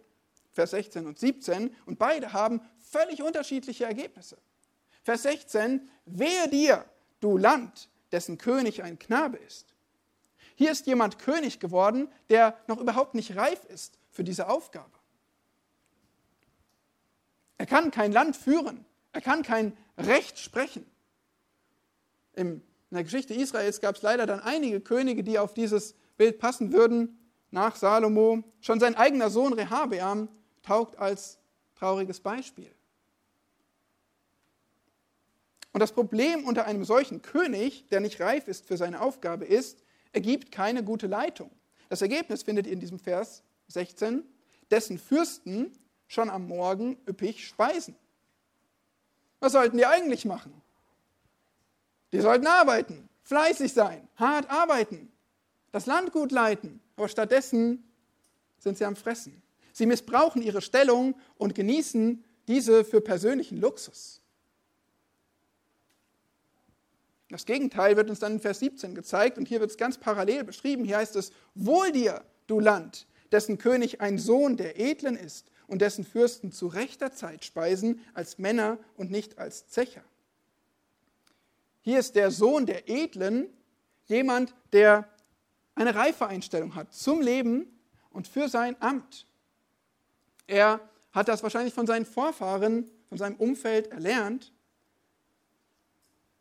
Vers 0.52 0.70
16 0.70 1.06
und 1.06 1.18
17, 1.18 1.74
und 1.86 1.98
beide 1.98 2.32
haben 2.32 2.60
völlig 2.78 3.22
unterschiedliche 3.22 3.84
Ergebnisse. 3.84 4.36
Vers 5.02 5.22
16, 5.22 5.88
wehe 6.04 6.48
dir, 6.48 6.84
du 7.20 7.38
Land, 7.38 7.88
dessen 8.12 8.38
König 8.38 8.82
ein 8.82 8.98
Knabe 8.98 9.38
ist. 9.38 9.74
Hier 10.54 10.72
ist 10.72 10.86
jemand 10.86 11.18
König 11.18 11.60
geworden, 11.60 12.08
der 12.28 12.58
noch 12.66 12.80
überhaupt 12.80 13.14
nicht 13.14 13.36
reif 13.36 13.64
ist 13.66 13.98
für 14.10 14.24
diese 14.24 14.48
Aufgabe. 14.48 14.99
Er 17.60 17.66
kann 17.66 17.90
kein 17.90 18.10
Land 18.10 18.38
führen, 18.38 18.86
er 19.12 19.20
kann 19.20 19.42
kein 19.42 19.76
Recht 19.98 20.38
sprechen. 20.38 20.86
in 22.34 22.62
der 22.88 23.04
Geschichte 23.04 23.34
Israels 23.34 23.82
gab 23.82 23.96
es 23.96 24.02
leider 24.02 24.24
dann 24.24 24.40
einige 24.40 24.80
Könige, 24.80 25.22
die 25.22 25.38
auf 25.38 25.52
dieses 25.52 25.94
Bild 26.16 26.38
passen 26.38 26.72
würden, 26.72 27.18
nach 27.50 27.76
Salomo. 27.76 28.44
Schon 28.62 28.80
sein 28.80 28.94
eigener 28.94 29.28
Sohn 29.28 29.52
Rehabeam 29.52 30.28
taugt 30.62 30.96
als 30.96 31.38
trauriges 31.74 32.20
Beispiel. 32.20 32.74
Und 35.74 35.80
das 35.80 35.92
Problem 35.92 36.46
unter 36.46 36.64
einem 36.64 36.86
solchen 36.86 37.20
König, 37.20 37.88
der 37.88 38.00
nicht 38.00 38.20
reif 38.20 38.48
ist 38.48 38.64
für 38.64 38.78
seine 38.78 39.02
Aufgabe, 39.02 39.44
ist, 39.44 39.84
er 40.12 40.22
gibt 40.22 40.50
keine 40.50 40.82
gute 40.82 41.08
Leitung. 41.08 41.50
Das 41.90 42.00
Ergebnis 42.00 42.42
findet 42.42 42.66
ihr 42.66 42.72
in 42.72 42.80
diesem 42.80 42.98
Vers 42.98 43.42
16, 43.68 44.24
dessen 44.70 44.96
Fürsten 44.96 45.76
schon 46.10 46.28
am 46.28 46.48
Morgen 46.48 46.98
üppig 47.08 47.46
speisen. 47.46 47.94
Was 49.38 49.52
sollten 49.52 49.76
die 49.76 49.86
eigentlich 49.86 50.24
machen? 50.24 50.52
Die 52.12 52.20
sollten 52.20 52.48
arbeiten, 52.48 53.08
fleißig 53.22 53.72
sein, 53.72 54.08
hart 54.16 54.50
arbeiten, 54.50 55.12
das 55.70 55.86
Land 55.86 56.12
gut 56.12 56.32
leiten, 56.32 56.80
aber 56.96 57.08
stattdessen 57.08 57.84
sind 58.58 58.76
sie 58.76 58.84
am 58.84 58.96
Fressen. 58.96 59.40
Sie 59.72 59.86
missbrauchen 59.86 60.42
ihre 60.42 60.60
Stellung 60.60 61.14
und 61.36 61.54
genießen 61.54 62.24
diese 62.48 62.84
für 62.84 63.00
persönlichen 63.00 63.60
Luxus. 63.60 64.20
Das 67.28 67.46
Gegenteil 67.46 67.96
wird 67.96 68.10
uns 68.10 68.18
dann 68.18 68.32
in 68.32 68.40
Vers 68.40 68.58
17 68.58 68.96
gezeigt 68.96 69.38
und 69.38 69.46
hier 69.46 69.60
wird 69.60 69.70
es 69.70 69.76
ganz 69.76 69.96
parallel 69.96 70.42
beschrieben. 70.42 70.84
Hier 70.84 70.96
heißt 70.96 71.14
es, 71.14 71.30
Wohl 71.54 71.92
dir, 71.92 72.24
du 72.48 72.58
Land, 72.58 73.06
dessen 73.30 73.58
König 73.58 74.00
ein 74.00 74.18
Sohn 74.18 74.56
der 74.56 74.80
Edlen 74.80 75.16
ist 75.16 75.46
und 75.70 75.80
dessen 75.80 76.04
Fürsten 76.04 76.52
zu 76.52 76.66
rechter 76.66 77.12
Zeit 77.12 77.44
speisen 77.44 78.04
als 78.12 78.38
Männer 78.38 78.78
und 78.96 79.10
nicht 79.10 79.38
als 79.38 79.68
Zecher. 79.68 80.04
Hier 81.80 81.98
ist 81.98 82.14
der 82.14 82.30
Sohn 82.30 82.66
der 82.66 82.88
Edlen 82.88 83.48
jemand, 84.06 84.54
der 84.72 85.08
eine 85.74 85.94
reife 85.94 86.26
Einstellung 86.26 86.74
hat 86.74 86.92
zum 86.92 87.22
Leben 87.22 87.80
und 88.10 88.28
für 88.28 88.48
sein 88.48 88.76
Amt. 88.80 89.26
Er 90.46 90.80
hat 91.12 91.28
das 91.28 91.42
wahrscheinlich 91.42 91.72
von 91.72 91.86
seinen 91.86 92.04
Vorfahren, 92.04 92.90
von 93.08 93.16
seinem 93.16 93.36
Umfeld 93.36 93.86
erlernt 93.88 94.52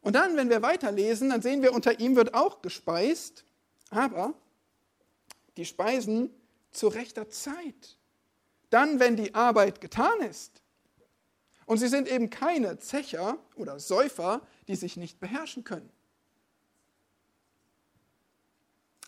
und 0.01 0.13
dann, 0.13 0.35
wenn 0.37 0.49
wir 0.49 0.61
weiterlesen, 0.61 1.29
dann 1.29 1.41
sehen 1.41 1.61
wir, 1.61 1.73
unter 1.73 1.99
ihm 1.99 2.15
wird 2.15 2.33
auch 2.33 2.61
gespeist, 2.61 3.43
aber 3.89 4.33
die 5.57 5.65
Speisen 5.65 6.33
zu 6.71 6.87
rechter 6.87 7.29
Zeit. 7.29 7.98
Dann, 8.69 8.99
wenn 8.99 9.15
die 9.15 9.33
Arbeit 9.33 9.81
getan 9.81 10.21
ist. 10.21 10.61
Und 11.65 11.77
sie 11.77 11.87
sind 11.87 12.07
eben 12.07 12.29
keine 12.29 12.79
Zecher 12.79 13.37
oder 13.55 13.79
Säufer, 13.79 14.41
die 14.67 14.75
sich 14.75 14.97
nicht 14.97 15.19
beherrschen 15.19 15.63
können. 15.63 15.91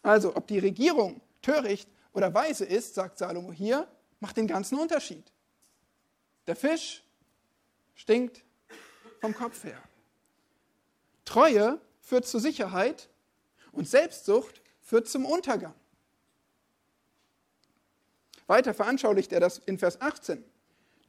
Also, 0.03 0.36
ob 0.36 0.47
die 0.47 0.59
Regierung 0.59 1.22
töricht 1.41 1.89
oder 2.14 2.34
weise 2.34 2.66
ist, 2.66 2.95
sagt 2.95 3.18
Salomo 3.18 3.51
hier, 3.51 3.88
macht 4.20 4.38
den 4.38 4.47
ganzen 4.47 4.78
Unterschied. 4.78 5.32
Der 6.47 6.55
Fisch 6.55 7.03
stinkt 7.95 8.43
vom 9.20 9.34
Kopf 9.34 9.64
her. 9.64 9.82
Treue 11.26 11.80
führt 11.99 12.26
zur 12.26 12.39
Sicherheit 12.39 13.09
und 13.72 13.88
Selbstsucht 13.88 14.62
führt 14.82 15.07
zum 15.07 15.26
Untergang. 15.26 15.76
Weiter 18.52 18.74
veranschaulicht 18.74 19.32
er 19.32 19.39
das 19.39 19.60
in 19.60 19.80
Vers 19.80 20.02
18. 20.02 20.43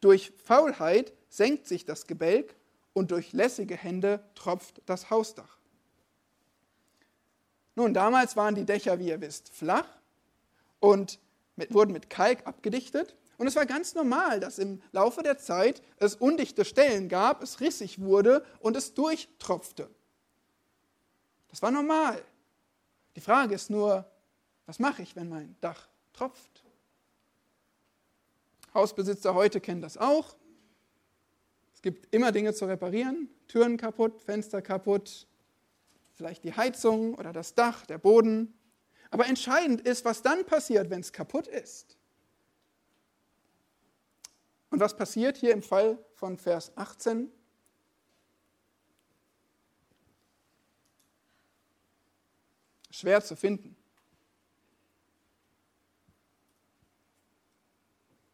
Durch 0.00 0.32
Faulheit 0.44 1.12
senkt 1.28 1.66
sich 1.66 1.84
das 1.84 2.06
Gebälk 2.06 2.54
und 2.92 3.10
durch 3.10 3.32
lässige 3.32 3.76
Hände 3.76 4.22
tropft 4.36 4.80
das 4.86 5.10
Hausdach. 5.10 5.58
Nun, 7.74 7.94
damals 7.94 8.36
waren 8.36 8.54
die 8.54 8.64
Dächer, 8.64 9.00
wie 9.00 9.08
ihr 9.08 9.20
wisst, 9.20 9.48
flach 9.48 9.88
und 10.78 11.18
mit, 11.56 11.74
wurden 11.74 11.92
mit 11.92 12.10
Kalk 12.10 12.46
abgedichtet. 12.46 13.16
Und 13.38 13.48
es 13.48 13.56
war 13.56 13.66
ganz 13.66 13.96
normal, 13.96 14.38
dass 14.38 14.60
im 14.60 14.80
Laufe 14.92 15.24
der 15.24 15.36
Zeit 15.36 15.82
es 15.96 16.14
undichte 16.14 16.64
Stellen 16.64 17.08
gab, 17.08 17.42
es 17.42 17.60
rissig 17.60 18.00
wurde 18.00 18.46
und 18.60 18.76
es 18.76 18.94
durchtropfte. 18.94 19.90
Das 21.48 21.60
war 21.60 21.72
normal. 21.72 22.22
Die 23.16 23.20
Frage 23.20 23.56
ist 23.56 23.68
nur, 23.68 24.08
was 24.66 24.78
mache 24.78 25.02
ich, 25.02 25.16
wenn 25.16 25.28
mein 25.28 25.56
Dach 25.60 25.88
tropft? 26.12 26.61
Hausbesitzer 28.74 29.34
heute 29.34 29.60
kennen 29.60 29.82
das 29.82 29.96
auch. 29.98 30.36
Es 31.74 31.82
gibt 31.82 32.14
immer 32.14 32.32
Dinge 32.32 32.54
zu 32.54 32.64
reparieren. 32.64 33.28
Türen 33.48 33.76
kaputt, 33.76 34.22
Fenster 34.22 34.62
kaputt, 34.62 35.26
vielleicht 36.12 36.44
die 36.44 36.54
Heizung 36.54 37.14
oder 37.14 37.32
das 37.32 37.54
Dach, 37.54 37.84
der 37.86 37.98
Boden. 37.98 38.54
Aber 39.10 39.26
entscheidend 39.26 39.82
ist, 39.82 40.04
was 40.04 40.22
dann 40.22 40.46
passiert, 40.46 40.88
wenn 40.88 41.00
es 41.00 41.12
kaputt 41.12 41.46
ist. 41.46 41.98
Und 44.70 44.80
was 44.80 44.96
passiert 44.96 45.36
hier 45.36 45.52
im 45.52 45.62
Fall 45.62 45.98
von 46.14 46.38
Vers 46.38 46.72
18? 46.76 47.30
Schwer 52.90 53.22
zu 53.22 53.36
finden. 53.36 53.76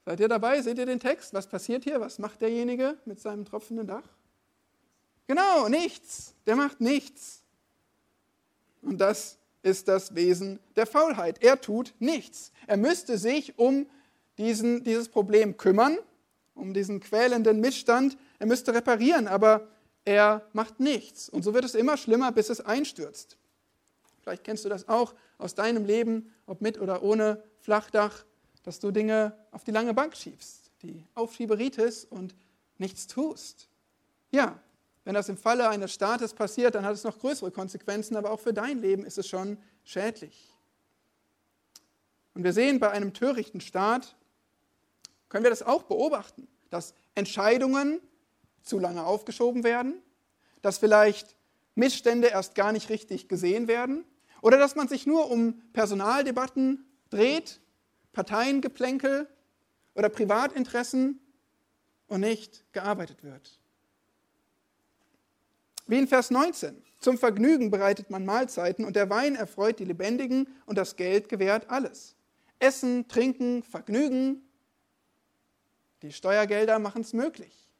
Seid 0.09 0.21
ihr 0.21 0.29
dabei? 0.29 0.63
Seht 0.63 0.79
ihr 0.79 0.87
den 0.87 1.01
Text? 1.01 1.35
Was 1.35 1.47
passiert 1.47 1.85
hier? 1.85 2.01
Was 2.01 2.19
macht 2.19 2.41
derjenige 2.41 2.97
mit 3.05 3.21
seinem 3.21 3.45
tropfenden 3.45 3.87
Dach? 3.87 4.09
Genau, 5.27 5.69
nichts. 5.69 6.33
Der 6.47 6.57
macht 6.57 6.81
nichts. 6.81 7.43
Und 8.81 9.03
das 9.03 9.37
ist 9.63 9.87
das 9.87 10.15
Wesen 10.15 10.61
der 10.77 10.87
Faulheit. 10.87 11.43
Er 11.43 11.61
tut 11.61 11.93
nichts. 11.99 12.53
Er 12.67 12.79
müsste 12.79 13.19
sich 13.19 13.59
um 13.59 13.87
diesen, 14.39 14.83
dieses 14.83 15.11
Problem 15.11 15.59
kümmern, 15.59 15.99
um 16.55 16.73
diesen 16.73 17.01
quälenden 17.01 17.61
Missstand. 17.61 18.17
Er 18.39 18.47
müsste 18.47 18.73
reparieren, 18.73 19.29
aber 19.29 19.69
er 20.07 20.41
macht 20.55 20.81
nichts. 20.81 21.29
Und 21.29 21.43
so 21.43 21.53
wird 21.53 21.67
es 21.67 21.75
immer 21.75 21.99
schlimmer, 21.99 22.33
bis 22.33 22.49
es 22.49 22.63
einstürzt. 22.63 23.37
Vielleicht 24.23 24.43
kennst 24.43 24.65
du 24.65 24.71
das 24.71 24.89
auch 24.89 25.15
aus 25.37 25.55
deinem 25.55 25.85
Leben, 25.85 26.33
ob 26.47 26.63
mit 26.63 26.81
oder 26.81 27.03
ohne 27.03 27.43
Flachdach 27.59 28.25
dass 28.69 28.81
du 28.81 28.91
Dinge 28.91 29.33
auf 29.51 29.64
die 29.64 29.71
lange 29.71 29.95
Bank 29.95 30.14
schiebst, 30.14 30.71
die 30.83 31.03
Aufschieberitis 31.14 32.05
und 32.05 32.37
nichts 32.77 33.07
tust. 33.07 33.66
Ja, 34.31 34.61
wenn 35.05 35.14
das 35.14 35.31
im 35.31 35.39
Falle 35.39 35.71
eines 35.71 35.91
Staates 35.95 36.35
passiert, 36.35 36.75
dann 36.75 36.85
hat 36.85 36.93
es 36.93 37.03
noch 37.03 37.19
größere 37.19 37.51
Konsequenzen, 37.51 38.14
aber 38.14 38.31
auch 38.31 38.41
für 38.41 38.53
dein 38.53 38.83
Leben 38.83 39.07
ist 39.07 39.16
es 39.16 39.27
schon 39.27 39.57
schädlich. 39.85 40.53
Und 42.35 42.45
wir 42.45 42.53
sehen, 42.53 42.79
bei 42.79 42.91
einem 42.91 43.14
törichten 43.14 43.62
Staat 43.62 44.16
können 45.31 45.45
wir 45.45 45.51
das 45.51 45.62
auch 45.62 45.85
beobachten, 45.85 46.47
dass 46.69 46.93
Entscheidungen 47.14 48.03
zu 48.62 48.79
lange 48.79 49.07
aufgeschoben 49.07 49.64
werden, 49.64 49.95
dass 50.61 50.77
vielleicht 50.77 51.37
Missstände 51.75 52.27
erst 52.27 52.55
gar 52.55 52.73
nicht 52.73 52.91
richtig 52.91 53.31
gesehen 53.31 53.66
werden 53.66 54.05
oder 54.43 54.59
dass 54.59 54.77
man 54.77 54.89
sich 54.89 55.07
nur 55.07 55.31
um 55.31 55.59
Personaldebatten 55.73 56.85
dreht 57.09 57.62
Parteiengeplänkel 58.19 59.29
oder 59.95 60.09
Privatinteressen 60.09 61.21
und 62.09 62.19
nicht 62.19 62.64
gearbeitet 62.73 63.23
wird. 63.23 63.61
Wie 65.87 65.99
in 65.99 66.09
Vers 66.09 66.33
19. 66.33 66.83
Zum 66.99 67.16
Vergnügen 67.16 67.71
bereitet 67.71 68.11
man 68.11 68.27
Mahlzeiten 68.27 68.85
und 68.85 68.97
der 68.97 69.09
Wein 69.09 69.37
erfreut 69.37 69.79
die 69.79 69.85
Lebendigen 69.85 70.49
und 70.66 70.77
das 70.77 70.97
Geld 70.97 71.29
gewährt 71.29 71.71
alles. 71.71 72.16
Essen, 72.59 73.07
Trinken, 73.07 73.62
Vergnügen, 73.62 74.43
die 76.03 76.11
Steuergelder 76.11 76.81
machen 76.81 77.03
es 77.03 77.12
möglich. 77.12 77.71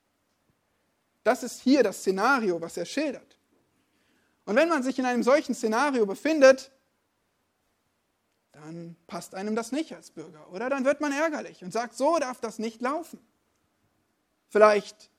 Das 1.25 1.43
ist 1.43 1.63
hier 1.63 1.83
das 1.83 1.99
Szenario, 1.99 2.61
was 2.61 2.77
er 2.77 2.85
schildert. 2.85 3.41
Und 4.45 4.55
wenn 4.55 4.69
man 4.69 4.85
sich 4.85 5.01
in 5.01 5.05
einem 5.05 5.25
solchen 5.25 5.57
Szenario 5.57 6.07
befindet, 6.07 6.71
dann 8.69 8.97
passt 9.07 9.35
einem 9.35 9.57
das 9.57 9.73
nicht 9.73 9.95
als 9.95 10.11
Bürger. 10.11 10.53
Oder 10.53 10.69
dann 10.69 10.85
wird 10.85 11.01
man 11.01 11.11
ärgerlich 11.11 11.65
und 11.65 11.73
sagt, 11.73 11.97
so 11.97 12.19
darf 12.19 12.41
das 12.41 12.59
nicht 12.59 12.83
laufen. 12.83 13.19
Vielleicht 14.49 15.11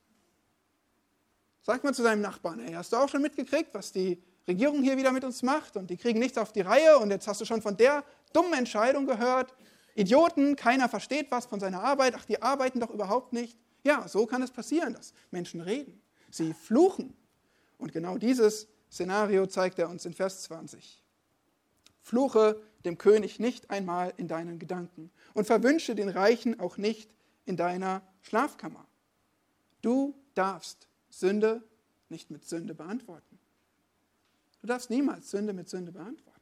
sagt 1.62 1.82
man 1.84 1.92
zu 1.92 2.02
seinem 2.02 2.22
Nachbarn, 2.22 2.60
hey, 2.60 2.74
hast 2.74 2.92
du 2.92 2.96
auch 2.96 3.08
schon 3.08 3.22
mitgekriegt, 3.22 3.74
was 3.74 3.92
die 3.92 4.22
Regierung 4.46 4.82
hier 4.82 4.96
wieder 4.96 5.12
mit 5.12 5.24
uns 5.24 5.42
macht 5.42 5.76
und 5.76 5.90
die 5.90 5.96
kriegen 5.96 6.20
nichts 6.20 6.38
auf 6.38 6.52
die 6.52 6.60
Reihe 6.60 6.98
und 6.98 7.10
jetzt 7.10 7.26
hast 7.26 7.40
du 7.40 7.44
schon 7.44 7.60
von 7.60 7.76
der 7.76 8.04
dummen 8.32 8.54
Entscheidung 8.54 9.06
gehört. 9.06 9.52
Idioten, 9.94 10.54
keiner 10.54 10.88
versteht 10.88 11.30
was 11.30 11.46
von 11.46 11.58
seiner 11.58 11.82
Arbeit, 11.82 12.14
ach, 12.16 12.24
die 12.24 12.40
arbeiten 12.40 12.78
doch 12.78 12.90
überhaupt 12.90 13.32
nicht. 13.32 13.58
Ja, 13.82 14.06
so 14.06 14.26
kann 14.26 14.42
es 14.42 14.50
passieren, 14.50 14.94
dass 14.94 15.12
Menschen 15.30 15.60
reden. 15.60 16.00
Sie 16.30 16.54
fluchen. 16.54 17.16
Und 17.78 17.92
genau 17.92 18.16
dieses 18.16 18.68
Szenario 18.90 19.46
zeigt 19.46 19.78
er 19.80 19.88
uns 19.88 20.04
in 20.04 20.14
Vers 20.14 20.42
20. 20.42 21.02
Fluche 22.00 22.60
dem 22.84 22.98
König 22.98 23.38
nicht 23.38 23.70
einmal 23.70 24.12
in 24.16 24.28
deinen 24.28 24.58
Gedanken 24.58 25.10
und 25.34 25.46
verwünsche 25.46 25.94
den 25.94 26.08
Reichen 26.08 26.60
auch 26.60 26.76
nicht 26.76 27.14
in 27.44 27.56
deiner 27.56 28.02
Schlafkammer. 28.22 28.86
Du 29.82 30.14
darfst 30.34 30.88
Sünde 31.10 31.62
nicht 32.08 32.30
mit 32.30 32.44
Sünde 32.44 32.74
beantworten. 32.74 33.38
Du 34.60 34.66
darfst 34.66 34.90
niemals 34.90 35.30
Sünde 35.30 35.52
mit 35.52 35.68
Sünde 35.68 35.92
beantworten. 35.92 36.40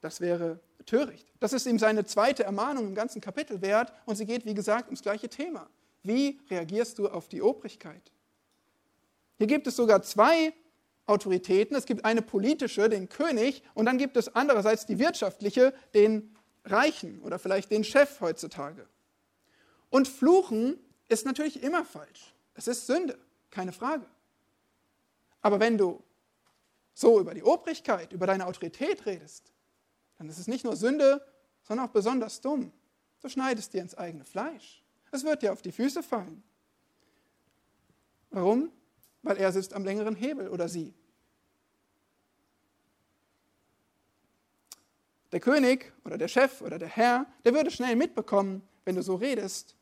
Das 0.00 0.20
wäre 0.20 0.60
töricht. 0.86 1.32
Das 1.40 1.52
ist 1.52 1.66
ihm 1.66 1.78
seine 1.78 2.04
zweite 2.04 2.44
Ermahnung 2.44 2.86
im 2.86 2.94
ganzen 2.94 3.20
Kapitel 3.20 3.62
wert 3.62 3.92
und 4.04 4.16
sie 4.16 4.26
geht, 4.26 4.44
wie 4.44 4.54
gesagt, 4.54 4.86
ums 4.86 5.02
gleiche 5.02 5.28
Thema. 5.28 5.68
Wie 6.02 6.40
reagierst 6.50 6.98
du 6.98 7.08
auf 7.08 7.28
die 7.28 7.40
Obrigkeit? 7.40 8.12
Hier 9.38 9.46
gibt 9.46 9.66
es 9.66 9.76
sogar 9.76 10.02
zwei 10.02 10.52
Autoritäten. 11.06 11.76
Es 11.76 11.86
gibt 11.86 12.04
eine 12.04 12.22
politische, 12.22 12.88
den 12.88 13.08
König, 13.08 13.62
und 13.74 13.86
dann 13.86 13.98
gibt 13.98 14.16
es 14.16 14.34
andererseits 14.34 14.86
die 14.86 14.98
wirtschaftliche, 14.98 15.74
den 15.94 16.34
Reichen 16.64 17.20
oder 17.22 17.38
vielleicht 17.38 17.70
den 17.70 17.84
Chef 17.84 18.20
heutzutage. 18.20 18.86
Und 19.90 20.08
Fluchen 20.08 20.78
ist 21.08 21.26
natürlich 21.26 21.62
immer 21.62 21.84
falsch. 21.84 22.34
Es 22.54 22.68
ist 22.68 22.86
Sünde, 22.86 23.18
keine 23.50 23.72
Frage. 23.72 24.06
Aber 25.42 25.60
wenn 25.60 25.76
du 25.76 26.02
so 26.94 27.20
über 27.20 27.34
die 27.34 27.42
Obrigkeit, 27.42 28.12
über 28.12 28.26
deine 28.26 28.46
Autorität 28.46 29.04
redest, 29.04 29.52
dann 30.16 30.28
ist 30.28 30.38
es 30.38 30.46
nicht 30.46 30.64
nur 30.64 30.76
Sünde, 30.76 31.24
sondern 31.62 31.86
auch 31.86 31.92
besonders 31.92 32.40
dumm. 32.40 32.72
Du 33.20 33.28
schneidest 33.28 33.72
dir 33.74 33.82
ins 33.82 33.94
eigene 33.94 34.24
Fleisch. 34.24 34.82
Es 35.10 35.24
wird 35.24 35.42
dir 35.42 35.52
auf 35.52 35.62
die 35.62 35.72
Füße 35.72 36.02
fallen. 36.02 36.42
Warum? 38.30 38.72
Weil 39.24 39.38
er 39.38 39.50
sitzt 39.50 39.74
am 39.74 39.84
längeren 39.84 40.14
Hebel 40.14 40.48
oder 40.48 40.68
sie. 40.68 40.94
Der 45.32 45.40
König 45.40 45.92
oder 46.04 46.16
der 46.16 46.28
Chef 46.28 46.60
oder 46.60 46.78
der 46.78 46.88
Herr, 46.88 47.26
der 47.44 47.54
würde 47.54 47.70
schnell 47.70 47.96
mitbekommen, 47.96 48.62
wenn 48.84 48.94
du 48.94 49.02
so 49.02 49.16
redest. 49.16 49.74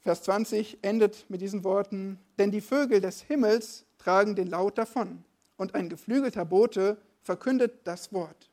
Vers 0.00 0.22
20 0.22 0.78
endet 0.82 1.28
mit 1.28 1.40
diesen 1.40 1.62
Worten, 1.62 2.18
denn 2.38 2.50
die 2.50 2.60
Vögel 2.60 3.00
des 3.00 3.20
Himmels 3.20 3.84
tragen 3.98 4.34
den 4.34 4.48
Laut 4.48 4.78
davon 4.78 5.24
und 5.56 5.74
ein 5.74 5.88
geflügelter 5.88 6.44
Bote 6.44 7.00
verkündet 7.20 7.80
das 7.84 8.12
Wort. 8.12 8.50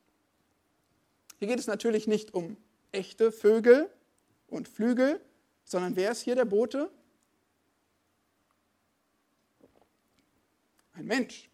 Hier 1.40 1.48
geht 1.48 1.60
es 1.60 1.68
natürlich 1.68 2.08
nicht 2.08 2.34
um 2.34 2.58
echte 2.92 3.32
Vögel 3.32 3.90
und 4.48 4.68
Flügel, 4.68 5.22
sondern 5.64 5.96
wer 5.96 6.12
ist 6.12 6.22
hier 6.22 6.36
der 6.36 6.46
Bote? 6.46 6.92
Ein 10.96 11.06
Mensch. 11.06 11.50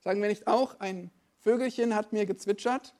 Sagen 0.00 0.20
wir 0.20 0.28
nicht 0.28 0.46
auch, 0.46 0.78
ein 0.78 1.10
Vögelchen 1.38 1.94
hat 1.94 2.12
mir 2.12 2.26
gezwitschert? 2.26 2.94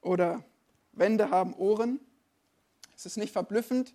Oder 0.00 0.44
Wände 0.92 1.30
haben 1.30 1.54
Ohren? 1.54 2.00
Es 2.96 3.06
ist 3.06 3.16
nicht 3.16 3.32
verblüffend, 3.32 3.94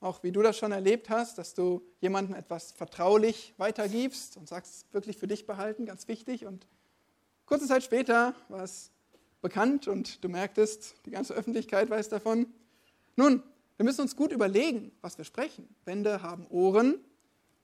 auch 0.00 0.22
wie 0.22 0.32
du 0.32 0.42
das 0.42 0.58
schon 0.58 0.72
erlebt 0.72 1.10
hast, 1.10 1.38
dass 1.38 1.54
du 1.54 1.82
jemandem 2.00 2.34
etwas 2.34 2.72
vertraulich 2.72 3.54
weitergibst 3.56 4.36
und 4.36 4.48
sagst, 4.48 4.92
wirklich 4.92 5.16
für 5.16 5.28
dich 5.28 5.46
behalten, 5.46 5.86
ganz 5.86 6.08
wichtig. 6.08 6.46
Und 6.46 6.66
kurze 7.46 7.66
Zeit 7.66 7.84
später 7.84 8.34
war 8.48 8.64
es 8.64 8.90
bekannt 9.42 9.86
und 9.86 10.24
du 10.24 10.28
merktest, 10.28 10.94
die 11.04 11.10
ganze 11.10 11.34
Öffentlichkeit 11.34 11.90
weiß 11.90 12.08
davon. 12.08 12.46
Nun, 13.16 13.42
wir 13.76 13.84
müssen 13.84 14.00
uns 14.00 14.16
gut 14.16 14.32
überlegen, 14.32 14.92
was 15.00 15.18
wir 15.18 15.24
sprechen. 15.24 15.68
Wände 15.84 16.22
haben 16.22 16.46
Ohren 16.48 16.98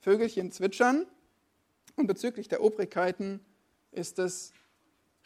Vögelchen 0.00 0.52
zwitschern. 0.52 1.06
Und 1.96 2.06
bezüglich 2.06 2.48
der 2.48 2.62
Obrigkeiten 2.62 3.44
ist 3.90 4.18
es, 4.18 4.52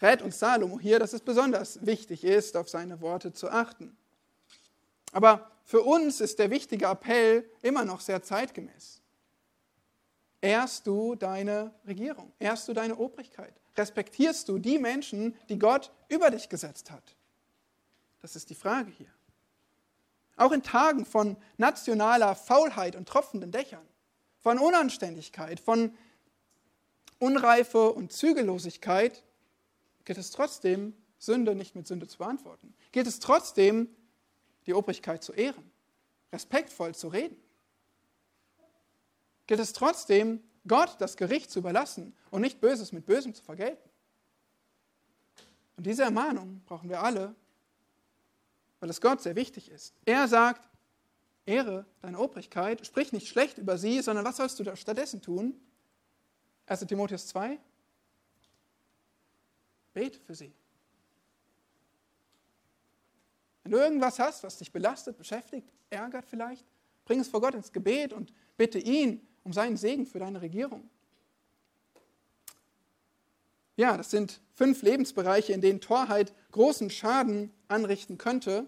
rät 0.01 0.23
uns 0.23 0.39
Salomo 0.39 0.81
hier, 0.81 0.99
dass 0.99 1.13
es 1.13 1.21
besonders 1.21 1.85
wichtig 1.85 2.25
ist, 2.25 2.57
auf 2.57 2.69
seine 2.69 3.01
Worte 3.01 3.33
zu 3.33 3.51
achten. 3.51 3.97
Aber 5.13 5.51
für 5.65 5.83
uns 5.83 6.21
ist 6.21 6.39
der 6.39 6.51
wichtige 6.51 6.87
Appell 6.87 7.49
immer 7.61 7.85
noch 7.85 8.01
sehr 8.01 8.23
zeitgemäß. 8.23 9.01
Ehrst 10.41 10.87
du 10.87 11.15
deine 11.15 11.73
Regierung, 11.87 12.33
ehrst 12.41 12.67
du 12.67 12.73
deine 12.73 12.97
Obrigkeit, 12.97 13.55
respektierst 13.77 14.49
du 14.49 14.59
die 14.59 14.79
Menschen, 14.79 15.37
die 15.49 15.59
Gott 15.59 15.93
über 16.09 16.31
dich 16.31 16.49
gesetzt 16.49 16.91
hat? 16.91 17.15
Das 18.23 18.35
ist 18.35 18.51
die 18.51 18.55
Frage 18.55 18.91
hier. 18.91 19.11
Auch 20.37 20.53
in 20.53 20.63
Tagen 20.63 21.05
von 21.05 21.37
nationaler 21.59 22.35
Faulheit 22.35 22.97
und 22.97 23.09
tropfenden 23.09 23.53
Dächern, 23.53 23.87
von 24.43 24.59
Unanständigkeit, 24.59 25.61
von 25.61 25.97
Unreife 27.19 27.93
und 27.93 28.13
Zügellosigkeit 28.13 29.23
gilt 30.05 30.19
es 30.19 30.33
trotzdem, 30.33 30.95
Sünde 31.19 31.55
nicht 31.55 31.77
mit 31.77 31.87
Sünde 31.87 32.09
zu 32.09 32.19
beantworten. 32.19 32.75
Gilt 32.91 33.07
es 33.07 33.21
trotzdem, 33.21 33.89
die 34.67 34.75
Obrigkeit 34.75 35.23
zu 35.23 35.33
ehren, 35.33 35.71
respektvoll 36.33 36.95
zu 36.97 37.09
reden. 37.09 37.37
Gilt 39.47 39.61
es 39.61 39.73
trotzdem, 39.73 40.43
Gott 40.67 40.97
das 40.99 41.17
Gericht 41.17 41.51
zu 41.51 41.61
überlassen 41.61 42.17
und 42.31 42.41
nicht 42.41 42.61
Böses 42.61 42.91
mit 42.91 43.07
Bösem 43.07 43.35
zu 43.35 43.43
vergelten. 43.45 43.89
Und 45.77 45.87
diese 45.87 46.03
Ermahnung 46.03 46.63
brauchen 46.67 46.89
wir 46.89 47.03
alle, 47.03 47.35
weil 48.81 48.91
es 48.91 49.01
Gott 49.01 49.23
sehr 49.23 49.37
wichtig 49.37 49.71
ist. 49.71 49.95
Er 50.05 50.27
sagt, 50.27 50.69
ehre 51.47 51.87
deine 52.01 52.19
Obrigkeit, 52.19 52.87
sprich 52.87 53.13
nicht 53.13 53.29
schlecht 53.29 53.59
über 53.59 53.79
sie, 53.79 54.01
sondern 54.01 54.25
was 54.25 54.37
sollst 54.37 54.59
du 54.61 54.77
stattdessen 54.77 55.21
tun? 55.21 55.61
1 56.67 56.87
Timotheus 56.87 57.27
2, 57.29 57.59
bete 59.93 60.19
für 60.21 60.35
sie. 60.35 60.53
Wenn 63.63 63.73
du 63.73 63.79
irgendwas 63.79 64.19
hast, 64.19 64.43
was 64.43 64.59
dich 64.59 64.73
belastet, 64.73 65.19
beschäftigt, 65.19 65.73
ärgert 65.91 66.27
vielleicht, 66.27 66.67
bring 67.05 67.21
es 67.21 67.29
vor 67.29 67.41
Gott 67.41 67.55
ins 67.55 67.73
Gebet 67.73 68.13
und 68.13 68.33
bitte 68.57 68.79
ihn 68.79 69.27
um 69.45 69.53
seinen 69.53 69.77
Segen 69.77 70.07
für 70.07 70.19
deine 70.19 70.41
Regierung. 70.41 70.89
Ja, 73.77 73.97
das 73.97 74.11
sind 74.11 74.41
fünf 74.53 74.83
Lebensbereiche, 74.83 75.53
in 75.53 75.61
denen 75.61 75.81
Torheit 75.81 76.35
großen 76.51 76.91
Schaden 76.91 77.53
anrichten 77.69 78.19
könnte. 78.19 78.67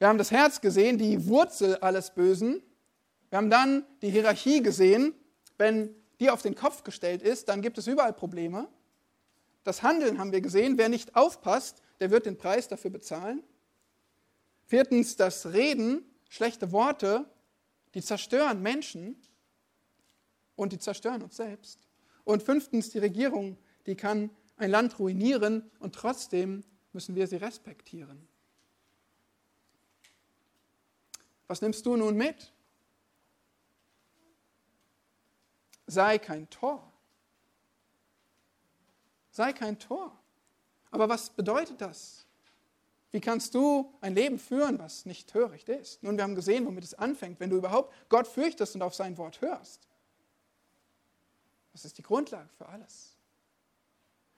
Wir 0.00 0.08
haben 0.08 0.16
das 0.16 0.30
Herz 0.30 0.62
gesehen, 0.62 0.96
die 0.96 1.26
Wurzel 1.26 1.76
alles 1.76 2.14
Bösen. 2.14 2.62
Wir 3.28 3.36
haben 3.36 3.50
dann 3.50 3.84
die 4.00 4.08
Hierarchie 4.08 4.62
gesehen. 4.62 5.14
Wenn 5.58 5.94
die 6.20 6.30
auf 6.30 6.40
den 6.40 6.54
Kopf 6.54 6.84
gestellt 6.84 7.20
ist, 7.20 7.50
dann 7.50 7.60
gibt 7.60 7.76
es 7.76 7.86
überall 7.86 8.14
Probleme. 8.14 8.66
Das 9.62 9.82
Handeln 9.82 10.18
haben 10.18 10.32
wir 10.32 10.40
gesehen. 10.40 10.78
Wer 10.78 10.88
nicht 10.88 11.16
aufpasst, 11.16 11.82
der 12.00 12.10
wird 12.10 12.24
den 12.24 12.38
Preis 12.38 12.66
dafür 12.66 12.90
bezahlen. 12.90 13.42
Viertens, 14.64 15.16
das 15.16 15.52
Reden, 15.52 16.02
schlechte 16.30 16.72
Worte, 16.72 17.26
die 17.92 18.00
zerstören 18.00 18.62
Menschen 18.62 19.20
und 20.56 20.72
die 20.72 20.78
zerstören 20.78 21.20
uns 21.20 21.36
selbst. 21.36 21.78
Und 22.24 22.42
fünftens, 22.42 22.88
die 22.88 23.00
Regierung, 23.00 23.58
die 23.84 23.96
kann 23.96 24.30
ein 24.56 24.70
Land 24.70 24.98
ruinieren 24.98 25.70
und 25.78 25.94
trotzdem 25.94 26.64
müssen 26.94 27.16
wir 27.16 27.26
sie 27.26 27.36
respektieren. 27.36 28.29
Was 31.50 31.62
nimmst 31.62 31.84
du 31.84 31.96
nun 31.96 32.16
mit? 32.16 32.52
Sei 35.88 36.16
kein 36.16 36.48
Tor. 36.48 36.92
Sei 39.32 39.52
kein 39.52 39.76
Tor. 39.76 40.16
Aber 40.92 41.08
was 41.08 41.30
bedeutet 41.30 41.80
das? 41.80 42.24
Wie 43.10 43.20
kannst 43.20 43.56
du 43.56 43.92
ein 44.00 44.14
Leben 44.14 44.38
führen, 44.38 44.78
was 44.78 45.06
nicht 45.06 45.28
töricht 45.28 45.68
ist? 45.68 46.04
Nun, 46.04 46.16
wir 46.16 46.22
haben 46.22 46.36
gesehen, 46.36 46.66
womit 46.66 46.84
es 46.84 46.94
anfängt, 46.94 47.40
wenn 47.40 47.50
du 47.50 47.56
überhaupt 47.56 47.92
Gott 48.08 48.28
fürchtest 48.28 48.76
und 48.76 48.82
auf 48.82 48.94
sein 48.94 49.18
Wort 49.18 49.40
hörst. 49.40 49.88
Das 51.72 51.84
ist 51.84 51.98
die 51.98 52.02
Grundlage 52.02 52.48
für 52.58 52.68
alles. 52.68 53.16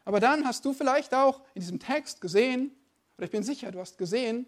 Aber 0.07 0.19
dann 0.19 0.47
hast 0.47 0.65
du 0.65 0.73
vielleicht 0.73 1.13
auch 1.13 1.43
in 1.53 1.61
diesem 1.61 1.79
Text 1.79 2.23
gesehen, 2.23 2.75
oder 3.19 3.27
ich 3.27 3.31
bin 3.31 3.43
sicher, 3.43 3.71
du 3.71 3.81
hast 3.81 3.99
gesehen, 3.99 4.47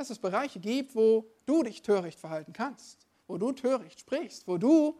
dass 0.00 0.08
es 0.08 0.18
Bereiche 0.18 0.58
gibt, 0.58 0.94
wo 0.94 1.26
du 1.44 1.62
dich 1.62 1.82
töricht 1.82 2.18
verhalten 2.18 2.54
kannst, 2.54 3.06
wo 3.26 3.36
du 3.36 3.52
töricht 3.52 4.00
sprichst, 4.00 4.48
wo 4.48 4.56
du 4.56 4.98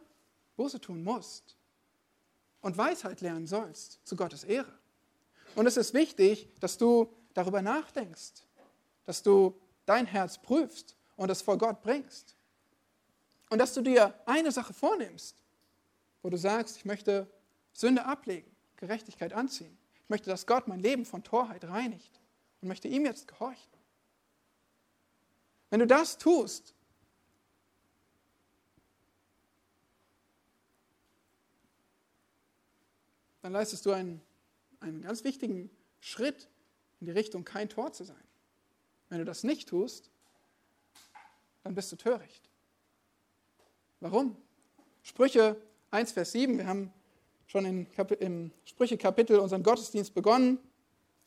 Buße 0.57 0.79
tun 0.79 1.03
musst 1.03 1.57
und 2.61 2.77
Weisheit 2.77 3.23
lernen 3.23 3.47
sollst 3.47 4.07
zu 4.07 4.15
Gottes 4.15 4.45
Ehre. 4.45 4.71
Und 5.55 5.65
es 5.65 5.79
ist 5.79 5.95
wichtig, 5.95 6.51
dass 6.61 6.77
du 6.77 7.11
darüber 7.33 7.63
nachdenkst, 7.63 8.45
dass 9.07 9.23
du 9.23 9.59
dein 9.87 10.05
Herz 10.05 10.37
prüfst 10.37 10.95
und 11.17 11.31
es 11.31 11.41
vor 11.41 11.57
Gott 11.57 11.81
bringst. 11.81 12.37
Und 13.49 13.59
dass 13.59 13.73
du 13.73 13.81
dir 13.81 14.13
eine 14.27 14.53
Sache 14.53 14.75
vornimmst, 14.75 15.35
wo 16.21 16.29
du 16.29 16.37
sagst, 16.37 16.77
ich 16.77 16.85
möchte 16.85 17.27
Sünde 17.73 18.05
ablegen, 18.05 18.55
Gerechtigkeit 18.77 19.33
anziehen. 19.33 19.79
Ich 20.05 20.11
möchte, 20.11 20.29
dass 20.29 20.47
Gott 20.47 20.69
mein 20.69 20.81
Leben 20.81 21.07
von 21.07 21.25
Torheit 21.25 21.65
reinigt 21.65 22.21
und 22.61 22.69
möchte 22.69 22.89
ihm 22.89 23.07
jetzt 23.07 23.27
gehorchen. 23.27 23.80
Wenn 25.71 25.81
du 25.81 25.87
das 25.87 26.19
tust, 26.19 26.75
dann 33.43 33.53
leistest 33.53 33.87
du 33.87 33.93
einen, 33.93 34.21
einen 34.81 35.03
ganz 35.03 35.25
wichtigen 35.25 35.71
Schritt 36.01 36.49
in 37.01 37.07
die 37.07 37.13
Richtung, 37.13 37.45
kein 37.45 37.69
Tor 37.69 37.93
zu 37.93 38.05
sein. 38.05 38.17
Wenn 39.09 39.19
du 39.19 39.25
das 39.25 39.45
nicht 39.45 39.69
tust, 39.69 40.11
dann 41.63 41.75
bist 41.75 41.91
du 41.93 41.97
töricht. 41.97 42.49
Warum? 44.01 44.37
Sprüche 45.03 45.57
1, 45.91 46.13
Vers 46.13 46.33
7, 46.33 46.59
wir 46.59 46.67
haben 46.67 46.93
schon 47.47 47.65
in, 47.65 47.87
im 48.21 48.53
Sprüche-Kapitel 48.65 49.39
unseren 49.39 49.63
Gottesdienst 49.63 50.15
begonnen 50.15 50.59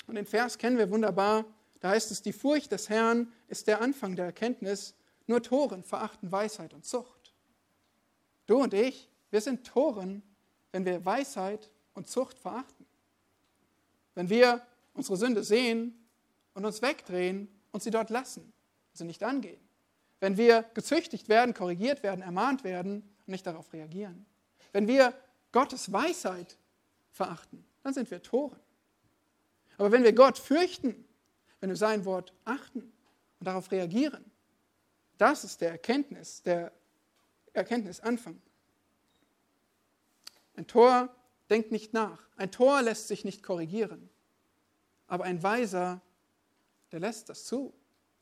und 0.07 0.15
den 0.15 0.25
Vers 0.25 0.57
kennen 0.57 0.77
wir 0.77 0.89
wunderbar. 0.89 1.45
Da 1.83 1.89
heißt 1.89 2.11
es, 2.11 2.21
die 2.21 2.31
Furcht 2.31 2.71
des 2.71 2.87
Herrn 2.87 3.29
ist 3.49 3.67
der 3.67 3.81
Anfang 3.81 4.15
der 4.15 4.23
Erkenntnis, 4.23 4.95
nur 5.27 5.43
Toren 5.43 5.83
verachten 5.83 6.31
Weisheit 6.31 6.73
und 6.73 6.85
Zucht. 6.85 7.33
Du 8.45 8.63
und 8.63 8.73
ich, 8.73 9.09
wir 9.31 9.41
sind 9.41 9.67
Toren, 9.67 10.23
wenn 10.71 10.85
wir 10.85 11.03
Weisheit 11.03 11.69
und 11.93 12.07
Zucht 12.07 12.39
verachten. 12.39 12.85
Wenn 14.15 14.29
wir 14.29 14.65
unsere 14.93 15.17
Sünde 15.17 15.43
sehen 15.43 16.07
und 16.53 16.63
uns 16.63 16.81
wegdrehen 16.81 17.49
und 17.73 17.83
sie 17.83 17.91
dort 17.91 18.09
lassen, 18.09 18.53
sie 18.93 19.03
nicht 19.03 19.21
angehen. 19.21 19.59
Wenn 20.21 20.37
wir 20.37 20.63
gezüchtigt 20.75 21.27
werden, 21.27 21.53
korrigiert 21.53 22.01
werden, 22.01 22.21
ermahnt 22.21 22.63
werden 22.63 23.01
und 23.25 23.27
nicht 23.27 23.45
darauf 23.45 23.73
reagieren. 23.73 24.25
Wenn 24.71 24.87
wir 24.87 25.13
Gottes 25.51 25.91
Weisheit 25.91 26.57
verachten, 27.11 27.65
dann 27.83 27.93
sind 27.93 28.09
wir 28.09 28.21
Toren. 28.21 28.61
Aber 29.77 29.91
wenn 29.91 30.05
wir 30.05 30.13
Gott 30.13 30.37
fürchten, 30.37 31.03
wenn 31.63 31.69
wir 31.69 31.77
sein 31.77 32.03
Wort 32.03 32.33
achten 32.43 32.81
und 33.39 33.45
darauf 33.47 33.71
reagieren, 33.71 34.29
das 35.17 35.45
ist 35.45 35.61
der 35.61 35.71
Erkenntnis, 35.71 36.41
der 36.41 36.73
Erkenntnisanfang. 37.53 38.41
Ein 40.57 40.67
Tor 40.67 41.07
denkt 41.49 41.71
nicht 41.71 41.93
nach. 41.93 42.27
Ein 42.35 42.51
Tor 42.51 42.81
lässt 42.81 43.07
sich 43.07 43.23
nicht 43.23 43.43
korrigieren. 43.43 44.09
Aber 45.07 45.23
ein 45.23 45.41
Weiser, 45.41 46.01
der 46.91 46.99
lässt 46.99 47.29
das 47.29 47.45
zu. 47.45 47.73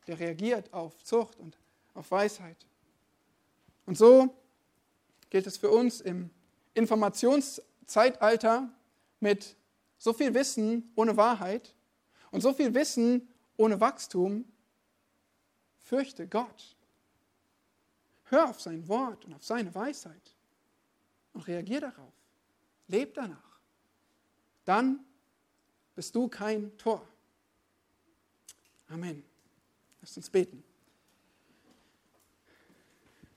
Der 0.06 0.20
reagiert 0.20 0.72
auf 0.72 1.04
Zucht 1.04 1.40
und 1.40 1.58
auf 1.96 2.12
Weisheit. 2.12 2.68
Und 3.88 3.98
so 3.98 4.36
gilt 5.32 5.48
es 5.48 5.58
für 5.58 5.72
uns 5.72 6.00
im 6.00 6.30
Informationszeitalter 6.76 8.70
mit 9.20 9.56
so 9.98 10.14
viel 10.14 10.32
Wissen 10.36 10.92
ohne 10.94 11.18
Wahrheit 11.18 11.74
und 12.30 12.42
so 12.42 12.54
viel 12.54 12.74
Wissen 12.76 13.28
ohne 13.58 13.80
Wachstum. 13.80 14.46
Fürchte 15.78 16.28
Gott. 16.28 16.76
Hör 18.26 18.50
auf 18.50 18.62
sein 18.62 18.88
Wort 18.88 19.26
und 19.26 19.34
auf 19.34 19.44
seine 19.44 19.74
Weisheit 19.76 20.36
und 21.34 21.48
reagier 21.48 21.82
darauf. 21.82 22.14
Leb 22.88 23.14
danach. 23.14 23.60
Dann 24.64 25.06
bist 25.96 26.16
du 26.16 26.28
kein 26.28 26.78
Tor. 26.78 27.06
Amen. 28.88 29.24
Lass 30.02 30.18
uns 30.18 30.30
beten. 30.30 30.64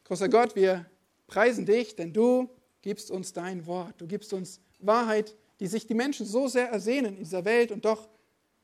Großer 0.04 0.28
Gott, 0.28 0.54
wir 0.54 0.88
preisen 1.26 1.66
dich, 1.66 1.96
denn 1.96 2.12
du 2.12 2.48
gibst 2.82 3.10
uns 3.10 3.32
dein 3.32 3.66
Wort. 3.66 4.00
Du 4.00 4.06
gibst 4.06 4.32
uns 4.32 4.60
Wahrheit, 4.78 5.34
die 5.60 5.66
sich 5.66 5.86
die 5.86 5.94
Menschen 5.94 6.26
so 6.26 6.48
sehr 6.48 6.68
ersehnen 6.68 7.14
in 7.14 7.24
dieser 7.24 7.44
Welt 7.44 7.72
und 7.72 7.84
doch 7.84 8.08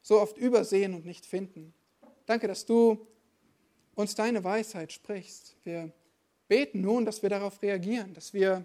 so 0.03 0.21
oft 0.21 0.37
übersehen 0.39 0.95
und 0.95 1.05
nicht 1.05 1.27
finden. 1.27 1.75
Danke, 2.27 2.49
dass 2.49 2.65
du 2.65 3.07
uns 3.95 4.15
deine 4.15 4.43
Weisheit 4.45 4.93
sprichst. 4.93 5.57
Wir 5.65 5.93
beten 6.49 6.81
nun, 6.81 7.05
dass 7.05 7.23
wir 7.23 7.31
darauf 7.31 7.61
reagieren, 7.63 8.15
dass 8.15 8.33
wir 8.33 8.65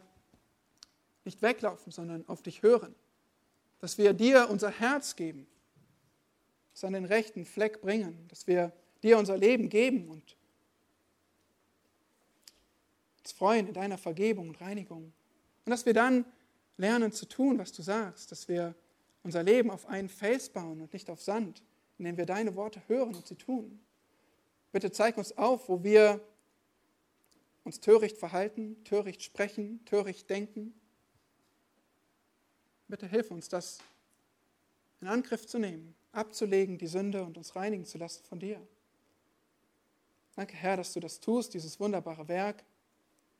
nicht 1.24 1.42
weglaufen, 1.42 1.92
sondern 1.92 2.28
auf 2.28 2.42
dich 2.42 2.62
hören 2.62 2.96
dass 3.86 4.00
wir 4.00 4.14
dir 4.14 4.50
unser 4.50 4.72
Herz 4.72 5.16
geben, 5.16 5.46
es 6.74 6.84
an 6.84 6.94
den 6.94 7.06
rechten 7.06 7.46
Fleck 7.46 7.82
bringen, 7.82 8.28
dass 8.30 8.48
wir 8.48 8.72
dir 9.04 9.20
unser 9.20 9.38
Leben 9.38 9.70
geben 9.70 10.10
und 10.10 10.36
uns 13.20 13.32
freuen 13.32 13.68
in 13.68 13.76
deiner 13.76 14.00
Vergebung 14.00 14.50
und 14.50 14.60
Reinigung. 14.62 15.14
Und 15.66 15.70
dass 15.70 15.86
wir 15.86 15.94
dann 15.94 16.26
lernen 16.78 17.12
zu 17.12 17.28
tun, 17.28 17.60
was 17.60 17.72
du 17.72 17.82
sagst, 17.82 18.32
dass 18.32 18.48
wir 18.48 18.74
unser 19.26 19.42
Leben 19.42 19.72
auf 19.72 19.88
einen 19.88 20.08
Fels 20.08 20.50
bauen 20.50 20.80
und 20.82 20.94
nicht 20.94 21.10
auf 21.10 21.20
Sand, 21.20 21.64
indem 21.98 22.16
wir 22.16 22.28
deine 22.28 22.56
Worte 22.56 22.80
hören 22.88 23.16
und 23.16 23.26
sie 23.26 23.36
tun. 23.36 23.80
Bitte 24.72 24.92
zeig 24.92 25.18
uns 25.18 25.36
auf, 25.36 25.68
wo 25.68 25.84
wir 25.84 26.22
uns 27.64 27.80
töricht 27.80 28.20
verhalten, 28.20 28.84
töricht 28.84 29.24
sprechen, 29.24 29.84
töricht 29.86 30.30
denken. 30.30 30.80
Bitte 32.88 33.08
hilf 33.08 33.32
uns, 33.32 33.50
das 33.50 33.80
in 35.02 35.08
Angriff 35.08 35.48
zu 35.48 35.58
nehmen, 35.58 35.96
abzulegen, 36.12 36.78
die 36.78 36.86
Sünde 36.86 37.24
und 37.24 37.36
uns 37.36 37.56
reinigen 37.56 37.86
zu 37.86 37.98
lassen 37.98 38.24
von 38.26 38.40
dir. 38.40 38.62
Danke, 40.36 40.56
Herr, 40.56 40.78
dass 40.78 40.94
du 40.94 41.00
das 41.00 41.20
tust, 41.20 41.56
dieses 41.56 41.80
wunderbare 41.80 42.28
Werk. 42.28 42.64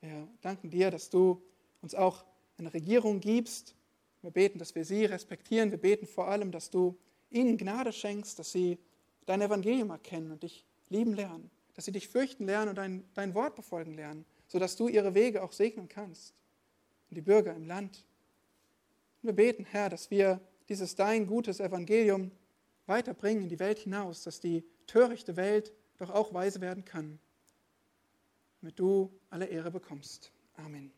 Wir 0.02 0.28
danken 0.42 0.72
dir, 0.72 0.90
dass 0.90 1.12
du 1.12 1.44
uns 1.84 1.94
auch 1.94 2.26
eine 2.58 2.74
Regierung 2.74 3.20
gibst. 3.20 3.76
Wir 4.26 4.32
beten, 4.32 4.58
dass 4.58 4.74
wir 4.74 4.84
sie 4.84 5.06
respektieren. 5.06 5.70
Wir 5.70 5.78
beten 5.78 6.08
vor 6.08 6.28
allem, 6.28 6.52
dass 6.52 6.72
du 6.72 6.98
ihnen 7.30 7.58
Gnade 7.58 7.92
schenkst, 7.92 8.40
dass 8.40 8.52
sie 8.52 8.80
dein 9.28 9.40
Evangelium 9.42 9.92
erkennen 9.92 10.32
und 10.32 10.42
dich 10.42 10.66
lieben 10.90 11.14
lernen, 11.14 11.52
dass 11.76 11.86
sie 11.86 11.92
dich 11.92 12.08
fürchten 12.08 12.46
lernen 12.46 12.70
und 12.70 12.76
dein, 12.76 13.04
dein 13.14 13.36
Wort 13.36 13.56
befolgen 13.56 13.94
lernen, 13.94 14.26
sodass 14.48 14.76
du 14.78 14.88
ihre 14.88 15.14
Wege 15.14 15.44
auch 15.44 15.52
segnen 15.52 15.88
kannst 15.88 16.34
und 17.10 17.18
die 17.18 17.22
Bürger 17.22 17.56
im 17.56 17.66
Land. 17.66 18.04
Und 19.22 19.28
wir 19.28 19.34
beten, 19.34 19.64
Herr, 19.64 19.90
dass 19.90 20.10
wir 20.10 20.42
dieses 20.70 20.96
dein 20.96 21.28
gutes 21.28 21.60
Evangelium 21.60 22.32
weiterbringen 22.88 23.44
in 23.44 23.50
die 23.50 23.60
Welt 23.60 23.78
hinaus, 23.78 24.24
dass 24.24 24.40
die 24.40 24.64
törichte 24.88 25.36
Welt 25.36 25.72
doch 25.98 26.10
auch 26.10 26.34
weise 26.34 26.62
werden 26.62 26.84
kann, 26.84 27.20
damit 28.62 28.80
du 28.80 29.12
alle 29.30 29.46
Ehre 29.46 29.70
bekommst. 29.70 30.32
Amen. 30.56 30.92